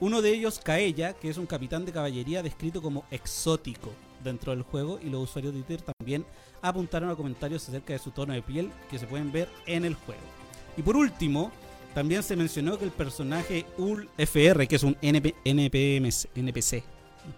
Uno 0.00 0.22
de 0.22 0.30
ellos, 0.30 0.58
Kaella, 0.58 1.12
que 1.12 1.28
es 1.28 1.36
un 1.36 1.46
capitán 1.46 1.84
de 1.84 1.92
caballería 1.92 2.42
descrito 2.42 2.80
como 2.82 3.04
exótico 3.10 3.90
dentro 4.22 4.52
del 4.52 4.62
juego, 4.62 4.98
y 5.02 5.10
los 5.10 5.24
usuarios 5.24 5.54
de 5.54 5.62
Twitter 5.62 5.86
también 5.98 6.24
apuntaron 6.62 7.10
a 7.10 7.14
comentarios 7.14 7.68
acerca 7.68 7.92
de 7.92 7.98
su 7.98 8.10
tono 8.10 8.32
de 8.32 8.42
piel 8.42 8.72
que 8.90 8.98
se 8.98 9.06
pueden 9.06 9.30
ver 9.30 9.48
en 9.66 9.84
el 9.84 9.94
juego. 9.94 10.22
Y 10.76 10.82
por 10.82 10.96
último, 10.96 11.52
también 11.94 12.22
se 12.22 12.36
mencionó 12.36 12.78
que 12.78 12.84
el 12.84 12.90
personaje 12.90 13.64
Ul 13.78 14.08
FR, 14.18 14.66
que 14.66 14.76
es 14.76 14.82
un 14.82 14.96
NP, 15.00 15.34
NPC, 15.44 16.82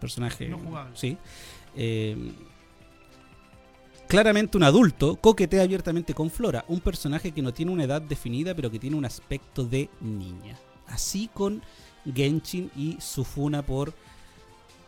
personaje. 0.00 0.48
No 0.48 0.58
jugable. 0.58 0.96
Sí. 0.96 1.16
eh, 1.76 2.32
claramente 4.08 4.56
un 4.56 4.62
adulto 4.62 5.16
coquetea 5.16 5.62
abiertamente 5.62 6.14
con 6.14 6.30
Flora, 6.30 6.64
un 6.68 6.80
personaje 6.80 7.32
que 7.32 7.42
no 7.42 7.52
tiene 7.52 7.72
una 7.72 7.84
edad 7.84 8.00
definida, 8.00 8.54
pero 8.54 8.70
que 8.70 8.78
tiene 8.78 8.96
un 8.96 9.04
aspecto 9.04 9.64
de 9.64 9.90
niña. 10.00 10.56
Así 10.86 11.28
con 11.32 11.62
Genshin 12.14 12.70
y 12.76 12.96
su 13.00 13.24
funa 13.24 13.62
por 13.62 13.92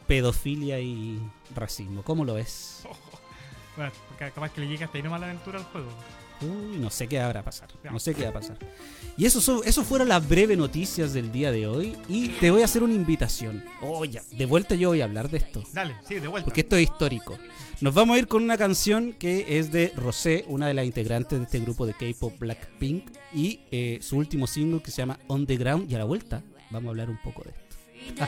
pedofilia 0.06 0.80
y 0.80 1.20
racismo. 1.54 2.02
¿Cómo 2.02 2.24
lo 2.24 2.34
ves? 2.34 2.82
Bueno, 3.76 3.92
porque 4.08 4.32
capaz 4.32 4.50
que 4.50 4.60
le 4.60 4.66
llega 4.66 4.86
hasta 4.86 4.98
ahí 4.98 5.04
nomás 5.04 5.20
la 5.20 5.26
aventura 5.26 5.60
al 5.60 5.64
juego. 5.66 5.86
Uy, 6.40 6.78
no 6.78 6.90
sé 6.90 7.08
qué 7.08 7.18
habrá 7.20 7.40
a 7.40 7.44
pasar. 7.44 7.68
No 7.90 7.98
sé 7.98 8.14
qué 8.14 8.22
va 8.24 8.30
a 8.30 8.32
pasar. 8.34 8.56
Y 9.16 9.26
eso, 9.26 9.40
son- 9.40 9.62
eso 9.64 9.82
fueron 9.82 10.08
las 10.08 10.26
breves 10.28 10.56
noticias 10.56 11.12
del 11.12 11.32
día 11.32 11.50
de 11.50 11.66
hoy. 11.66 11.96
Y 12.08 12.28
te 12.28 12.50
voy 12.50 12.62
a 12.62 12.66
hacer 12.66 12.82
una 12.82 12.94
invitación. 12.94 13.64
Oh, 13.82 14.04
ya. 14.04 14.22
De 14.30 14.46
vuelta 14.46 14.74
yo 14.76 14.90
voy 14.90 15.00
a 15.00 15.04
hablar 15.04 15.28
de 15.30 15.38
esto. 15.38 15.64
Dale, 15.72 15.96
sí, 16.06 16.14
de 16.20 16.28
vuelta. 16.28 16.44
Porque 16.44 16.60
esto 16.60 16.76
es 16.76 16.82
histórico. 16.84 17.36
Nos 17.80 17.94
vamos 17.94 18.16
a 18.16 18.18
ir 18.18 18.28
con 18.28 18.42
una 18.42 18.56
canción 18.56 19.12
que 19.12 19.58
es 19.58 19.70
de 19.72 19.92
Rosé, 19.96 20.44
una 20.48 20.66
de 20.68 20.74
las 20.74 20.84
integrantes 20.84 21.38
de 21.38 21.44
este 21.44 21.60
grupo 21.60 21.86
de 21.86 21.94
K-pop 21.94 22.38
Blackpink. 22.38 23.04
Y 23.34 23.60
eh, 23.70 23.98
su 24.00 24.16
último 24.18 24.46
single 24.46 24.80
que 24.82 24.90
se 24.92 24.98
llama 25.02 25.18
On 25.26 25.46
the 25.46 25.56
Ground. 25.56 25.90
Y 25.90 25.94
a 25.94 25.98
la 25.98 26.04
vuelta 26.04 26.42
vamos 26.70 26.86
a 26.88 26.90
hablar 26.90 27.10
un 27.10 27.18
poco 27.22 27.42
de 27.42 27.50
esto. 27.50 28.24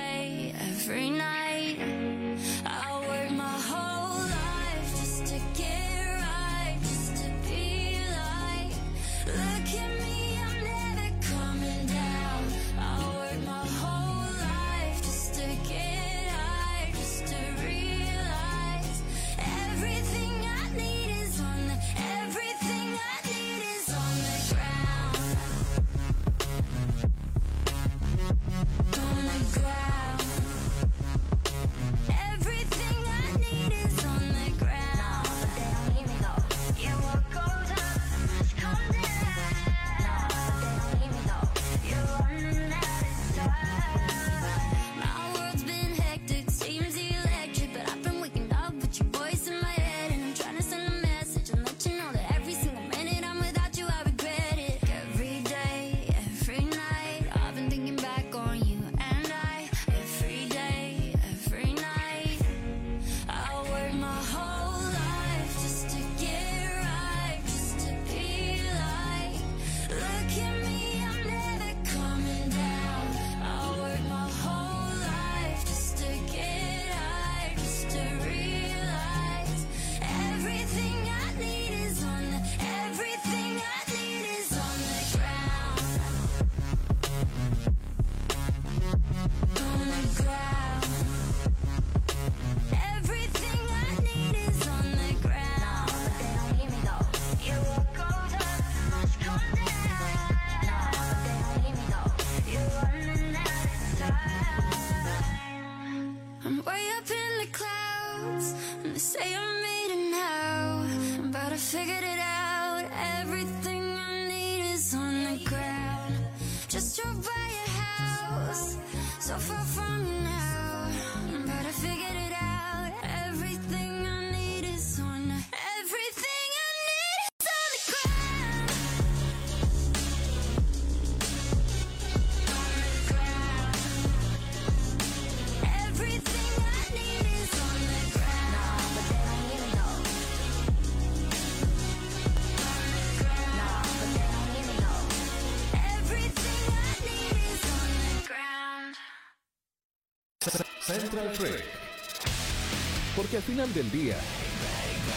Porque 153.31 153.37
al 153.37 153.43
final 153.45 153.75
del 153.75 153.91
día, 153.93 154.17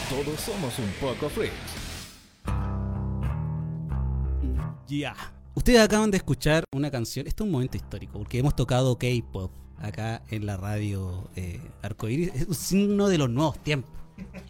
todos 0.08 0.38
somos 0.38 0.78
un 0.78 0.88
poco 1.00 1.28
freaks. 1.28 1.52
Ya. 4.86 5.16
Ustedes 5.54 5.80
acaban 5.80 6.12
de 6.12 6.18
escuchar 6.18 6.62
una 6.72 6.92
canción. 6.92 7.26
Esto 7.26 7.42
es 7.42 7.46
un 7.46 7.50
momento 7.50 7.76
histórico 7.76 8.18
porque 8.18 8.38
hemos 8.38 8.54
tocado 8.54 8.96
K-pop 8.98 9.50
acá 9.80 10.22
en 10.30 10.46
la 10.46 10.56
radio 10.56 11.28
eh, 11.34 11.60
Arcoiris. 11.82 12.32
Es 12.36 12.46
un 12.46 12.54
signo 12.54 13.08
de 13.08 13.18
los 13.18 13.28
nuevos 13.30 13.60
tiempos. 13.64 13.90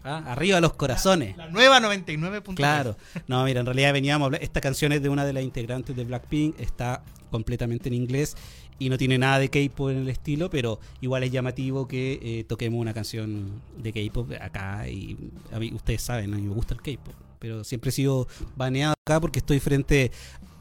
¿ah? 0.05 0.25
Arriba 0.27 0.61
los 0.61 0.75
corazones. 0.75 1.35
La 1.39 1.49
nueva 1.49 1.81
99.3. 1.81 2.55
Claro. 2.57 2.99
No, 3.29 3.45
mira, 3.45 3.61
en 3.61 3.67
realidad 3.67 3.95
veníamos 3.95 4.25
a 4.25 4.27
hablar. 4.27 4.43
Esta 4.43 4.61
canción 4.61 4.93
es 4.93 5.03
de 5.03 5.09
una 5.09 5.25
de 5.25 5.33
las 5.33 5.43
integrantes 5.43 5.97
de 5.97 6.05
Blackpink. 6.05 6.61
Está 6.61 7.03
completamente 7.31 7.89
en 7.89 7.95
inglés 7.95 8.37
y 8.79 8.89
no 8.89 8.99
tiene 8.99 9.19
nada 9.19 9.39
de 9.39 9.49
K-pop 9.49 9.91
en 9.91 9.99
el 9.99 10.09
estilo, 10.09 10.51
pero 10.51 10.81
igual 11.01 11.23
es 11.23 11.31
llamativo 11.31 11.87
que 11.87 12.19
eh, 12.23 12.45
toquemos 12.45 12.81
una 12.81 12.93
canción 12.93 13.63
de 13.79 13.93
K-pop 13.93 14.33
acá. 14.41 14.89
Y 14.89 15.17
a 15.53 15.59
mí, 15.59 15.73
ustedes 15.73 16.03
saben, 16.03 16.35
a 16.35 16.37
mí 16.37 16.43
me 16.43 16.55
gusta 16.55 16.75
el 16.75 16.83
K-pop, 16.83 17.15
pero 17.39 17.65
siempre 17.65 17.91
he 17.91 17.93
sido 17.93 18.27
baneado 18.57 18.95
acá 19.07 19.21
porque 19.21 19.39
estoy 19.39 19.61
frente 19.61 20.11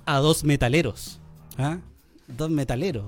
a 0.06 0.20
dos 0.20 0.44
metaleros. 0.44 1.20
¿ah? 1.58 1.80
Dos 2.28 2.50
metaleros. 2.50 3.06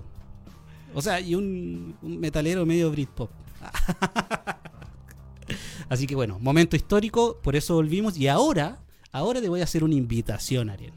O 0.94 1.02
sea, 1.02 1.20
y 1.20 1.36
un, 1.36 1.96
un 2.02 2.20
metalero 2.20 2.66
medio 2.66 2.90
Britpop. 2.90 3.30
Así 5.90 6.08
que 6.08 6.16
bueno, 6.16 6.40
momento 6.40 6.76
histórico, 6.76 7.38
por 7.44 7.56
eso 7.56 7.76
volvimos. 7.76 8.18
Y 8.18 8.30
ahora, 8.30 8.80
ahora 9.12 9.42
te 9.42 9.50
voy 9.50 9.62
a 9.62 9.66
hacer 9.66 9.84
una 9.84 9.96
invitación, 9.96 10.70
Ariel. 10.70 10.94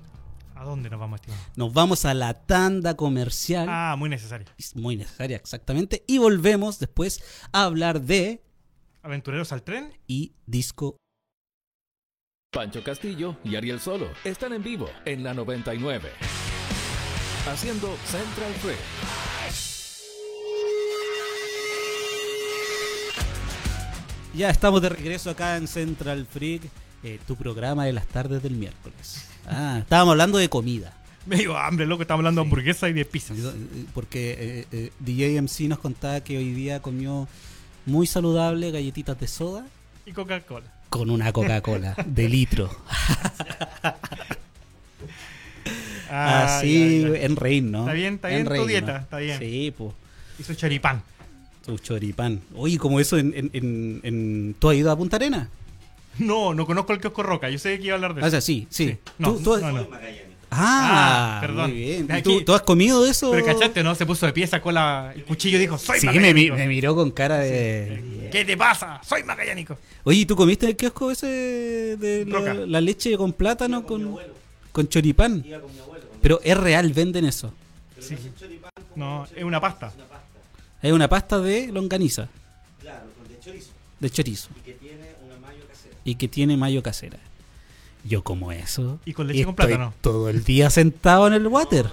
¿A 0.58 0.64
dónde 0.64 0.90
nos 0.90 0.98
vamos, 0.98 1.20
estimado? 1.20 1.40
Nos 1.54 1.72
vamos 1.72 2.04
a 2.04 2.14
la 2.14 2.34
tanda 2.34 2.96
comercial. 2.96 3.68
Ah, 3.70 3.94
muy 3.96 4.08
necesario. 4.10 4.44
Es 4.58 4.74
muy 4.74 4.96
necesaria, 4.96 5.36
exactamente. 5.36 6.02
Y 6.08 6.18
volvemos 6.18 6.80
después 6.80 7.22
a 7.52 7.62
hablar 7.62 8.00
de 8.00 8.42
Aventureros 9.02 9.52
al 9.52 9.62
tren. 9.62 9.96
y 10.08 10.32
disco. 10.46 10.96
Pancho 12.52 12.82
Castillo 12.82 13.36
y 13.44 13.54
Ariel 13.54 13.78
Solo 13.78 14.08
están 14.24 14.52
en 14.52 14.64
vivo 14.64 14.90
en 15.04 15.22
la 15.22 15.32
99. 15.32 16.10
Haciendo 17.46 17.96
Central 18.06 18.52
Freak. 18.54 18.78
Ya 24.34 24.50
estamos 24.50 24.82
de 24.82 24.88
regreso 24.88 25.30
acá 25.30 25.56
en 25.56 25.68
Central 25.68 26.26
Freak, 26.26 26.62
eh, 27.04 27.20
tu 27.28 27.36
programa 27.36 27.84
de 27.84 27.92
las 27.92 28.08
tardes 28.08 28.42
del 28.42 28.54
miércoles. 28.54 29.28
Ah, 29.50 29.78
estábamos 29.80 30.12
hablando 30.12 30.38
de 30.38 30.48
comida. 30.48 30.92
Me 31.26 31.36
dio 31.36 31.56
hambre, 31.56 31.86
loco. 31.86 32.02
Estamos 32.02 32.20
hablando 32.20 32.40
de 32.40 32.46
hamburguesa 32.46 32.88
y 32.88 32.92
de 32.94 33.04
pizza. 33.04 33.34
Eh, 33.34 33.84
Porque 33.94 34.36
eh, 34.38 34.66
eh, 34.72 34.92
DJ 35.00 35.40
MC 35.42 35.68
nos 35.68 35.78
contaba 35.78 36.20
que 36.20 36.38
hoy 36.38 36.52
día 36.52 36.80
comió 36.80 37.28
muy 37.86 38.06
saludable 38.06 38.70
galletitas 38.70 39.18
de 39.20 39.26
soda 39.28 39.66
Y 40.06 40.12
Coca-Cola. 40.12 40.66
con 40.88 41.10
una 41.10 41.32
Coca-Cola 41.32 41.94
de 42.06 42.28
litro. 42.28 42.70
Ah, 46.10 46.56
Así 46.58 47.02
ya, 47.02 47.08
ya. 47.10 47.14
en 47.20 47.36
reír, 47.36 47.62
¿no? 47.64 47.80
Está 47.80 47.92
bien, 47.92 48.14
está 48.14 48.28
En 48.30 48.34
bien 48.36 48.44
tu 48.46 48.50
reír, 48.52 48.66
dieta, 48.66 48.92
¿no? 48.92 48.98
está 49.00 49.18
bien. 49.18 49.38
Sí, 49.38 49.74
pues. 49.76 49.92
Y 50.38 50.42
su 50.42 50.54
choripán. 50.54 51.02
Su 51.66 51.76
choripán. 51.78 52.40
Oye, 52.54 52.78
como 52.78 52.98
eso 53.00 53.18
en, 53.18 53.34
en, 53.36 53.50
en, 53.52 54.00
en- 54.02 54.56
¿Tú 54.58 54.70
has 54.70 54.76
ido 54.76 54.90
a 54.90 54.96
Punta 54.96 55.16
Arena? 55.16 55.50
No, 56.18 56.54
no 56.54 56.66
conozco 56.66 56.92
el 56.92 57.00
kiosco 57.00 57.22
Roca. 57.22 57.48
Yo 57.50 57.58
sé 57.58 57.78
que 57.78 57.84
iba 57.86 57.94
a 57.94 57.96
hablar 57.96 58.14
de 58.14 58.20
Ah, 58.20 58.24
o 58.24 58.26
eso. 58.26 58.30
sea, 58.32 58.40
sí, 58.40 58.66
sí. 58.70 58.88
Sí. 58.88 58.98
No, 59.18 59.34
Tú- 59.34 59.42
tú- 59.42 59.58
no, 59.58 59.72
no. 59.72 59.88
Ah, 60.50 61.36
Ah, 61.36 61.40
perdón. 61.42 61.70
Muy 61.70 61.78
bien. 61.78 62.06
¿Y 62.08 62.12
Aquí- 62.12 62.22
tú, 62.22 62.42
tú 62.44 62.54
has 62.54 62.62
comido 62.62 63.04
eso? 63.06 63.30
Pero 63.32 63.44
cachaste, 63.44 63.82
¿no? 63.82 63.94
Se 63.94 64.06
puso 64.06 64.24
de 64.24 64.32
pie, 64.32 64.46
sacó 64.46 64.72
la, 64.72 65.12
el 65.14 65.24
cuchillo 65.24 65.58
y 65.58 65.60
dijo, 65.60 65.76
soy 65.76 66.00
Sí, 66.00 66.06
me, 66.06 66.12
mi- 66.14 66.18
magallánico. 66.20 66.56
me 66.56 66.66
miró 66.68 66.94
con 66.94 67.10
cara 67.10 67.38
de... 67.38 68.28
¿Qué 68.32 68.44
te 68.46 68.56
pasa? 68.56 68.98
Soy 69.06 69.22
magallánico. 69.24 69.76
Oye, 70.04 70.20
¿y 70.20 70.26
¿tú 70.26 70.34
comiste 70.36 70.64
en 70.64 70.70
el 70.70 70.76
kiosco 70.76 71.10
ese 71.10 71.26
de 71.26 72.24
la, 72.26 72.54
la 72.54 72.80
leche 72.80 73.14
con 73.18 73.32
plátano 73.34 73.84
con, 73.84 74.16
con 74.72 74.88
choripán? 74.88 75.44
Pero 76.22 76.40
es 76.42 76.56
real, 76.56 76.92
venden 76.94 77.26
eso. 77.26 77.52
Sí. 78.00 78.16
No, 78.96 79.26
es 79.36 79.44
una 79.44 79.60
pasta. 79.60 79.92
Es 80.80 80.92
una 80.92 81.08
pasta 81.08 81.38
de 81.40 81.66
longaniza. 81.68 82.26
de 84.00 84.10
chorizo. 84.10 84.48
Y 86.08 86.14
que 86.14 86.26
tiene 86.28 86.56
mayo 86.56 86.82
casera. 86.82 87.18
Yo 88.04 88.22
como 88.24 88.50
eso. 88.52 88.98
Y 89.04 89.12
con 89.12 89.26
leche 89.26 89.44
con 89.44 89.52
estoy 89.52 89.66
plátano. 89.66 89.92
Todo 90.00 90.30
el 90.30 90.42
día 90.42 90.70
sentado 90.70 91.26
en 91.26 91.34
el 91.34 91.46
water. 91.48 91.86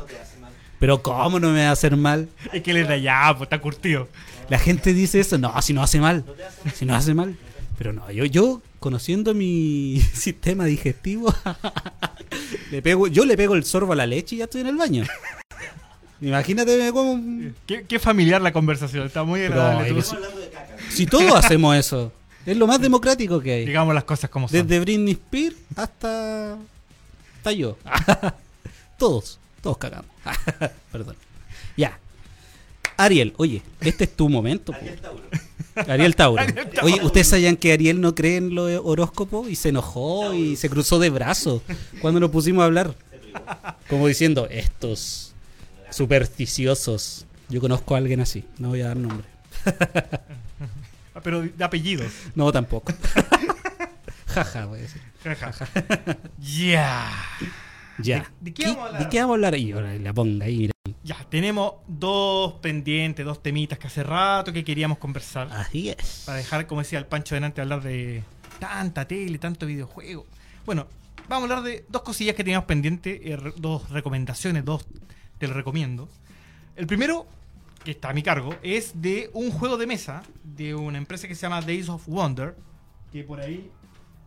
Pero 0.80 1.02
¿cómo 1.02 1.38
no 1.40 1.50
me 1.52 1.64
va 1.64 1.70
a 1.70 1.72
hacer 1.74 1.98
mal? 1.98 2.30
Es 2.54 2.62
que 2.64 2.74
le 2.74 2.84
da 2.86 2.96
ya, 2.96 3.34
pues 3.38 3.48
está 3.48 3.60
curtido. 3.60 4.08
La 4.48 4.58
gente 4.60 4.94
dice 4.94 5.20
eso, 5.20 5.38
no, 5.38 5.62
si 5.62 5.74
no 5.74 5.82
hace 5.84 6.00
mal, 6.00 6.24
si 6.74 6.86
no 6.86 6.96
hace 6.96 7.14
mal. 7.14 7.36
Pero 7.78 7.92
no, 7.92 8.10
yo, 8.12 8.24
yo 8.24 8.62
conociendo 8.80 9.34
mi 9.34 10.00
sistema 10.14 10.64
digestivo, 10.66 11.34
le 12.72 12.82
pego, 12.82 13.08
yo 13.08 13.26
le 13.26 13.36
pego 13.36 13.56
el 13.56 13.66
sorbo 13.66 13.92
a 13.94 13.96
la 13.98 14.06
leche 14.06 14.36
y 14.36 14.38
ya 14.40 14.46
estoy 14.46 14.62
en 14.62 14.68
el 14.68 14.78
baño. 14.78 15.04
Imagínate 16.22 16.78
me 16.78 16.92
como 16.94 17.12
un- 17.14 17.54
Qué, 17.66 17.84
qué 17.84 18.00
familiar 18.00 18.42
la 18.42 18.54
conversación, 18.54 19.06
está 19.08 19.24
muy 19.24 19.42
Pero, 19.42 19.62
agradable. 19.62 20.02
si, 20.02 20.16
si 20.90 21.06
todos 21.06 21.34
hacemos 21.36 21.76
eso, 21.76 22.14
es 22.46 22.58
lo 22.58 22.68
más 22.68 22.80
democrático 22.80 23.40
que 23.40 23.54
hay. 23.54 23.66
Digamos 23.66 23.94
las 23.94 24.04
cosas 24.04 24.30
como 24.30 24.48
son. 24.48 24.68
Desde 24.68 24.80
Britney 24.80 25.14
Spears 25.14 25.56
hasta, 25.76 26.58
hasta 27.38 27.52
yo. 27.52 27.78
todos, 28.98 29.40
todos 29.62 29.78
cagamos. 29.78 30.12
Perdón. 30.92 31.16
Ya. 31.76 32.00
Ariel, 32.98 33.34
oye, 33.38 33.62
este 33.82 34.06
es 34.06 34.16
tu 34.16 34.30
momento. 34.30 34.72
po. 34.72 35.82
Ariel 35.92 36.16
Tauro. 36.16 36.44
Oye, 36.84 37.04
¿ustedes 37.04 37.28
sabían 37.28 37.58
que 37.58 37.74
Ariel 37.74 38.00
no 38.00 38.16
cree 38.16 38.38
en 38.38 38.56
los 38.56 38.82
horóscopos? 38.84 39.50
Y 39.50 39.56
se 39.56 39.70
enojó 39.70 40.34
y 40.34 40.56
se 40.56 40.70
cruzó 40.70 41.00
de 41.00 41.10
brazos 41.10 41.62
cuando 42.02 42.20
nos 42.20 42.30
pusimos 42.30 42.62
a 42.62 42.66
hablar. 42.66 42.96
Como 43.90 44.08
diciendo, 44.08 44.48
estos 44.50 45.34
supersticiosos. 45.90 47.26
Yo 47.50 47.60
conozco 47.62 47.96
a 47.96 47.98
alguien 47.98 48.22
así, 48.22 48.44
no 48.58 48.70
voy 48.70 48.82
a 48.82 48.88
dar 48.88 48.98
nombre. 48.98 49.28
Pero 51.26 51.42
de 51.42 51.64
apellidos. 51.64 52.14
No, 52.36 52.52
tampoco. 52.54 52.94
Jaja, 54.28 54.66
voy 54.66 54.80
a 54.80 54.82
decir. 54.84 55.02
Jaja. 55.24 55.68
Ya. 56.40 57.12
Ya. 57.98 58.20
¿De- 58.40 58.52
de 58.52 58.54
qué 58.54 58.66
vamos 58.68 58.78
a 58.82 58.86
hablar? 58.88 59.04
¿De 59.04 59.10
qué 59.10 59.20
vamos 59.20 59.32
a 59.32 59.36
hablar? 59.36 59.56
Y 59.56 59.72
ahora 59.72 59.94
la 59.96 60.14
ponga 60.14 60.46
ahí, 60.46 60.58
mira. 60.58 60.72
Ya, 61.04 61.18
tenemos 61.30 61.74
dos 61.88 62.54
pendientes, 62.62 63.26
dos 63.26 63.42
temitas 63.42 63.80
que 63.80 63.88
hace 63.88 64.04
rato 64.04 64.52
que 64.54 64.64
queríamos 64.64 64.98
conversar. 64.98 65.48
Así 65.52 65.90
es. 65.90 66.24
Para 66.26 66.38
dejar, 66.40 66.68
como 66.68 66.82
decía 66.82 67.00
el 67.00 67.06
Pancho 67.06 67.36
delante, 67.36 67.62
hablar 67.62 67.82
de 67.82 68.24
tanta 68.60 69.08
tele, 69.08 69.38
tanto 69.38 69.66
videojuego. 69.66 70.26
Bueno, 70.66 70.88
vamos 71.30 71.50
a 71.50 71.54
hablar 71.58 71.64
de 71.72 71.86
dos 71.90 72.02
cosillas 72.02 72.36
que 72.36 72.44
teníamos 72.44 72.66
pendientes, 72.66 73.20
eh, 73.24 73.38
dos 73.58 73.90
recomendaciones, 73.90 74.66
dos 74.66 74.86
te 75.38 75.48
lo 75.48 75.54
recomiendo. 75.54 76.10
El 76.76 76.88
primero, 76.88 77.26
que 77.86 77.92
está 77.92 78.10
a 78.10 78.14
mi 78.14 78.24
cargo, 78.24 78.56
es 78.64 79.00
de 79.02 79.30
un 79.34 79.52
juego 79.52 79.78
de 79.78 79.88
mesa 79.88 80.24
de 80.44 80.76
una 80.76 80.98
empresa 80.98 81.28
que 81.28 81.36
se 81.36 81.44
llama 81.44 81.62
Days 81.62 81.88
of 81.88 82.06
Wonder, 82.08 82.58
que 83.12 83.24
por 83.24 83.40
ahí 83.40 83.72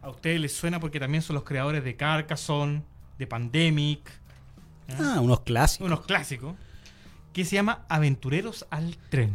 a 0.00 0.08
ustedes 0.08 0.40
les 0.40 0.52
suena 0.52 0.80
porque 0.80 0.98
también 0.98 1.22
son 1.22 1.34
los 1.34 1.42
creadores 1.42 1.84
de 1.84 1.96
Carcassonne, 1.96 2.82
de 3.18 3.26
Pandemic, 3.26 4.08
¿eh? 4.88 4.94
Ah, 4.98 5.20
unos 5.20 5.40
clásicos. 5.40 5.86
unos 5.86 6.06
clásicos, 6.06 6.54
que 7.32 7.44
se 7.44 7.56
llama 7.56 7.84
Aventureros 7.88 8.66
al 8.70 8.96
Tren. 9.10 9.34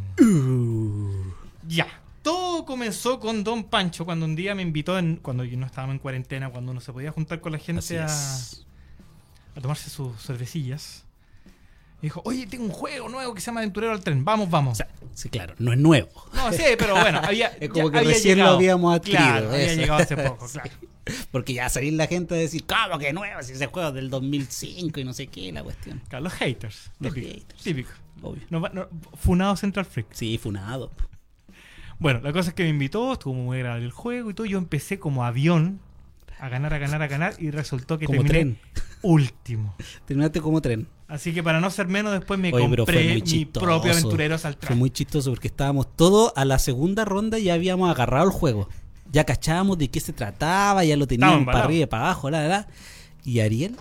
Ya. 1.67 1.87
Todo 2.21 2.63
comenzó 2.63 3.19
con 3.19 3.43
Don 3.43 3.65
Pancho 3.65 4.05
cuando 4.05 4.25
un 4.25 4.35
día 4.37 4.55
me 4.55 4.61
invitó, 4.61 4.97
en, 4.97 5.17
cuando 5.17 5.43
yo 5.43 5.57
no 5.57 5.65
estábamos 5.65 5.95
en 5.95 5.99
cuarentena, 5.99 6.49
cuando 6.49 6.71
uno 6.71 6.79
se 6.79 6.93
podía 6.93 7.11
juntar 7.11 7.41
con 7.41 7.51
la 7.51 7.57
gente 7.57 7.99
a 7.99 8.07
tomarse 9.61 9.89
sus 9.89 10.17
cervecillas. 10.21 11.05
Y 12.03 12.07
dijo, 12.07 12.21
oye, 12.25 12.45
tengo 12.47 12.65
un 12.65 12.69
juego 12.71 13.07
nuevo 13.09 13.33
que 13.33 13.39
se 13.39 13.45
llama 13.47 13.61
Aventurero 13.61 13.93
al 13.93 14.01
Tren, 14.03 14.23
vamos, 14.25 14.49
vamos. 14.49 14.73
O 14.73 14.75
sea, 14.75 14.89
sí, 15.15 15.29
claro, 15.29 15.55
no 15.57 15.71
es 15.71 15.79
nuevo. 15.79 16.09
no, 16.33 16.51
sí, 16.51 16.63
pero 16.77 16.95
bueno, 16.99 17.21
había, 17.23 17.47
Es 17.61 17.69
como 17.69 17.89
que 17.89 17.97
había 17.99 18.09
recién 18.11 18.37
lo 18.37 18.43
llegado. 18.43 18.57
habíamos 18.57 18.95
adquirido, 18.95 19.23
Claro, 19.23 19.51
había 19.53 19.73
llegado 19.73 20.01
hace 20.03 20.17
poco, 20.17 20.47
Sí. 20.49 20.59
claro. 20.59 20.71
Porque 21.31 21.53
ya 21.53 21.69
salir 21.69 21.93
la 21.93 22.07
gente 22.07 22.35
a 22.35 22.37
decir, 22.37 22.65
¿cómo 22.65 22.99
que 22.99 23.11
nuevo? 23.13 23.41
Si 23.41 23.53
ese 23.53 23.67
juego 23.67 23.89
es 23.89 23.95
del 23.95 24.09
2005 24.09 24.99
y 24.99 25.03
no 25.05 25.13
sé 25.13 25.27
qué, 25.27 25.51
la 25.51 25.63
cuestión. 25.63 26.01
Claro, 26.09 26.25
los 26.25 26.33
haters. 26.33 26.91
Los 26.99 27.13
típico, 27.13 27.33
haters. 27.33 27.63
Típico. 27.63 27.89
Obvio. 28.21 28.43
No 28.49 28.61
va- 28.61 28.69
no- 28.73 28.87
funado 29.17 29.55
Central 29.55 29.85
Freak. 29.85 30.07
Sí, 30.11 30.37
funado. 30.37 30.91
Bueno, 31.99 32.19
la 32.21 32.33
cosa 32.33 32.49
es 32.49 32.55
que 32.55 32.63
me 32.63 32.69
invitó, 32.69 33.13
estuvo 33.13 33.33
muy 33.33 33.57
agradable 33.57 33.85
el 33.85 33.91
juego 33.91 34.29
y 34.29 34.33
todo. 34.33 34.45
Yo 34.45 34.57
empecé 34.57 34.99
como 34.99 35.23
avión 35.25 35.79
a 36.39 36.49
ganar, 36.49 36.73
a 36.73 36.77
ganar, 36.79 37.01
a 37.01 37.07
ganar 37.07 37.33
y 37.39 37.51
resultó 37.51 37.97
que 37.97 38.05
Como 38.07 38.23
terminé 38.23 38.57
tren. 38.57 38.59
último. 39.01 39.75
Terminaste 40.05 40.41
como 40.41 40.61
tren. 40.61 40.87
Así 41.07 41.33
que 41.33 41.43
para 41.43 41.59
no 41.59 41.69
ser 41.69 41.87
menos, 41.87 42.13
después 42.13 42.39
me 42.39 42.51
Oye, 42.53 42.75
compré 42.77 43.21
mi 43.21 43.45
propio 43.45 43.91
Aventureros 43.91 44.45
al 44.45 44.55
Fue 44.55 44.75
muy 44.75 44.89
chistoso 44.89 45.29
porque 45.31 45.47
estábamos 45.47 45.95
todos 45.95 46.31
a 46.35 46.45
la 46.45 46.59
segunda 46.59 47.05
ronda 47.05 47.37
y 47.39 47.43
ya 47.45 47.53
habíamos 47.53 47.89
agarrado 47.89 48.25
el 48.25 48.31
juego. 48.31 48.69
Ya 49.11 49.25
cachábamos 49.25 49.77
de 49.77 49.89
qué 49.89 49.99
se 49.99 50.13
trataba, 50.13 50.83
ya 50.83 50.97
lo 50.97 51.05
teníamos 51.05 51.45
para 51.45 51.65
arriba 51.65 51.83
y 51.83 51.85
para 51.87 52.03
abajo, 52.05 52.29
la, 52.29 52.47
la. 52.47 52.67
Y 53.23 53.41
Ariel 53.41 53.75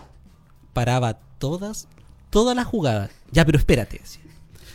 paraba 0.72 1.14
todas, 1.38 1.88
todas 2.30 2.54
las 2.54 2.66
jugadas. 2.66 3.11
Ya, 3.30 3.44
pero 3.44 3.58
espérate. 3.58 3.98
decía. 3.98 4.22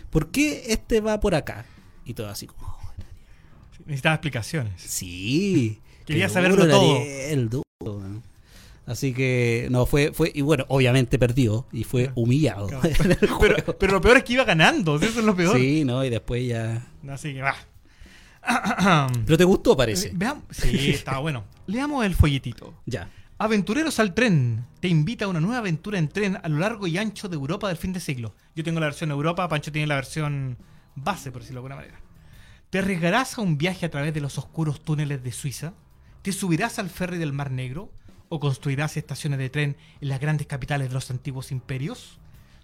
¿Por 0.10 0.32
qué 0.32 0.64
este 0.70 1.00
va 1.02 1.20
por 1.20 1.36
acá? 1.36 1.66
Y 2.06 2.14
todo 2.14 2.30
así 2.30 2.48
como, 2.48 2.66
"Oh, 2.68 2.78
Necesitaba 3.86 4.16
explicaciones. 4.16 4.82
sí. 4.82 5.80
Quería 6.08 6.30
saberlo 6.30 6.66
todo. 6.68 6.96
Ariel. 6.96 7.50
Así 8.88 9.14
que, 9.14 9.68
no, 9.70 9.86
fue, 9.86 10.14
fue, 10.14 10.32
y 10.34 10.42
bueno, 10.42 10.64
obviamente 10.70 11.20
perdió 11.20 11.68
y 11.74 11.84
fue 11.84 12.12
humillado. 12.16 12.68
Claro. 12.68 12.90
Pero, 13.80 13.94
lo 13.94 14.02
peor 14.02 14.18
es 14.18 14.24
que 14.24 14.34
iba 14.34 14.46
ganando, 14.46 14.96
eso 14.96 15.20
es 15.20 15.26
lo 15.26 15.36
peor. 15.36 15.58
Sí, 15.58 15.84
no, 15.84 16.06
y 16.06 16.10
después 16.10 16.48
ya. 16.48 16.88
Así 17.10 17.34
que 17.34 17.42
va. 17.42 17.56
Pero 19.26 19.38
te 19.38 19.44
gustó, 19.44 19.76
parece. 19.76 20.12
Veamos. 20.14 20.46
Sí, 20.52 20.92
estaba 20.92 21.20
bueno. 21.20 21.44
Leamos 21.66 22.06
el 22.06 22.16
folletito. 22.16 22.74
Ya. 22.86 23.10
Aventureros 23.40 24.00
al 24.00 24.14
tren 24.14 24.66
te 24.80 24.88
invita 24.88 25.26
a 25.26 25.28
una 25.28 25.42
nueva 25.42 25.58
aventura 25.58 26.00
en 26.00 26.08
tren 26.08 26.40
a 26.42 26.48
lo 26.48 26.58
largo 26.58 26.88
y 26.88 26.98
ancho 26.98 27.28
de 27.28 27.36
Europa 27.36 27.68
del 27.68 27.76
fin 27.76 27.92
de 27.92 28.00
siglo. 28.00 28.34
Yo 28.56 28.64
tengo 28.64 28.80
la 28.80 28.88
versión 28.88 29.12
Europa, 29.12 29.50
Pancho 29.50 29.72
tiene 29.72 29.88
la 29.88 29.96
versión 29.96 30.58
base, 30.96 31.30
por 31.32 31.42
decirlo 31.42 31.62
de 31.62 31.66
alguna 31.66 31.76
manera. 31.76 32.00
¿Te 32.70 32.80
arriesgarás 32.80 33.38
a 33.38 33.42
un 33.42 33.58
viaje 33.58 33.86
a 33.86 33.92
través 33.92 34.14
de 34.14 34.22
los 34.22 34.38
oscuros 34.38 34.82
túneles 34.82 35.24
de 35.24 35.32
Suiza? 35.34 35.74
¿Te 36.22 36.32
subirás 36.32 36.80
al 36.80 36.90
ferry 36.90 37.18
del 37.18 37.34
Mar 37.34 37.52
Negro? 37.52 37.92
¿O 38.30 38.40
construirás 38.40 38.98
estaciones 38.98 39.40
de 39.40 39.50
tren 39.50 39.78
en 40.02 40.10
las 40.10 40.20
grandes 40.20 40.48
capitales 40.48 40.90
de 40.90 40.94
los 40.94 41.10
antiguos 41.12 41.52
imperios? 41.52 42.20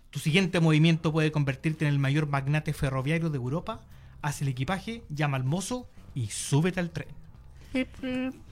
Tu 0.10 0.19
siguiente 0.19 0.60
movimiento 0.60 1.12
puede 1.12 1.32
convertirte 1.32 1.86
en 1.86 1.93
el 1.93 1.99
mayor 1.99 2.28
magnate 2.28 2.73
ferroviario 2.73 3.30
de 3.30 3.38
Europa. 3.38 3.82
Haz 4.21 4.41
el 4.41 4.49
equipaje, 4.49 5.04
llama 5.10 5.38
al 5.38 5.43
mozo 5.43 5.88
y 6.13 6.28
súbete 6.28 6.80
al 6.80 6.91
tren. 6.91 7.08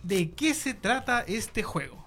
¿De 0.04 0.32
qué 0.32 0.54
se 0.54 0.74
trata 0.74 1.22
este 1.22 1.62
juego? 1.64 2.02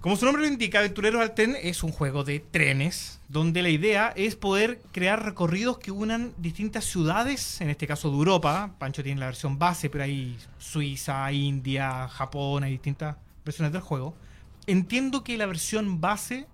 Como 0.00 0.16
su 0.16 0.26
nombre 0.26 0.42
lo 0.42 0.48
indica, 0.48 0.80
Aventureros 0.80 1.22
al 1.22 1.34
Tren 1.34 1.56
es 1.62 1.82
un 1.82 1.90
juego 1.90 2.24
de 2.24 2.38
trenes, 2.38 3.20
donde 3.28 3.62
la 3.62 3.70
idea 3.70 4.12
es 4.14 4.36
poder 4.36 4.80
crear 4.92 5.24
recorridos 5.24 5.78
que 5.78 5.90
unan 5.90 6.34
distintas 6.36 6.84
ciudades, 6.84 7.60
en 7.62 7.70
este 7.70 7.86
caso 7.86 8.10
de 8.10 8.16
Europa. 8.16 8.74
Pancho 8.78 9.02
tiene 9.02 9.20
la 9.20 9.26
versión 9.26 9.58
base, 9.58 9.88
pero 9.88 10.04
hay 10.04 10.36
Suiza, 10.58 11.32
India, 11.32 12.06
Japón, 12.08 12.64
hay 12.64 12.72
distintas 12.72 13.16
versiones 13.44 13.72
del 13.72 13.82
juego. 13.82 14.14
Entiendo 14.66 15.24
que 15.24 15.36
la 15.36 15.46
versión 15.46 16.00
base... 16.00 16.46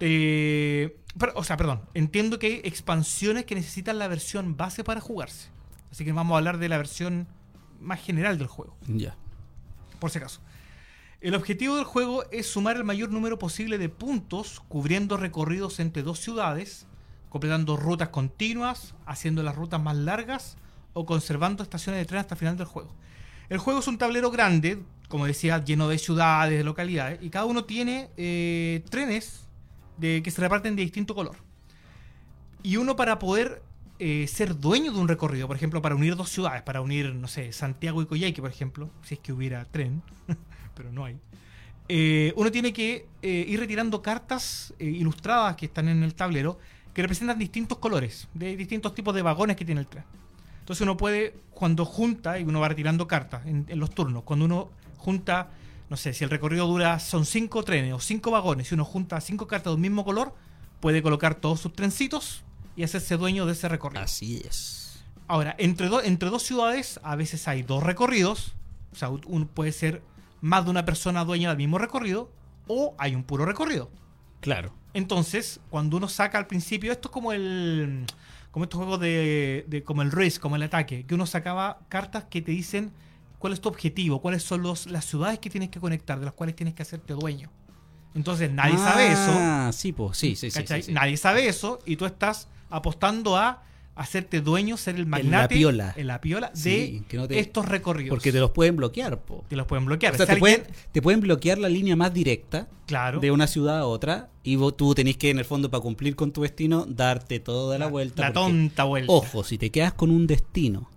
eh, 0.00 0.96
pero- 1.18 1.32
o 1.34 1.44
sea, 1.44 1.56
perdón, 1.56 1.82
entiendo 1.94 2.38
que 2.38 2.46
hay 2.46 2.60
expansiones 2.64 3.44
que 3.44 3.54
necesitan 3.54 3.98
la 3.98 4.08
versión 4.08 4.56
base 4.56 4.84
para 4.84 5.00
jugarse. 5.00 5.48
Así 5.90 6.04
que 6.04 6.12
vamos 6.12 6.34
a 6.34 6.38
hablar 6.38 6.58
de 6.58 6.68
la 6.68 6.76
versión 6.78 7.26
más 7.80 8.00
general 8.00 8.38
del 8.38 8.46
juego 8.46 8.76
Ya. 8.86 9.16
por 9.98 10.10
si 10.10 10.18
acaso. 10.18 10.40
El 11.20 11.34
objetivo 11.34 11.76
del 11.76 11.84
juego 11.84 12.24
es 12.30 12.46
sumar 12.46 12.76
el 12.76 12.84
mayor 12.84 13.10
número 13.10 13.38
posible 13.38 13.76
de 13.76 13.88
puntos, 13.88 14.60
cubriendo 14.68 15.16
recorridos 15.16 15.80
entre 15.80 16.02
dos 16.02 16.18
ciudades, 16.20 16.86
completando 17.28 17.76
rutas 17.76 18.08
continuas, 18.08 18.94
haciendo 19.04 19.42
las 19.42 19.54
rutas 19.56 19.82
más 19.82 19.96
largas 19.96 20.56
o 20.94 21.04
conservando 21.06 21.62
estaciones 21.62 22.00
de 22.00 22.06
tren 22.06 22.20
hasta 22.20 22.34
el 22.34 22.38
final 22.38 22.56
del 22.56 22.66
juego. 22.66 22.94
El 23.48 23.58
juego 23.58 23.80
es 23.80 23.86
un 23.88 23.98
tablero 23.98 24.30
grande, 24.30 24.82
como 25.10 25.26
decía, 25.26 25.62
lleno 25.62 25.88
de 25.88 25.98
ciudades, 25.98 26.56
de 26.56 26.62
localidades, 26.62 27.18
y 27.20 27.30
cada 27.30 27.44
uno 27.44 27.64
tiene 27.64 28.10
eh, 28.16 28.84
trenes 28.90 29.44
de, 29.98 30.22
que 30.22 30.30
se 30.30 30.40
reparten 30.40 30.76
de 30.76 30.82
distinto 30.82 31.16
color. 31.16 31.36
Y 32.62 32.76
uno 32.76 32.94
para 32.94 33.18
poder 33.18 33.60
eh, 33.98 34.28
ser 34.28 34.56
dueño 34.56 34.92
de 34.92 35.00
un 35.00 35.08
recorrido, 35.08 35.48
por 35.48 35.56
ejemplo, 35.56 35.82
para 35.82 35.96
unir 35.96 36.14
dos 36.14 36.30
ciudades, 36.30 36.62
para 36.62 36.80
unir, 36.80 37.12
no 37.12 37.26
sé, 37.26 37.52
Santiago 37.52 38.00
y 38.00 38.06
Coyhaique, 38.06 38.40
por 38.40 38.52
ejemplo, 38.52 38.88
si 39.02 39.14
es 39.14 39.20
que 39.20 39.32
hubiera 39.32 39.64
tren, 39.64 40.00
pero 40.76 40.92
no 40.92 41.04
hay. 41.04 41.18
eh, 41.88 42.32
uno 42.36 42.52
tiene 42.52 42.72
que 42.72 43.08
ir 43.20 43.58
retirando 43.58 44.02
cartas 44.02 44.72
ilustradas 44.78 45.56
que 45.56 45.66
están 45.66 45.88
en 45.88 46.04
el 46.04 46.14
tablero 46.14 46.56
que 46.94 47.02
representan 47.02 47.36
distintos 47.36 47.78
colores, 47.78 48.28
de 48.32 48.56
distintos 48.56 48.94
tipos 48.94 49.12
de 49.12 49.22
vagones 49.22 49.56
que 49.56 49.64
tiene 49.64 49.80
el 49.80 49.88
tren. 49.88 50.04
Entonces 50.60 50.82
uno 50.82 50.96
puede, 50.96 51.34
cuando 51.50 51.84
junta, 51.84 52.38
y 52.38 52.44
uno 52.44 52.60
va 52.60 52.68
retirando 52.68 53.08
cartas 53.08 53.44
en 53.44 53.66
los 53.76 53.90
turnos, 53.90 54.22
cuando 54.22 54.44
uno 54.44 54.79
junta, 55.00 55.50
no 55.88 55.96
sé, 55.96 56.12
si 56.12 56.22
el 56.24 56.30
recorrido 56.30 56.66
dura, 56.66 56.98
son 57.00 57.26
cinco 57.26 57.62
trenes 57.64 57.92
o 57.92 57.98
cinco 58.00 58.30
vagones, 58.30 58.68
si 58.68 58.74
uno 58.74 58.84
junta 58.84 59.20
cinco 59.20 59.46
cartas 59.46 59.72
de 59.72 59.74
un 59.76 59.80
mismo 59.80 60.04
color, 60.04 60.34
puede 60.80 61.02
colocar 61.02 61.34
todos 61.34 61.60
sus 61.60 61.72
trencitos 61.72 62.44
y 62.76 62.84
hacerse 62.84 63.16
dueño 63.16 63.46
de 63.46 63.52
ese 63.52 63.68
recorrido. 63.68 64.02
Así 64.04 64.42
es. 64.46 65.02
Ahora, 65.26 65.54
entre, 65.58 65.88
do- 65.88 66.02
entre 66.02 66.30
dos 66.30 66.42
ciudades 66.42 67.00
a 67.02 67.16
veces 67.16 67.46
hay 67.48 67.62
dos 67.62 67.82
recorridos. 67.82 68.54
O 68.92 68.96
sea, 68.96 69.08
uno 69.10 69.46
puede 69.46 69.72
ser 69.72 70.02
más 70.40 70.64
de 70.64 70.70
una 70.70 70.84
persona 70.84 71.24
dueña 71.24 71.48
del 71.50 71.58
mismo 71.58 71.78
recorrido 71.78 72.30
o 72.66 72.94
hay 72.98 73.14
un 73.14 73.22
puro 73.24 73.44
recorrido. 73.44 73.90
Claro. 74.40 74.72
Entonces, 74.94 75.60
cuando 75.70 75.96
uno 75.98 76.08
saca 76.08 76.38
al 76.38 76.46
principio, 76.46 76.90
esto 76.92 77.08
es 77.08 77.12
como 77.12 77.32
el 77.32 78.06
como 78.50 78.64
estos 78.64 78.78
juegos 78.78 78.98
de, 78.98 79.64
de- 79.68 79.84
como 79.84 80.02
el 80.02 80.10
risk, 80.10 80.40
como 80.42 80.56
el 80.56 80.62
ataque, 80.64 81.04
que 81.06 81.14
uno 81.14 81.26
sacaba 81.26 81.78
cartas 81.88 82.24
que 82.24 82.42
te 82.42 82.50
dicen 82.50 82.90
cuál 83.40 83.52
es 83.52 83.60
tu 83.60 83.68
objetivo, 83.68 84.20
cuáles 84.22 84.44
son 84.44 84.62
los, 84.62 84.86
las 84.86 85.04
ciudades 85.04 85.40
que 85.40 85.50
tienes 85.50 85.70
que 85.70 85.80
conectar, 85.80 86.20
de 86.20 86.26
las 86.26 86.34
cuales 86.34 86.54
tienes 86.54 86.74
que 86.74 86.82
hacerte 86.82 87.14
dueño. 87.14 87.50
Entonces, 88.14 88.50
nadie 88.52 88.76
sabe 88.76 89.08
eso. 89.08 89.32
Ah, 89.34 89.70
sí, 89.72 89.90
pues, 89.92 90.16
sí, 90.16 90.36
sí, 90.36 90.50
sí, 90.52 90.62
sí, 90.66 90.82
sí. 90.82 90.92
Nadie 90.92 91.16
sabe 91.16 91.48
eso 91.48 91.80
y 91.86 91.96
tú 91.96 92.04
estás 92.06 92.46
apostando 92.68 93.36
a 93.36 93.62
hacerte 93.96 94.40
dueño, 94.40 94.76
ser 94.76 94.96
el 94.96 95.04
magnate 95.06 95.56
piola. 95.56 95.92
en 95.96 96.06
la 96.06 96.20
piola 96.20 96.50
Sí, 96.54 97.00
de 97.00 97.04
que 97.06 97.16
no 97.18 97.28
te- 97.28 97.38
estos 97.38 97.66
recorridos. 97.68 98.10
Porque 98.10 98.32
te 98.32 98.40
los 98.40 98.50
pueden 98.52 98.76
bloquear, 98.76 99.20
po. 99.20 99.44
Te 99.48 99.56
los 99.56 99.66
pueden 99.66 99.84
bloquear. 99.84 100.14
O 100.14 100.16
sea, 100.16 100.24
Si 100.26 100.28
te 100.32 100.32
alguien- 100.38 100.60
pueden, 100.62 100.74
te 100.92 101.02
pueden 101.02 101.20
bloquear 101.20 101.58
la 101.58 101.68
línea 101.68 101.96
más 101.96 102.12
directa 102.14 102.66
claro, 102.86 103.20
de 103.20 103.30
una 103.30 103.46
ciudad 103.46 103.78
a 103.78 103.86
otra 103.86 104.30
y 104.42 104.56
vos, 104.56 104.76
tú 104.76 104.94
tenés 104.94 105.16
que, 105.18 105.30
en 105.30 105.38
el 105.38 105.44
fondo, 105.44 105.70
para 105.70 105.82
cumplir 105.82 106.16
con 106.16 106.32
tu 106.32 106.42
destino, 106.42 106.86
darte 106.88 107.40
toda 107.40 107.78
la, 107.78 107.88
vuelta. 107.88 108.22
la 108.22 108.32
porque, 108.32 108.50
tonta 108.52 108.84
vuelta. 108.84 109.12
Ojo, 109.12 109.44
si 109.44 109.58
te 109.58 109.70
quedas 109.70 109.92
con 109.92 110.10
un 110.10 110.26
destino 110.26 110.88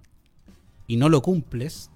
y 0.88 0.96
no 0.98 1.10
lo 1.10 1.22
cumples 1.22 1.90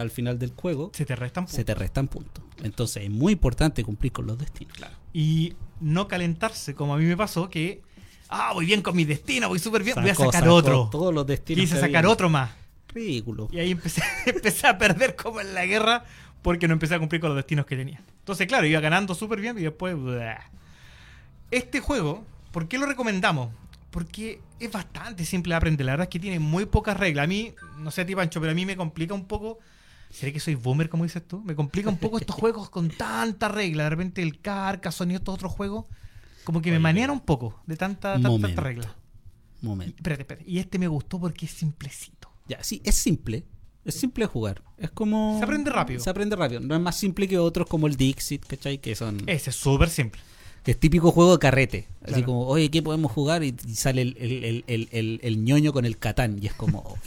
al 0.00 0.10
final 0.10 0.38
del 0.38 0.52
juego, 0.56 0.90
Se 0.94 1.04
te 1.04 1.14
restan 1.14 1.46
se 1.46 1.62
te 1.62 1.74
restan 1.74 2.08
puntos. 2.08 2.42
Entonces 2.62 3.04
es 3.04 3.10
muy 3.10 3.34
importante 3.34 3.84
cumplir 3.84 4.12
con 4.12 4.26
los 4.26 4.38
destinos. 4.38 4.74
Y 5.12 5.54
no 5.80 6.08
calentarse, 6.08 6.74
como 6.74 6.94
a 6.94 6.96
mí 6.96 7.04
me 7.04 7.16
pasó, 7.16 7.50
que, 7.50 7.82
ah, 8.30 8.52
voy 8.54 8.64
bien 8.64 8.80
con 8.80 8.96
mi 8.96 9.04
destino, 9.04 9.48
voy 9.48 9.58
súper 9.58 9.82
bien, 9.82 9.96
voy 10.00 10.08
a 10.08 10.14
sacar 10.14 10.42
sacó 10.42 10.54
otro. 10.54 10.88
Todos 10.90 11.12
los 11.12 11.26
destinos. 11.26 11.60
Quise 11.60 11.74
sacar 11.76 11.98
había. 11.98 12.10
otro 12.10 12.30
más. 12.30 12.50
Ridículo. 12.88 13.48
Y 13.52 13.58
ahí 13.58 13.72
empecé, 13.72 14.02
empecé 14.26 14.66
a 14.66 14.78
perder 14.78 15.16
como 15.16 15.40
en 15.42 15.52
la 15.54 15.66
guerra 15.66 16.04
porque 16.40 16.66
no 16.66 16.72
empecé 16.72 16.94
a 16.94 16.98
cumplir 16.98 17.20
con 17.20 17.28
los 17.28 17.36
destinos 17.36 17.66
que 17.66 17.76
tenía. 17.76 18.00
Entonces, 18.20 18.46
claro, 18.46 18.66
iba 18.66 18.80
ganando 18.80 19.14
súper 19.14 19.40
bien 19.40 19.58
y 19.58 19.62
después... 19.62 19.94
blah. 19.96 20.50
Este 21.50 21.80
juego, 21.80 22.24
¿por 22.52 22.68
qué 22.68 22.78
lo 22.78 22.86
recomendamos? 22.86 23.50
Porque 23.90 24.40
es 24.60 24.72
bastante 24.72 25.26
simple 25.26 25.52
de 25.52 25.56
aprender. 25.56 25.84
La 25.84 25.92
verdad 25.92 26.04
es 26.04 26.10
que 26.10 26.20
tiene 26.20 26.38
muy 26.38 26.64
pocas 26.64 26.96
reglas. 26.96 27.24
A 27.24 27.26
mí, 27.26 27.52
no 27.78 27.90
sé 27.90 28.02
a 28.02 28.06
ti, 28.06 28.14
Pancho, 28.14 28.40
pero 28.40 28.52
a 28.52 28.54
mí 28.54 28.64
me 28.64 28.76
complica 28.76 29.12
un 29.12 29.26
poco... 29.26 29.58
¿Será 30.10 30.32
que 30.32 30.40
soy 30.40 30.54
boomer, 30.56 30.88
como 30.88 31.04
dices 31.04 31.26
tú? 31.26 31.40
Me 31.42 31.54
complica 31.54 31.88
un 31.88 31.96
poco 31.98 32.18
estos 32.18 32.34
juegos 32.36 32.68
con 32.70 32.88
tanta 32.90 33.48
regla. 33.48 33.84
De 33.84 33.90
repente 33.90 34.22
el 34.22 34.40
Carcassonne 34.40 35.12
y 35.12 35.16
estos 35.16 35.34
otros 35.34 35.52
juegos, 35.52 35.86
como 36.44 36.60
que 36.60 36.70
me 36.70 36.76
Oye, 36.76 36.82
manean 36.82 37.10
un 37.10 37.20
poco 37.20 37.60
de 37.66 37.76
tanta, 37.76 38.14
tanta, 38.14 38.28
tanta 38.28 38.28
momento. 38.28 38.60
regla. 38.60 38.96
Y, 39.62 39.66
Momento. 39.66 39.94
espérate, 39.96 40.22
espérate. 40.22 40.50
Y 40.50 40.58
este 40.58 40.78
me 40.78 40.88
gustó 40.88 41.20
porque 41.20 41.46
es 41.46 41.52
simplecito. 41.52 42.28
Ya, 42.48 42.62
sí, 42.64 42.80
es 42.84 42.96
simple. 42.96 43.44
Es 43.84 43.94
simple 43.94 44.26
jugar. 44.26 44.62
Es 44.76 44.90
como. 44.90 45.36
Se 45.38 45.44
aprende 45.44 45.70
rápido. 45.70 46.00
Se 46.00 46.10
aprende 46.10 46.34
rápido. 46.36 46.60
No 46.60 46.74
es 46.74 46.80
más 46.80 46.96
simple 46.96 47.26
que 47.28 47.38
otros 47.38 47.66
como 47.68 47.86
el 47.86 47.96
Dixit, 47.96 48.44
¿cachai? 48.46 48.78
Que 48.78 48.94
son. 48.94 49.22
Ese 49.26 49.50
es 49.50 49.56
súper 49.56 49.88
simple. 49.88 50.20
Que 50.64 50.72
es 50.72 50.78
típico 50.80 51.10
juego 51.12 51.32
de 51.32 51.38
carrete. 51.38 51.88
Así 52.02 52.12
Claro. 52.14 52.26
como, 52.26 52.46
oye, 52.46 52.70
¿qué 52.70 52.82
podemos 52.82 53.10
jugar? 53.12 53.42
Y, 53.42 53.54
y 53.66 53.74
sale 53.76 54.02
el, 54.02 54.16
el, 54.18 54.64
el, 54.90 55.20
el, 55.22 55.44
ñoño 55.44 55.72
con 55.72 55.86
el 55.86 55.96
Catán. 55.98 56.38
Y 56.42 56.46
es 56.48 56.52
como, 56.54 56.80
oh. 56.80 56.98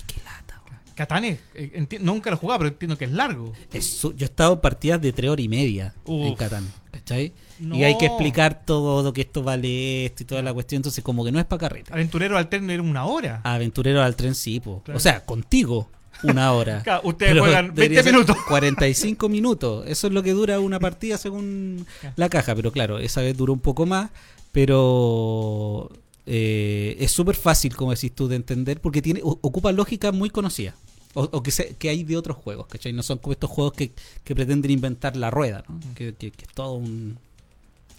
Catán 0.95 1.25
es, 1.25 1.39
eh, 1.55 1.71
enti- 1.75 1.99
nunca 1.99 2.29
lo 2.29 2.35
he 2.35 2.39
jugado, 2.39 2.59
pero 2.59 2.69
entiendo 2.69 2.97
que 2.97 3.05
es 3.05 3.11
largo. 3.11 3.51
Es 3.71 3.85
su- 3.85 4.13
yo 4.13 4.25
he 4.25 4.29
estado 4.29 4.53
en 4.53 4.61
partidas 4.61 5.01
de 5.01 5.11
tres 5.13 5.29
horas 5.31 5.43
y 5.43 5.49
media 5.49 5.93
en. 6.05 6.35
Catán. 6.35 6.71
¿Cachai? 6.91 7.33
No. 7.59 7.75
Y 7.75 7.83
hay 7.83 7.97
que 7.97 8.05
explicar 8.05 8.63
todo, 8.65 9.11
que 9.13 9.21
esto 9.21 9.41
vale 9.41 10.05
esto 10.05 10.23
y 10.23 10.25
toda 10.27 10.41
la 10.43 10.53
cuestión. 10.53 10.77
Entonces, 10.79 11.03
como 11.03 11.25
que 11.25 11.31
no 11.31 11.39
es 11.39 11.45
para 11.45 11.59
carrete. 11.61 11.91
Aventurero 11.93 12.37
alterno 12.37 12.71
era 12.71 12.83
una 12.83 13.05
hora. 13.05 13.41
Aventurero 13.43 14.01
al 14.03 14.15
tren, 14.15 14.35
sí, 14.35 14.59
po. 14.59 14.81
Claro. 14.83 14.97
O 14.97 14.99
sea, 14.99 15.25
contigo, 15.25 15.89
una 16.23 16.51
hora. 16.53 16.81
Claro, 16.83 17.01
ustedes 17.05 17.31
Pero 17.31 17.43
juegan 17.43 17.65
20 17.67 17.81
debería 17.81 18.03
ser 18.03 18.13
minutos. 18.13 18.37
45 18.47 19.29
minutos. 19.29 19.85
Eso 19.87 20.07
es 20.07 20.13
lo 20.13 20.21
que 20.21 20.33
dura 20.33 20.59
una 20.59 20.79
partida 20.79 21.17
según 21.17 21.85
la 22.15 22.29
caja. 22.29 22.53
Pero 22.53 22.71
claro, 22.71 22.99
esa 22.99 23.21
vez 23.21 23.35
duró 23.35 23.53
un 23.53 23.59
poco 23.59 23.85
más. 23.87 24.11
Pero 24.51 25.89
eh, 26.25 26.95
es 26.99 27.11
súper 27.11 27.35
fácil, 27.35 27.75
como 27.75 27.91
decís 27.93 28.13
tú, 28.13 28.27
de 28.27 28.35
entender. 28.35 28.79
Porque 28.81 29.01
tiene 29.01 29.21
o- 29.23 29.39
ocupa 29.41 29.71
lógica 29.71 30.11
muy 30.11 30.29
conocida. 30.29 30.75
O, 31.15 31.23
o 31.31 31.43
que, 31.43 31.51
se- 31.51 31.75
que 31.75 31.89
hay 31.89 32.03
de 32.03 32.17
otros 32.17 32.37
juegos, 32.37 32.67
¿cachai? 32.67 32.91
No 32.93 33.03
son 33.03 33.19
como 33.19 33.33
estos 33.33 33.49
juegos 33.49 33.73
que, 33.73 33.91
que 34.23 34.33
pretenden 34.35 34.71
inventar 34.71 35.15
la 35.15 35.29
rueda, 35.29 35.63
¿no? 35.69 35.79
Que, 35.95 36.13
que- 36.15 36.31
que 36.31 36.45
es 36.45 36.51
todo 36.53 36.73
un... 36.73 37.17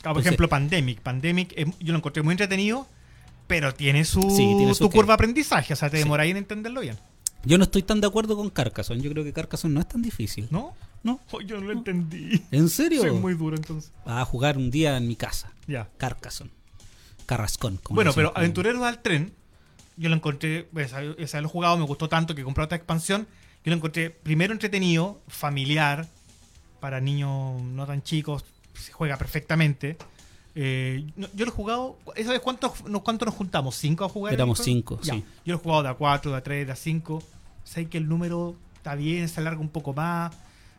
Claro, 0.02 0.14
por 0.14 0.20
Entonces- 0.20 0.26
ejemplo, 0.26 0.48
Pandemic. 0.48 1.00
Pandemic 1.00 1.54
yo 1.80 1.92
lo 1.92 1.98
encontré 1.98 2.22
muy 2.22 2.32
entretenido, 2.32 2.86
pero 3.46 3.72
tiene 3.72 4.04
su, 4.04 4.20
Sí, 4.22 4.54
tiene 4.58 4.74
su 4.74 4.90
curva 4.90 5.12
de 5.12 5.14
aprendizaje. 5.14 5.72
O 5.72 5.76
sea, 5.76 5.90
te 5.90 5.98
Sí. 5.98 6.02
demoráis 6.02 6.30
en 6.32 6.38
entenderlo 6.38 6.80
bien. 6.80 6.96
Yo 7.44 7.58
no 7.58 7.64
estoy 7.64 7.82
tan 7.82 8.00
de 8.00 8.06
acuerdo 8.06 8.36
con 8.36 8.48
Carcassonne. 8.50 9.02
Yo 9.02 9.10
creo 9.10 9.22
que 9.22 9.32
Carcassonne 9.32 9.74
no 9.74 9.80
es 9.80 9.88
tan 9.88 10.00
difícil. 10.02 10.48
¿No? 10.50 10.72
No. 11.02 11.20
Oh, 11.30 11.40
yo 11.42 11.60
no 11.60 11.66
lo 11.66 11.72
entendí. 11.72 12.42
¿En 12.50 12.68
serio? 12.70 13.02
Soy 13.02 13.10
muy 13.12 13.34
duro 13.34 13.54
entonces. 13.56 13.92
A 14.06 14.24
jugar 14.24 14.56
un 14.56 14.70
día 14.70 14.96
en 14.96 15.06
mi 15.06 15.14
casa. 15.14 15.52
Ya. 15.68 15.88
Carcassonne. 15.98 16.50
Carrascón. 17.26 17.78
como 17.82 17.96
Bueno, 17.96 18.12
pero 18.14 18.32
Aventureros 18.36 18.82
al 18.82 19.00
tren, 19.02 19.32
yo 19.96 20.08
lo 20.08 20.14
encontré, 20.16 20.68
esa, 20.76 21.02
esa 21.18 21.40
lo 21.40 21.48
he 21.48 21.50
jugado, 21.50 21.76
me 21.78 21.84
gustó 21.84 22.08
tanto 22.08 22.34
que 22.34 22.42
compré 22.44 22.64
otra 22.64 22.76
expansión. 22.76 23.26
Yo 23.64 23.70
lo 23.70 23.76
encontré 23.76 24.10
primero 24.10 24.52
entretenido, 24.52 25.20
familiar, 25.28 26.06
para 26.80 27.00
niños 27.00 27.62
no 27.62 27.86
tan 27.86 28.02
chicos, 28.02 28.44
se 28.74 28.92
juega 28.92 29.16
perfectamente. 29.16 29.96
Eh, 30.56 31.06
no- 31.16 31.28
yo 31.34 31.46
lo 31.46 31.50
he 31.50 31.54
jugado, 31.54 31.98
¿esa 32.14 32.30
vez 32.32 32.40
cuántos 32.40 32.84
nos, 32.84 33.02
cuántos 33.02 33.26
nos 33.26 33.34
juntamos? 33.34 33.74
¿Cinco 33.76 34.04
a 34.04 34.08
jugar? 34.08 34.34
Éramos 34.34 34.58
cinco, 34.60 35.00
Ya. 35.02 35.14
sí. 35.14 35.24
Yo 35.44 35.54
lo 35.54 35.58
he 35.58 35.62
jugado 35.62 35.82
de 35.84 35.88
a 35.88 35.94
4, 35.94 36.30
de 36.30 36.36
a 36.36 36.42
3, 36.42 36.66
de 36.66 36.72
a 36.72 36.76
5. 36.76 37.22
Sé 37.64 37.86
que 37.88 37.98
el 37.98 38.08
número 38.08 38.54
está 38.76 38.94
bien, 38.94 39.28
se 39.28 39.40
alarga 39.40 39.60
un 39.60 39.70
poco 39.70 39.94
más. 39.94 40.34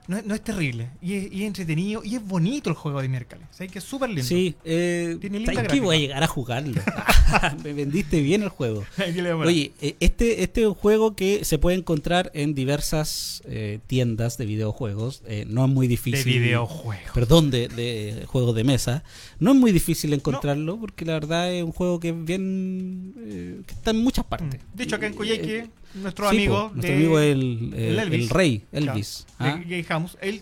No, 0.08 0.18
es- 0.18 0.26
no 0.26 0.36
es 0.36 0.42
terrible. 0.44 0.90
Y 1.02 1.14
es, 1.16 1.32
y 1.32 1.42
es 1.42 1.48
entretenido. 1.48 2.04
Y 2.04 2.16
es 2.16 2.26
bonito 2.26 2.70
el 2.70 2.76
juego 2.76 3.02
de 3.02 3.08
miércoles. 3.10 3.48
Sé 3.52 3.68
que 3.68 3.80
es 3.80 3.84
súper 3.86 4.10
lindo. 4.10 4.24
Sí, 4.24 4.56
eh, 4.64 5.18
gráfica. 5.20 5.84
voy 5.84 5.96
a 5.96 6.00
llegar 6.00 6.24
a 6.24 6.28
jugarlo. 6.28 6.82
Me 7.64 7.74
vendiste 7.74 8.22
bien 8.22 8.44
el 8.44 8.50
juego. 8.50 8.84
Oye, 9.46 9.72
eh, 9.82 9.96
este, 10.00 10.44
este 10.44 10.62
es 10.62 10.68
un 10.68 10.76
juego 10.76 11.16
que 11.16 11.44
se 11.44 11.58
puede 11.58 11.78
encontrar 11.78 12.32
en 12.34 12.54
diversas 12.54 13.42
eh, 13.46 13.80
tiendas 13.88 14.38
de 14.38 14.46
videojuegos. 14.46 15.24
Eh, 15.28 15.46
no 15.48 15.66
es 15.66 15.72
muy 15.72 15.88
de 15.88 15.92
difícil. 15.92 16.40
videojuegos. 16.40 17.12
Perdón, 17.14 17.50
de, 17.52 17.68
de 17.68 18.26
juegos 18.28 18.56
de 18.56 18.64
mesa. 18.64 19.04
No 19.40 19.52
es 19.52 19.58
muy 19.58 19.72
difícil 19.72 20.14
encontrarlo 20.14 20.78
porque 20.80 21.06
la 21.06 21.14
verdad 21.14 21.52
es 21.54 21.64
un 21.64 21.72
juego 21.72 22.00
que 22.00 22.10
es 22.10 22.26
bien. 22.26 23.14
eh, 23.20 23.62
que 23.66 23.74
está 23.74 23.92
en 23.92 23.98
muchas 24.04 24.26
partes. 24.26 24.60
De 24.74 24.84
hecho, 24.84 24.96
acá 24.98 25.08
en 25.08 25.14
Coyhaique, 25.14 25.68
nuestro 25.96 26.30
sí, 26.30 26.36
amigo. 26.38 26.70
po, 26.70 26.76
nuestro 26.76 26.96
amigo 26.96 27.20
el, 27.20 27.74
eh, 27.76 27.90
el 27.90 28.00
Elvis. 28.00 28.22
el 28.22 28.30
rey, 28.30 28.64
claro, 28.72 28.92
Elvis. 28.92 29.26
de 29.40 29.46
¿ah? 29.46 29.64
Gay 29.66 29.84
House, 29.84 30.18
él 30.22 30.42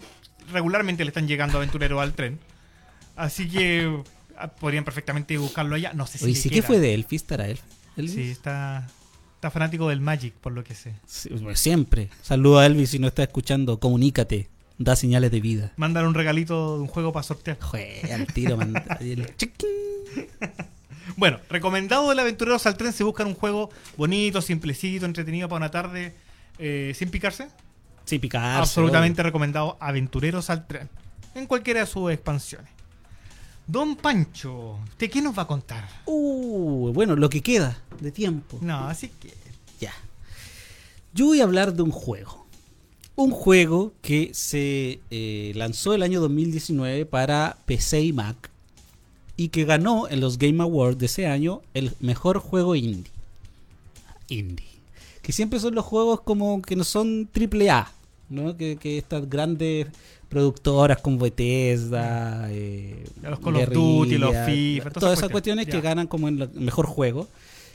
regularmente 0.51 1.03
le 1.03 1.09
están 1.09 1.27
llegando 1.27 1.57
aventureros 1.57 2.01
al 2.01 2.13
tren. 2.13 2.39
Así 3.15 3.47
que 3.47 4.01
ah, 4.37 4.47
podrían 4.49 4.83
perfectamente 4.83 5.37
buscarlo 5.37 5.75
allá. 5.75 5.93
No 5.93 6.07
sé 6.07 6.17
si. 6.17 6.25
Oye, 6.25 6.35
sí 6.35 6.49
que 6.49 6.55
queda. 6.55 6.67
fue 6.67 6.79
de 6.79 6.93
Elvis, 6.93 7.21
estará 7.21 7.47
él. 7.47 7.59
Elvis? 7.95 8.15
Sí, 8.15 8.31
está, 8.31 8.87
está 9.35 9.51
fanático 9.51 9.89
del 9.89 10.01
Magic, 10.01 10.33
por 10.33 10.51
lo 10.53 10.63
que 10.63 10.73
sé. 10.73 10.95
Sí, 11.05 11.29
pues 11.29 11.59
siempre. 11.59 12.09
Saludo 12.21 12.59
a 12.59 12.65
Elvis 12.65 12.91
si 12.91 12.99
no 12.99 13.07
está 13.07 13.23
escuchando. 13.23 13.79
Comunícate. 13.79 14.49
Da 14.79 14.95
señales 14.95 15.31
de 15.31 15.39
vida. 15.39 15.71
Mándale 15.77 16.07
un 16.07 16.15
regalito 16.15 16.77
de 16.77 16.81
un 16.81 16.87
juego 16.87 17.13
para 17.13 17.23
sortear. 17.23 17.59
Jue, 17.61 18.01
al 18.11 18.25
tiro, 18.27 18.57
man. 18.57 18.73
El 18.99 19.35
chiquín. 19.37 19.69
Bueno, 21.15 21.39
recomendado 21.49 22.10
del 22.10 22.19
Aventureros 22.19 22.65
al 22.65 22.78
Tren 22.78 22.93
si 22.93 23.04
buscan 23.04 23.28
un 23.28 23.36
juego 23.36 23.69
bonito, 23.97 24.41
simplecito, 24.41 25.06
entretenido 25.06 25.47
para 25.47 25.58
una 25.58 25.71
tarde 25.71 26.15
eh, 26.58 26.93
sin 26.95 27.10
picarse. 27.10 27.49
Sí, 28.06 28.19
picarse. 28.19 28.60
Absolutamente 28.60 29.23
recomendado 29.23 29.78
Aventureros 29.80 30.49
al 30.49 30.67
Tren. 30.67 30.89
En 31.36 31.45
cualquiera 31.45 31.82
de 31.82 31.86
sus 31.86 32.12
expansiones. 32.12 32.69
Don 33.65 33.95
Pancho, 33.95 34.78
¿de 34.99 35.10
qué 35.10 35.21
nos 35.21 35.38
va 35.38 35.43
a 35.43 35.47
contar? 35.47 35.88
Uh, 36.06 36.91
bueno, 36.93 37.15
lo 37.15 37.30
que 37.30 37.41
queda 37.41 37.78
de 37.99 38.12
tiempo. 38.12 38.60
No, 38.62 38.88
así 38.88 39.08
que. 39.08 39.34
Ya. 39.80 39.93
Yo 41.14 41.28
voy 41.28 41.39
a 41.39 41.45
hablar 41.45 41.74
de 41.74 41.82
un 41.82 41.91
juego. 41.91 42.45
Un 43.16 43.32
juego 43.32 43.93
que 44.01 44.32
se 44.34 44.99
eh, 45.11 45.51
lanzó 45.55 45.93
el 45.93 46.03
año 46.03 46.20
2019 46.20 47.05
para 47.05 47.57
PC 47.66 48.01
y 48.01 48.14
Mac 48.14 48.49
y 49.36 49.49
que 49.49 49.65
ganó 49.65 50.07
en 50.07 50.19
los 50.19 50.38
Game 50.38 50.61
Awards 50.61 50.97
de 50.97 51.07
ese 51.07 51.27
año 51.27 51.61
el 51.73 51.91
mejor 51.99 52.39
juego 52.39 52.75
indie. 52.75 53.11
Indie. 54.29 54.67
Que 55.21 55.31
siempre 55.31 55.59
son 55.59 55.75
los 55.75 55.86
juegos 55.86 56.21
como 56.21 56.61
que 56.61 56.75
no 56.75 56.84
son 56.84 57.27
triple 57.31 57.69
A. 57.69 57.91
¿no? 58.29 58.57
Que, 58.57 58.77
que 58.77 58.97
estas 58.97 59.29
grandes 59.29 59.88
productoras 60.29 60.99
como 60.99 61.19
Bethesda, 61.19 62.47
eh, 62.49 63.05
Los 63.21 63.39
Call 63.39 63.57
of 63.57 63.69
Duty, 63.69 64.17
los 64.17 64.36
FIFA, 64.45 64.89
todas 64.89 64.99
todas 64.99 65.19
esas 65.19 65.29
cuestiones 65.29 65.67
que 65.67 65.79
ganan 65.79 66.07
como 66.07 66.27
en 66.27 66.41
el 66.41 66.49
mejor 66.55 66.88
juego. 66.88 67.27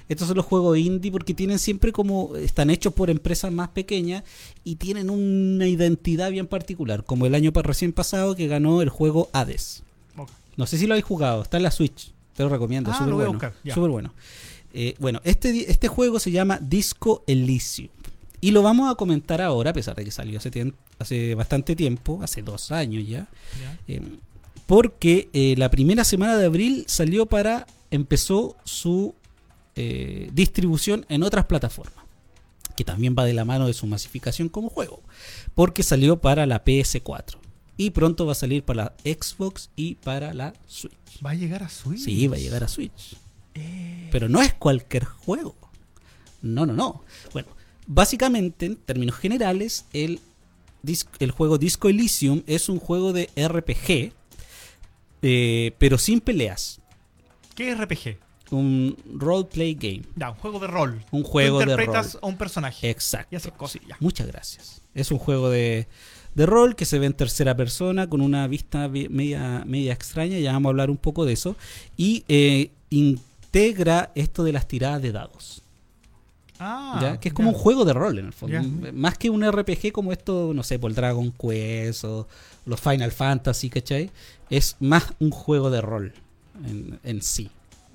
Estos 0.08 0.26
son 0.26 0.38
los 0.38 0.46
juegos 0.46 0.78
indie 0.78 1.12
porque 1.12 1.34
tienen 1.34 1.58
siempre 1.58 1.92
como 1.92 2.34
están 2.36 2.70
hechos 2.70 2.94
por 2.94 3.10
empresas 3.10 3.52
más 3.52 3.68
pequeñas 3.68 4.24
y 4.64 4.76
tienen 4.76 5.10
una 5.10 5.68
identidad 5.68 6.30
bien 6.30 6.46
particular, 6.46 7.04
como 7.04 7.26
el 7.26 7.34
año 7.34 7.52
recién 7.54 7.92
pasado 7.92 8.34
que 8.34 8.48
ganó 8.48 8.82
el 8.82 8.88
juego 8.88 9.28
Hades. 9.32 9.82
No 10.58 10.66
sé 10.66 10.76
si 10.76 10.86
lo 10.86 10.92
habéis 10.92 11.06
jugado, 11.06 11.40
está 11.42 11.56
en 11.56 11.62
la 11.62 11.70
Switch. 11.70 12.12
Te 12.34 12.42
lo 12.42 12.50
recomiendo, 12.50 12.90
Ah, 12.92 12.98
súper 12.98 13.14
bueno. 13.14 13.30
buscar. 13.32 13.54
Súper 13.72 13.90
bueno. 13.90 14.12
Eh, 14.74 14.94
bueno, 14.98 15.20
este, 15.24 15.70
este 15.70 15.88
juego 15.88 16.20
se 16.20 16.30
llama 16.30 16.58
Disco 16.60 17.24
Elysium. 17.26 17.88
Y 18.40 18.50
lo 18.50 18.62
vamos 18.62 18.92
a 18.92 18.94
comentar 18.96 19.40
ahora, 19.40 19.70
a 19.70 19.72
pesar 19.72 19.96
de 19.96 20.04
que 20.04 20.10
salió 20.10 20.38
hace, 20.38 21.34
bastante 21.34 21.74
tiempo, 21.74 22.20
hace 22.22 22.42
dos 22.42 22.70
años 22.70 23.06
ya. 23.08 23.26
Ya. 23.58 23.78
eh, 23.88 24.02
porque 24.66 25.30
eh, 25.32 25.54
la 25.56 25.70
primera 25.70 26.04
semana 26.04 26.36
de 26.36 26.44
abril 26.44 26.84
salió 26.86 27.24
para. 27.26 27.66
empezó 27.90 28.56
su 28.64 29.14
distribución 30.32 31.06
en 31.08 31.22
otras 31.22 31.46
plataformas. 31.46 32.04
Que 32.76 32.84
también 32.84 33.14
va 33.18 33.24
de 33.24 33.32
la 33.32 33.44
mano 33.44 33.66
de 33.66 33.72
su 33.74 33.86
masificación 33.86 34.48
como 34.48 34.68
juego. 34.68 35.02
Porque 35.54 35.82
salió 35.82 36.20
para 36.20 36.46
la 36.46 36.64
PS4. 36.64 37.37
Y 37.78 37.90
pronto 37.90 38.26
va 38.26 38.32
a 38.32 38.34
salir 38.34 38.64
para 38.64 38.84
la 38.84 38.94
Xbox 39.04 39.70
y 39.76 39.94
para 39.94 40.34
la 40.34 40.52
Switch. 40.66 40.92
Va 41.24 41.30
a 41.30 41.34
llegar 41.34 41.62
a 41.62 41.68
Switch. 41.68 42.00
Sí, 42.00 42.26
va 42.26 42.36
a 42.36 42.40
llegar 42.40 42.64
a 42.64 42.68
Switch. 42.68 43.16
Eh, 43.54 44.08
Pero 44.12 44.28
no 44.28 44.42
es 44.42 44.52
cualquier 44.52 45.04
juego. 45.04 45.54
No, 46.42 46.66
no, 46.66 46.72
no. 46.72 47.04
Bueno, 47.32 47.48
básicamente, 47.86 48.66
en 48.66 48.76
términos 48.76 49.16
generales, 49.16 49.86
el, 49.92 50.20
el 51.20 51.30
juego 51.30 51.56
Disco 51.56 51.88
Elysium 51.88 52.42
es 52.46 52.68
un 52.68 52.80
juego 52.80 53.12
de 53.12 53.30
RPG, 53.36 54.12
eh, 55.22 55.72
pero 55.78 55.98
sin 55.98 56.20
peleas. 56.20 56.80
¿Qué 57.54 57.74
RPG? 57.74 58.18
Un 58.50 58.96
roleplay 59.14 59.74
game. 59.74 60.02
Ya, 60.16 60.30
un 60.30 60.36
juego 60.36 60.58
de 60.58 60.66
rol. 60.66 61.04
Un 61.10 61.22
juego 61.22 61.60
Tú 61.62 61.70
de 61.70 61.76
rol. 61.76 61.96
a 61.96 62.26
un 62.26 62.36
personaje. 62.36 62.90
Exacto. 62.90 63.28
Y 63.30 63.36
haces 63.36 63.52
cosas. 63.52 63.82
Muchas 64.00 64.26
gracias. 64.26 64.82
Es 64.94 65.10
un 65.12 65.18
juego 65.18 65.50
de, 65.50 65.86
de 66.34 66.46
rol 66.46 66.76
que 66.76 66.84
se 66.84 66.98
ve 66.98 67.06
en 67.06 67.14
tercera 67.14 67.56
persona 67.56 68.08
con 68.08 68.20
una 68.20 68.46
vista 68.46 68.86
vi- 68.88 69.08
media, 69.08 69.64
media 69.66 69.92
extraña. 69.92 70.38
Ya 70.38 70.52
vamos 70.52 70.68
a 70.68 70.70
hablar 70.70 70.90
un 70.90 70.96
poco 70.96 71.24
de 71.24 71.32
eso. 71.32 71.56
Y 71.96 72.24
eh, 72.28 72.70
integra 72.90 74.10
esto 74.14 74.44
de 74.44 74.52
las 74.52 74.68
tiradas 74.68 75.02
de 75.02 75.12
dados. 75.12 75.62
Ah, 76.60 76.98
¿ya? 77.00 77.20
Que 77.20 77.28
es 77.28 77.34
como 77.34 77.50
un 77.50 77.54
juego 77.54 77.84
de 77.84 77.92
rol 77.92 78.18
en 78.18 78.26
el 78.26 78.32
fondo. 78.32 78.60
Más 78.92 79.16
que 79.16 79.30
un 79.30 79.48
RPG 79.48 79.92
como 79.92 80.12
esto, 80.12 80.52
no 80.54 80.62
sé, 80.64 80.78
por 80.78 80.90
el 80.90 80.96
Dragon 80.96 81.30
Quest 81.32 82.04
o 82.04 82.26
los 82.66 82.80
Final 82.80 83.12
Fantasy, 83.12 83.70
¿cachai? 83.70 84.10
Es 84.50 84.76
más 84.80 85.04
un 85.20 85.30
juego 85.30 85.70
de 85.70 85.80
rol 85.80 86.12
en, 86.66 86.98
en 87.04 87.22
sí. 87.22 87.48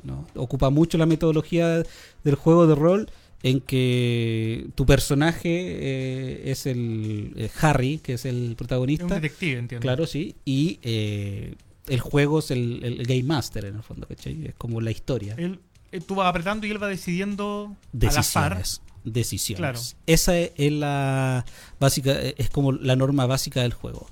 ¿no? 0.03 0.25
Ocupa 0.35 0.69
mucho 0.69 0.97
la 0.97 1.05
metodología 1.05 1.83
del 2.23 2.35
juego 2.35 2.67
de 2.67 2.75
rol 2.75 3.09
en 3.43 3.59
que 3.59 4.67
tu 4.73 4.85
personaje 4.85 5.49
eh, 5.51 6.51
es 6.51 6.65
el 6.65 7.33
eh, 7.35 7.49
Harry, 7.61 7.97
que 7.99 8.13
es 8.13 8.23
el 8.25 8.43
Es 8.43 8.49
un 8.51 8.55
protagonista. 8.55 9.05
detective, 9.15 9.59
entiendo. 9.59 9.81
Claro, 9.81 10.07
sí. 10.07 10.35
Y 10.45 10.79
eh, 10.81 11.55
el 11.87 11.99
juego 11.99 12.39
es 12.39 12.51
el, 12.51 12.79
el 12.83 13.05
Game 13.05 13.23
Master 13.23 13.65
en 13.65 13.75
el 13.75 13.83
fondo, 13.83 14.07
¿cachai? 14.07 14.47
Es 14.47 14.55
como 14.55 14.79
la 14.79 14.91
historia. 14.91 15.35
Él, 15.37 15.59
tú 16.07 16.15
vas 16.15 16.27
apretando 16.29 16.65
y 16.65 16.71
él 16.71 16.81
va 16.81 16.87
decidiendo 16.87 17.75
al 18.01 18.17
azar. 18.17 18.55
decisiones. 18.57 18.81
Decisiones. 19.03 19.59
Claro. 19.59 19.79
Esa 20.07 20.37
es, 20.39 20.51
es 20.55 20.71
la 20.71 21.43
básica, 21.81 22.13
es 22.21 22.49
como 22.49 22.71
la 22.71 22.95
norma 22.95 23.25
básica 23.25 23.61
del 23.61 23.73
juego. 23.73 24.07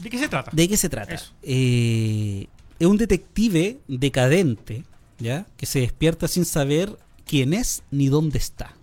¿De 0.00 0.08
qué 0.10 0.18
se 0.18 0.28
trata? 0.28 0.52
¿De 0.54 0.68
qué 0.68 0.76
se 0.76 0.88
trata? 0.88 1.20
Es 1.42 2.86
un 2.86 2.96
detective 2.98 3.78
decadente, 3.88 4.84
¿ya? 5.18 5.46
Que 5.56 5.66
se 5.66 5.80
despierta 5.80 6.28
sin 6.28 6.44
saber 6.44 6.96
quién 7.26 7.52
es 7.52 7.82
ni 7.90 8.08
dónde 8.08 8.38
está. 8.38 8.74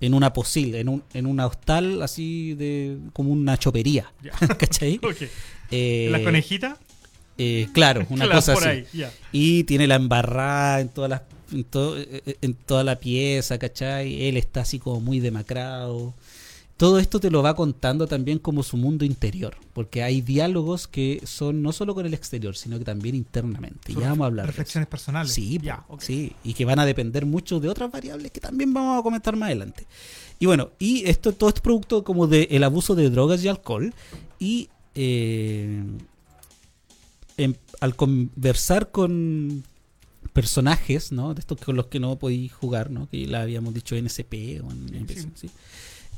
En 0.00 0.14
una 0.14 0.32
posible, 0.32 0.78
en 0.78 0.88
un, 0.88 1.02
en 1.12 1.26
una 1.26 1.46
hostal 1.46 2.00
así 2.02 2.54
de 2.54 2.98
como 3.12 3.32
una 3.32 3.56
chopería. 3.58 4.12
¿Cachai? 4.58 5.00
Eh, 5.70 6.08
¿La 6.10 6.22
conejita? 6.22 6.78
eh, 7.36 7.68
claro, 7.74 8.06
una 8.08 8.24
Claro, 8.24 8.38
cosa 8.40 8.52
así. 8.54 8.68
ahí. 8.68 8.86
Y 9.32 9.64
tiene 9.64 9.86
la 9.86 9.96
embarrada 9.96 10.80
en 10.80 10.88
todas 10.88 11.10
las 11.10 11.22
en, 11.52 11.64
to- 11.64 11.98
eh, 11.98 12.36
en 12.40 12.54
toda 12.54 12.84
la 12.84 12.98
pieza, 12.98 13.58
¿cachai? 13.58 14.28
Él 14.28 14.36
está 14.38 14.62
así 14.62 14.78
como 14.78 15.00
muy 15.00 15.20
demacrado. 15.20 16.14
Todo 16.78 17.00
esto 17.00 17.18
te 17.18 17.28
lo 17.28 17.42
va 17.42 17.56
contando 17.56 18.06
también 18.06 18.38
como 18.38 18.62
su 18.62 18.76
mundo 18.76 19.04
interior, 19.04 19.56
porque 19.72 20.04
hay 20.04 20.20
diálogos 20.20 20.86
que 20.86 21.20
son 21.24 21.60
no 21.60 21.72
solo 21.72 21.92
con 21.92 22.06
el 22.06 22.14
exterior, 22.14 22.56
sino 22.56 22.78
que 22.78 22.84
también 22.84 23.16
internamente. 23.16 23.92
Sus 23.92 24.00
ya 24.00 24.10
vamos 24.10 24.24
a 24.24 24.26
hablar. 24.28 24.46
de. 24.46 24.52
Reflexiones 24.52 24.86
personales. 24.88 25.32
Sí, 25.32 25.58
ya. 25.60 25.84
po, 25.84 25.94
ok. 25.94 26.00
sí, 26.00 26.32
y 26.44 26.54
que 26.54 26.64
van 26.64 26.78
a 26.78 26.86
depender 26.86 27.26
mucho 27.26 27.58
de 27.58 27.68
otras 27.68 27.90
variables 27.90 28.30
que 28.30 28.40
también 28.40 28.72
vamos 28.72 29.00
a 29.00 29.02
comentar 29.02 29.34
más 29.34 29.48
adelante. 29.48 29.86
Y 30.38 30.46
bueno, 30.46 30.70
y 30.78 31.04
esto 31.10 31.32
todo 31.32 31.50
es 31.50 31.60
producto 31.60 32.04
como 32.04 32.28
del 32.28 32.62
abuso 32.62 32.94
de 32.94 33.10
drogas 33.10 33.42
y 33.42 33.48
alcohol 33.48 33.92
y 34.38 34.68
eh, 34.94 35.82
em- 37.38 37.54
al 37.80 37.96
conversar 37.96 38.92
con 38.92 39.64
personajes, 40.32 41.10
¿no? 41.10 41.34
De 41.34 41.40
estos 41.40 41.58
con 41.60 41.74
los 41.74 41.86
que 41.86 41.98
no 41.98 42.16
podéis 42.20 42.52
jugar, 42.52 42.92
¿no? 42.92 43.08
Que 43.10 43.26
la 43.26 43.42
habíamos 43.42 43.74
dicho 43.74 43.96
en 43.96 44.06
SP 44.06 44.62
o 44.62 44.70
en 44.70 45.08
Sí, 45.08 45.28
sí. 45.34 45.50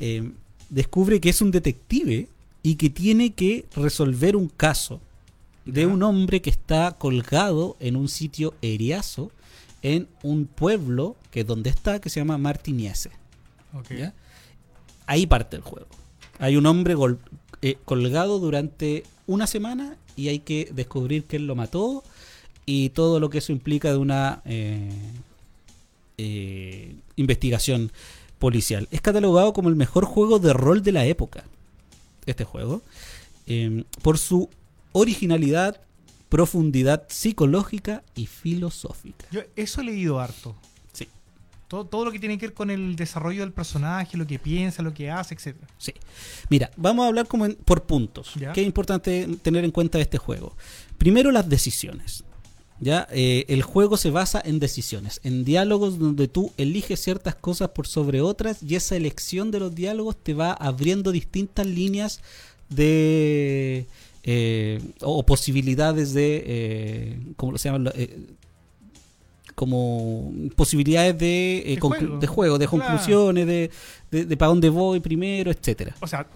Eh, 0.01 0.31
descubre 0.71 1.21
que 1.21 1.29
es 1.29 1.43
un 1.43 1.51
detective 1.51 2.29
y 2.63 2.77
que 2.77 2.91
tiene 2.91 3.33
que 3.35 3.67
resolver 3.75 4.37
un 4.37 4.49
caso 4.49 5.01
de 5.65 5.87
un 5.87 6.03
hombre 6.03 6.41
que 6.41 6.51
está 6.51 6.97
colgado 6.99 7.77
en 7.81 7.97
un 7.97 8.09
sitio 8.09 8.55
eriazo 8.63 9.31
en 9.83 10.09
un 10.23 10.47
pueblo 10.47 11.17
que 11.31 11.41
es 11.41 11.47
donde 11.47 11.71
está, 11.71 12.01
que 12.01 12.11
se 12.11 12.21
llama 12.21 12.39
Martiniese. 12.39 13.11
Ahí 15.07 15.27
parte 15.27 15.57
el 15.57 15.63
juego. 15.63 15.89
Hay 16.39 16.57
un 16.57 16.67
hombre 16.67 16.95
eh, 17.63 17.77
colgado 17.85 18.39
durante 18.39 19.05
una 19.27 19.47
semana 19.47 19.97
y 20.17 20.29
hay 20.29 20.41
que 20.41 20.71
descubrir 20.73 21.25
quién 21.25 21.47
lo 21.47 21.55
mató 21.55 22.03
y 22.67 22.91
todo 22.91 23.21
lo 23.21 23.31
que 23.31 23.39
eso 23.39 23.53
implica 23.53 23.91
de 23.91 23.99
una 23.99 24.43
eh, 24.45 24.91
eh, 26.19 26.95
investigación 27.17 27.93
policial. 28.41 28.89
Es 28.91 29.01
catalogado 29.01 29.53
como 29.53 29.69
el 29.69 29.77
mejor 29.77 30.05
juego 30.05 30.41
de 30.41 30.53
rol 30.53 30.83
de 30.83 30.91
la 30.91 31.05
época. 31.05 31.45
Este 32.27 32.43
juego. 32.45 32.83
eh, 33.47 33.85
por 34.03 34.19
su 34.19 34.49
originalidad, 34.93 35.81
profundidad 36.29 37.05
psicológica 37.09 38.03
y 38.15 38.27
filosófica. 38.27 39.27
Yo 39.31 39.41
eso 39.57 39.81
he 39.81 39.85
leído 39.85 40.21
harto. 40.21 40.55
Sí. 40.93 41.09
Todo, 41.69 41.85
todo 41.87 42.05
lo 42.05 42.13
que 42.13 42.19
tiene 42.21 42.39
que 42.39 42.47
ver 42.49 42.55
con 42.55 42.71
el 42.71 42.95
desarrollo 42.97 43.41
del 43.43 43.53
personaje, 43.53 44.17
lo 44.17 44.27
que 44.27 44.39
piensa, 44.39 44.83
lo 44.83 44.93
que 44.95 45.11
hace, 45.11 45.35
etcétera. 45.35 45.67
Sí. 45.79 45.93
Mira, 46.49 46.71
vamos 46.77 47.05
a 47.05 47.09
hablar 47.09 47.27
como 47.27 47.47
en- 47.47 47.55
por 47.57 47.83
puntos. 47.85 48.35
Ya. 48.35 48.53
¿Qué 48.53 48.61
es 48.61 48.67
importante 48.67 49.29
tener 49.43 49.65
en 49.65 49.71
cuenta 49.73 49.99
de 49.99 50.03
este 50.03 50.19
juego? 50.19 50.57
Primero, 50.99 51.31
las 51.33 51.49
decisiones. 51.49 52.25
¿Ya? 52.81 53.07
Eh, 53.13 53.45
el 53.49 53.63
juego 53.63 53.97
se 53.97 54.11
basa 54.11 54.41
en 54.45 54.59
decisiones, 54.59 55.21
en 55.23 55.45
diálogos 55.45 55.99
donde 55.99 56.29
tú 56.29 56.53
eliges 56.57 57.01
ciertas 57.01 57.35
cosas 57.35 57.69
por 57.71 57.87
sobre 57.87 58.21
otras 58.21 58.63
y 58.63 58.75
esa 58.75 58.97
elección 58.97 59.51
de 59.51 59.61
los 59.61 59.75
diálogos 59.75 60.17
te 60.17 60.35
va 60.35 60.53
abriendo 60.53 61.13
distintas 61.13 61.67
líneas 61.67 62.21
de... 62.69 63.87
eh, 64.23 64.81
o, 65.03 65.25
posibilidades 65.25 66.13
de... 66.15 66.43
Eh, 66.47 67.19
¿Cómo 67.37 67.59
se 67.59 67.69
llaman? 67.71 67.93
Eh, 67.95 68.27
como 69.55 70.33
posibilidades 70.57 71.19
de, 71.19 71.59
eh, 71.67 71.75
De 71.75 71.81
juego. 71.81 72.19
de 72.19 72.27
juego, 72.27 72.59
de 72.59 72.67
Claro. 72.67 72.85
conclusiones, 72.85 73.47
de, 73.47 73.71
de, 74.11 74.25
de 74.25 74.37
para 74.37 74.49
dónde 74.49 74.71
voy 74.71 75.01
primero, 75.01 75.51
etcétera. 75.51 75.95
O 76.01 76.07
sea, 76.07 76.27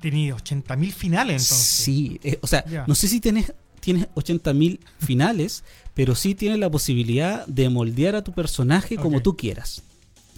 tenía 0.00 0.34
80.000 0.34 0.90
finales 0.92 1.42
entonces. 1.42 1.56
Sí, 1.66 2.18
eh, 2.24 2.38
o 2.42 2.46
sea, 2.48 2.64
no 2.88 2.94
sé 2.96 3.06
si 3.06 3.20
tienes, 3.20 3.52
tienes 3.84 4.06
80.000 4.14 4.78
finales, 4.98 5.62
pero 5.94 6.14
sí 6.14 6.34
tienes 6.34 6.58
la 6.58 6.70
posibilidad 6.70 7.46
de 7.46 7.68
moldear 7.68 8.16
a 8.16 8.24
tu 8.24 8.32
personaje 8.32 8.96
como 8.96 9.20
tú 9.22 9.36
quieras. 9.36 9.82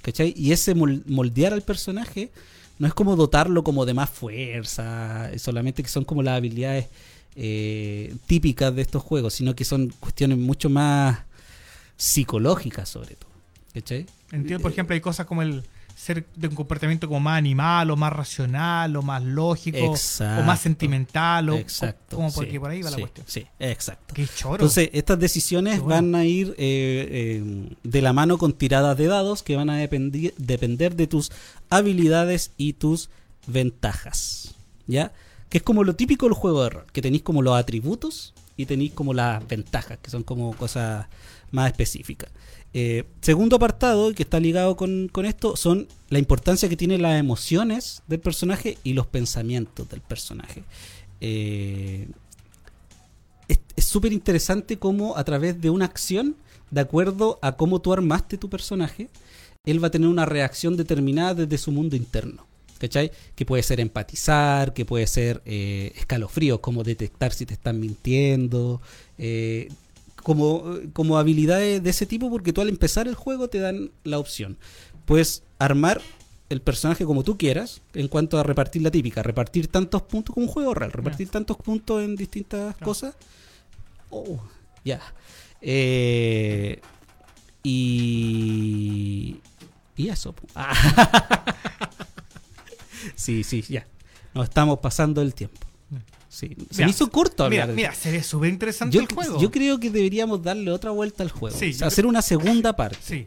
¿Cachai? 0.02 0.34
Y 0.36 0.52
ese 0.52 0.74
mol- 0.74 1.02
moldear 1.06 1.52
al 1.52 1.62
personaje 1.62 2.30
no 2.78 2.86
es 2.86 2.94
como 2.94 3.16
dotarlo 3.16 3.64
como 3.64 3.86
de 3.86 3.94
más 3.94 4.10
fuerza, 4.10 5.32
eh, 5.32 5.38
solamente 5.38 5.82
que 5.82 5.88
son 5.88 6.04
como 6.04 6.22
las 6.22 6.36
habilidades 6.36 6.86
eh, 7.36 8.14
típicas 8.26 8.74
de 8.74 8.82
estos 8.82 9.02
juegos, 9.02 9.34
sino 9.34 9.54
que 9.54 9.64
son 9.64 9.92
cuestiones 10.00 10.38
mucho 10.38 10.68
más 10.70 11.18
psicológicas 11.96 12.88
sobre 12.88 13.14
todo. 13.16 13.30
¿Cachai? 13.74 14.06
Entiendo, 14.32 14.62
por 14.62 14.72
ejemplo, 14.72 14.94
hay 14.94 15.00
cosas 15.00 15.26
como 15.26 15.42
el 15.42 15.62
ser 15.96 16.26
de 16.36 16.48
un 16.48 16.54
comportamiento 16.54 17.08
como 17.08 17.20
más 17.20 17.38
animal, 17.38 17.90
o 17.90 17.96
más 17.96 18.12
racional, 18.12 18.94
o 18.96 19.02
más 19.02 19.22
lógico, 19.22 19.78
o 19.78 20.42
más 20.42 20.60
sentimental, 20.60 21.48
o 21.48 21.56
Exacto. 21.56 22.16
como 22.16 22.28
sí, 22.28 22.36
porque 22.36 22.60
por 22.60 22.70
ahí 22.70 22.82
va 22.82 22.90
la 22.90 22.96
sí, 22.96 23.02
cuestión. 23.02 23.26
Sí, 23.26 23.46
exacto. 23.58 24.12
Qué 24.14 24.26
choro. 24.28 24.56
Entonces, 24.56 24.90
estas 24.92 25.18
decisiones 25.18 25.80
bueno. 25.80 25.94
van 25.94 26.14
a 26.14 26.26
ir 26.26 26.54
eh, 26.58 27.40
eh, 27.40 27.68
de 27.82 28.02
la 28.02 28.12
mano 28.12 28.36
con 28.36 28.52
tiradas 28.52 28.98
de 28.98 29.06
dados 29.06 29.42
que 29.42 29.56
van 29.56 29.70
a 29.70 29.82
dependi- 29.82 30.34
depender 30.36 30.96
de 30.96 31.06
tus 31.06 31.32
habilidades 31.70 32.52
y 32.58 32.74
tus 32.74 33.08
ventajas. 33.46 34.54
¿Ya? 34.86 35.12
Que 35.48 35.58
es 35.58 35.64
como 35.64 35.82
lo 35.82 35.96
típico 35.96 36.26
del 36.26 36.34
juego 36.34 36.62
de 36.64 36.70
rol, 36.70 36.84
que 36.92 37.00
tenéis 37.00 37.22
como 37.22 37.40
los 37.40 37.56
atributos 37.56 38.34
y 38.56 38.66
tenéis 38.66 38.92
como 38.92 39.14
las 39.14 39.46
ventajas, 39.48 39.98
que 40.02 40.10
son 40.10 40.22
como 40.24 40.54
cosas 40.54 41.06
más 41.52 41.70
específicas. 41.70 42.30
Eh, 42.78 43.04
segundo 43.22 43.56
apartado, 43.56 44.12
que 44.12 44.22
está 44.22 44.38
ligado 44.38 44.76
con, 44.76 45.08
esto, 45.24 45.56
son 45.56 45.88
la 46.10 46.18
importancia 46.18 46.68
que 46.68 46.76
tienen 46.76 47.00
las 47.00 47.18
emociones 47.18 48.02
del 48.06 48.20
personaje 48.20 48.76
y 48.84 48.92
los 48.92 49.06
pensamientos 49.06 49.88
del 49.88 50.02
personaje. 50.02 50.62
Eh, 51.22 52.06
es 53.48 53.60
es 53.76 53.84
súper 53.86 54.12
interesante 54.12 54.78
cómo 54.78 55.16
a 55.16 55.24
través 55.24 55.58
de 55.58 55.70
una 55.70 55.86
acción, 55.86 56.36
de 56.70 56.82
acuerdo 56.82 57.38
a 57.40 57.56
cómo 57.56 57.80
tú 57.80 57.94
armaste 57.94 58.36
tu 58.36 58.50
personaje, 58.50 59.08
él 59.64 59.82
va 59.82 59.86
a 59.86 59.90
tener 59.90 60.08
una 60.08 60.26
reacción 60.26 60.76
determinada 60.76 61.32
desde 61.32 61.56
su 61.56 61.72
mundo 61.72 61.96
interno. 61.96 62.46
¿Cachai? 62.76 63.10
Que 63.34 63.46
puede 63.46 63.62
ser 63.62 63.80
empatizar, 63.80 64.74
que 64.74 64.84
puede 64.84 65.06
ser 65.06 65.40
eh, 65.46 65.92
escalofríos, 65.96 66.60
como 66.60 66.84
detectar 66.84 67.32
si 67.32 67.46
te 67.46 67.54
están 67.54 67.80
mintiendo, 67.80 68.82
eh, 69.16 69.70
como, 70.26 70.64
como 70.92 71.18
habilidades 71.18 71.80
de 71.84 71.90
ese 71.90 72.04
tipo, 72.04 72.28
porque 72.30 72.52
tú 72.52 72.60
al 72.60 72.68
empezar 72.68 73.06
el 73.06 73.14
juego 73.14 73.46
te 73.46 73.60
dan 73.60 73.92
la 74.02 74.18
opción. 74.18 74.58
Puedes 75.04 75.44
armar 75.60 76.00
el 76.48 76.60
personaje 76.60 77.04
como 77.04 77.22
tú 77.22 77.38
quieras, 77.38 77.80
en 77.94 78.08
cuanto 78.08 78.36
a 78.36 78.42
repartir 78.42 78.82
la 78.82 78.90
típica, 78.90 79.22
repartir 79.22 79.68
tantos 79.68 80.02
puntos 80.02 80.34
como 80.34 80.46
un 80.46 80.52
juego 80.52 80.74
real, 80.74 80.90
repartir 80.90 81.28
tantos 81.28 81.56
puntos 81.58 82.02
en 82.02 82.16
distintas 82.16 82.74
Claro. 82.74 82.84
cosas. 82.84 83.14
Oh, 84.10 84.40
ya. 84.84 85.00
Eh, 85.60 86.80
y. 87.62 89.36
Y 89.96 90.08
eso. 90.08 90.34
Ah. 90.56 90.74
sí, 93.14 93.44
sí, 93.44 93.62
ya. 93.68 93.86
Nos 94.34 94.48
estamos 94.48 94.80
pasando 94.80 95.22
el 95.22 95.34
tiempo. 95.34 95.60
Sí. 96.36 96.54
Se 96.70 96.84
me 96.84 96.90
hizo 96.90 97.10
corto 97.10 97.44
hablar. 97.44 97.68
Mira, 97.68 97.74
mira, 97.74 97.94
se 97.94 98.12
ve 98.12 98.22
súper 98.22 98.50
interesante 98.50 98.94
yo, 98.94 99.00
el 99.02 99.06
juego. 99.12 99.40
yo 99.40 99.50
creo 99.50 99.80
que 99.80 99.90
deberíamos 99.90 100.42
darle 100.42 100.70
otra 100.70 100.90
vuelta 100.90 101.22
al 101.22 101.30
juego. 101.30 101.56
Sí, 101.56 101.70
O 101.70 101.72
sea, 101.72 101.78
yo 101.80 101.86
hacer 101.86 102.06
una 102.06 102.20
segunda 102.20 102.76
parte. 102.76 102.98
Sí, 103.02 103.26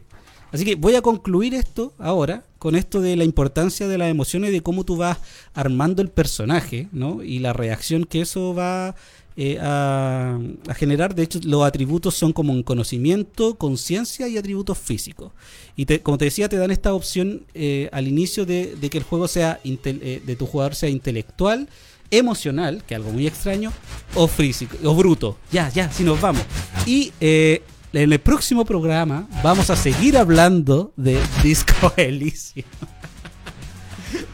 Así 0.52 0.64
que 0.64 0.74
voy 0.74 0.94
a 0.96 1.02
concluir 1.02 1.54
esto 1.54 1.92
ahora 1.98 2.44
con 2.58 2.74
esto 2.74 3.00
de 3.00 3.14
la 3.16 3.22
importancia 3.24 3.86
de 3.86 3.96
las 3.98 4.10
emociones 4.10 4.50
de 4.52 4.62
cómo 4.62 4.84
tú 4.84 4.96
vas 4.96 5.18
armando 5.54 6.02
el 6.02 6.08
personaje, 6.08 6.88
¿no? 6.92 7.22
Y 7.22 7.38
la 7.38 7.52
reacción 7.52 8.02
que 8.04 8.20
eso 8.22 8.52
va 8.52 8.96
eh, 9.36 9.58
a, 9.60 10.38
a 10.68 10.74
generar. 10.74 11.14
De 11.14 11.22
hecho, 11.22 11.38
los 11.44 11.64
atributos 11.64 12.14
son 12.16 12.32
como 12.32 12.52
un 12.52 12.64
conocimiento, 12.64 13.54
conciencia 13.54 14.26
y 14.28 14.36
atributos 14.38 14.76
físicos. 14.76 15.30
Y 15.76 15.86
te- 15.86 16.00
como 16.00 16.18
te 16.18 16.24
decía, 16.26 16.48
te 16.48 16.56
dan 16.56 16.72
esta 16.72 16.94
opción 16.94 17.44
eh, 17.54 17.88
al 17.92 18.08
inicio 18.08 18.44
de, 18.44 18.74
de 18.74 18.90
que 18.90 18.98
el 18.98 19.04
juego 19.04 19.28
sea 19.28 19.60
intel- 19.64 20.00
eh, 20.02 20.20
de 20.26 20.34
tu 20.36 20.46
jugador 20.46 20.74
sea 20.74 20.88
intelectual, 20.88 21.68
emocional, 22.10 22.82
que 22.86 22.94
es 22.94 22.98
algo 22.98 23.12
muy 23.12 23.26
extraño, 23.26 23.72
o 24.14 24.26
físico, 24.26 24.76
o 24.84 24.94
bruto. 24.94 25.38
Ya, 25.52 25.68
ya, 25.68 25.90
si 25.90 26.02
nos 26.02 26.20
vamos. 26.20 26.42
Y 26.86 27.12
eh, 27.20 27.62
en 27.92 28.12
el 28.12 28.18
próximo 28.20 28.64
programa 28.64 29.26
vamos 29.42 29.70
a 29.70 29.76
seguir 29.76 30.16
hablando 30.16 30.92
de 30.96 31.18
Disco 31.42 31.92
Elysium. 31.96 32.66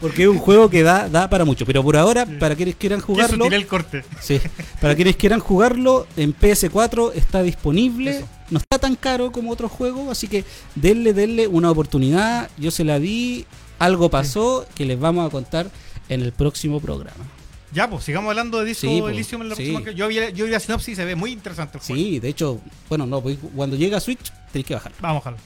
Porque 0.01 0.23
es 0.23 0.27
un 0.27 0.37
juego 0.39 0.69
que 0.69 0.83
da, 0.83 1.09
da 1.09 1.29
para 1.29 1.45
mucho. 1.45 1.65
Pero 1.65 1.83
por 1.83 1.97
ahora, 1.97 2.25
para 2.39 2.55
quienes 2.55 2.75
quieran 2.75 2.99
jugarlo, 2.99 3.45
el 3.45 3.67
corte. 3.67 4.03
sí, 4.21 4.39
para 4.81 4.95
quienes 4.95 5.15
quieran 5.15 5.39
jugarlo, 5.39 6.07
en 6.17 6.35
PS4 6.35 7.13
está 7.15 7.43
disponible. 7.43 8.17
Eso. 8.17 8.27
No 8.49 8.59
está 8.59 8.79
tan 8.79 8.95
caro 8.95 9.31
como 9.31 9.51
otros 9.51 9.71
juegos, 9.71 10.07
así 10.09 10.27
que 10.27 10.45
denle, 10.75 11.13
denle 11.13 11.47
una 11.47 11.69
oportunidad. 11.69 12.49
Yo 12.57 12.71
se 12.71 12.83
la 12.83 12.99
di, 12.99 13.45
algo 13.79 14.09
pasó 14.09 14.65
que 14.75 14.85
les 14.85 14.99
vamos 14.99 15.27
a 15.27 15.29
contar 15.29 15.69
en 16.09 16.21
el 16.21 16.31
próximo 16.31 16.79
programa. 16.79 17.25
Ya, 17.73 17.89
pues 17.89 18.03
sigamos 18.05 18.29
hablando 18.29 18.59
de 18.59 18.65
Disco 18.65 18.87
Sí, 18.87 18.99
pues, 19.01 19.13
Elysium 19.13 19.41
en 19.41 19.49
la 19.49 19.55
sí. 19.55 19.71
próxima. 19.71 19.91
Yo 19.95 20.07
vi, 20.07 20.15
yo 20.33 20.45
vi 20.45 20.51
la 20.51 20.59
sinopsis 20.59 20.93
y 20.93 20.95
se 20.95 21.05
ve 21.05 21.15
muy 21.15 21.31
interesante 21.31 21.77
el 21.77 21.83
juego. 21.83 22.01
Sí, 22.01 22.19
de 22.19 22.29
hecho, 22.29 22.59
bueno, 22.89 23.05
no, 23.05 23.21
pues, 23.21 23.37
cuando 23.55 23.75
llega 23.75 23.97
a 23.97 23.99
Switch 23.99 24.31
tenéis 24.51 24.65
que 24.67 24.73
bajar. 24.73 24.91
Vamos, 25.01 25.21
ojalá. 25.21 25.37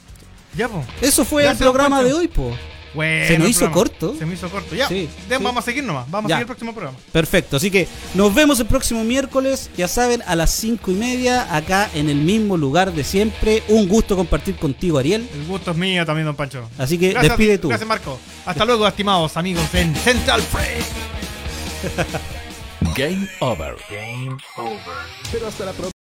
Ya, 0.56 0.68
pues. 0.68 0.86
Eso 1.00 1.24
fue 1.24 1.46
el 1.48 1.56
programa 1.56 2.02
de 2.02 2.12
hoy, 2.12 2.28
po. 2.28 2.54
Bueno, 2.94 3.26
Se 3.26 3.38
nos 3.38 3.48
hizo 3.48 3.60
programa. 3.60 3.74
corto. 3.74 4.14
Se 4.18 4.26
me 4.26 4.34
hizo 4.34 4.50
corto. 4.50 4.74
Ya, 4.74 4.86
Sí, 4.86 5.08
de- 5.26 5.38
sí. 5.38 5.42
vamos 5.42 5.62
a 5.62 5.64
seguir 5.64 5.82
nomás. 5.82 6.10
Vamos 6.10 6.28
Ya. 6.28 6.34
a 6.34 6.38
seguir 6.38 6.42
el 6.42 6.46
próximo 6.46 6.72
programa. 6.74 6.98
Perfecto, 7.10 7.56
así 7.56 7.70
que 7.70 7.88
nos 8.14 8.34
vemos 8.34 8.60
el 8.60 8.66
próximo 8.66 9.02
miércoles, 9.02 9.70
ya 9.78 9.88
saben, 9.88 10.22
a 10.26 10.36
las 10.36 10.50
cinco 10.50 10.90
y 10.90 10.94
media, 10.94 11.56
acá 11.56 11.88
en 11.94 12.10
el 12.10 12.16
mismo 12.18 12.58
lugar 12.58 12.92
de 12.92 13.02
siempre. 13.02 13.62
Un 13.68 13.88
gusto 13.88 14.14
compartir 14.14 14.56
contigo, 14.56 14.98
Ariel. 14.98 15.26
El 15.32 15.46
gusto 15.46 15.70
es 15.70 15.76
mío 15.78 16.04
también, 16.04 16.26
don 16.26 16.36
Pancho. 16.36 16.68
Así 16.76 16.98
que 16.98 17.12
Gracias, 17.12 17.30
despide 17.38 17.56
tú. 17.56 17.68
Gracias, 17.68 17.88
Marco. 17.88 18.18
Hasta 18.44 18.64
luego, 18.66 18.86
estimados 18.86 19.38
amigos 19.38 19.64
en 19.74 19.96
Central 19.96 20.42
Free. 23.40 23.76
Game 23.90 24.36
over. 24.56 24.76
Pero 25.32 25.46
hasta 25.48 25.64
la 25.64 25.72
próxima. 25.72 26.01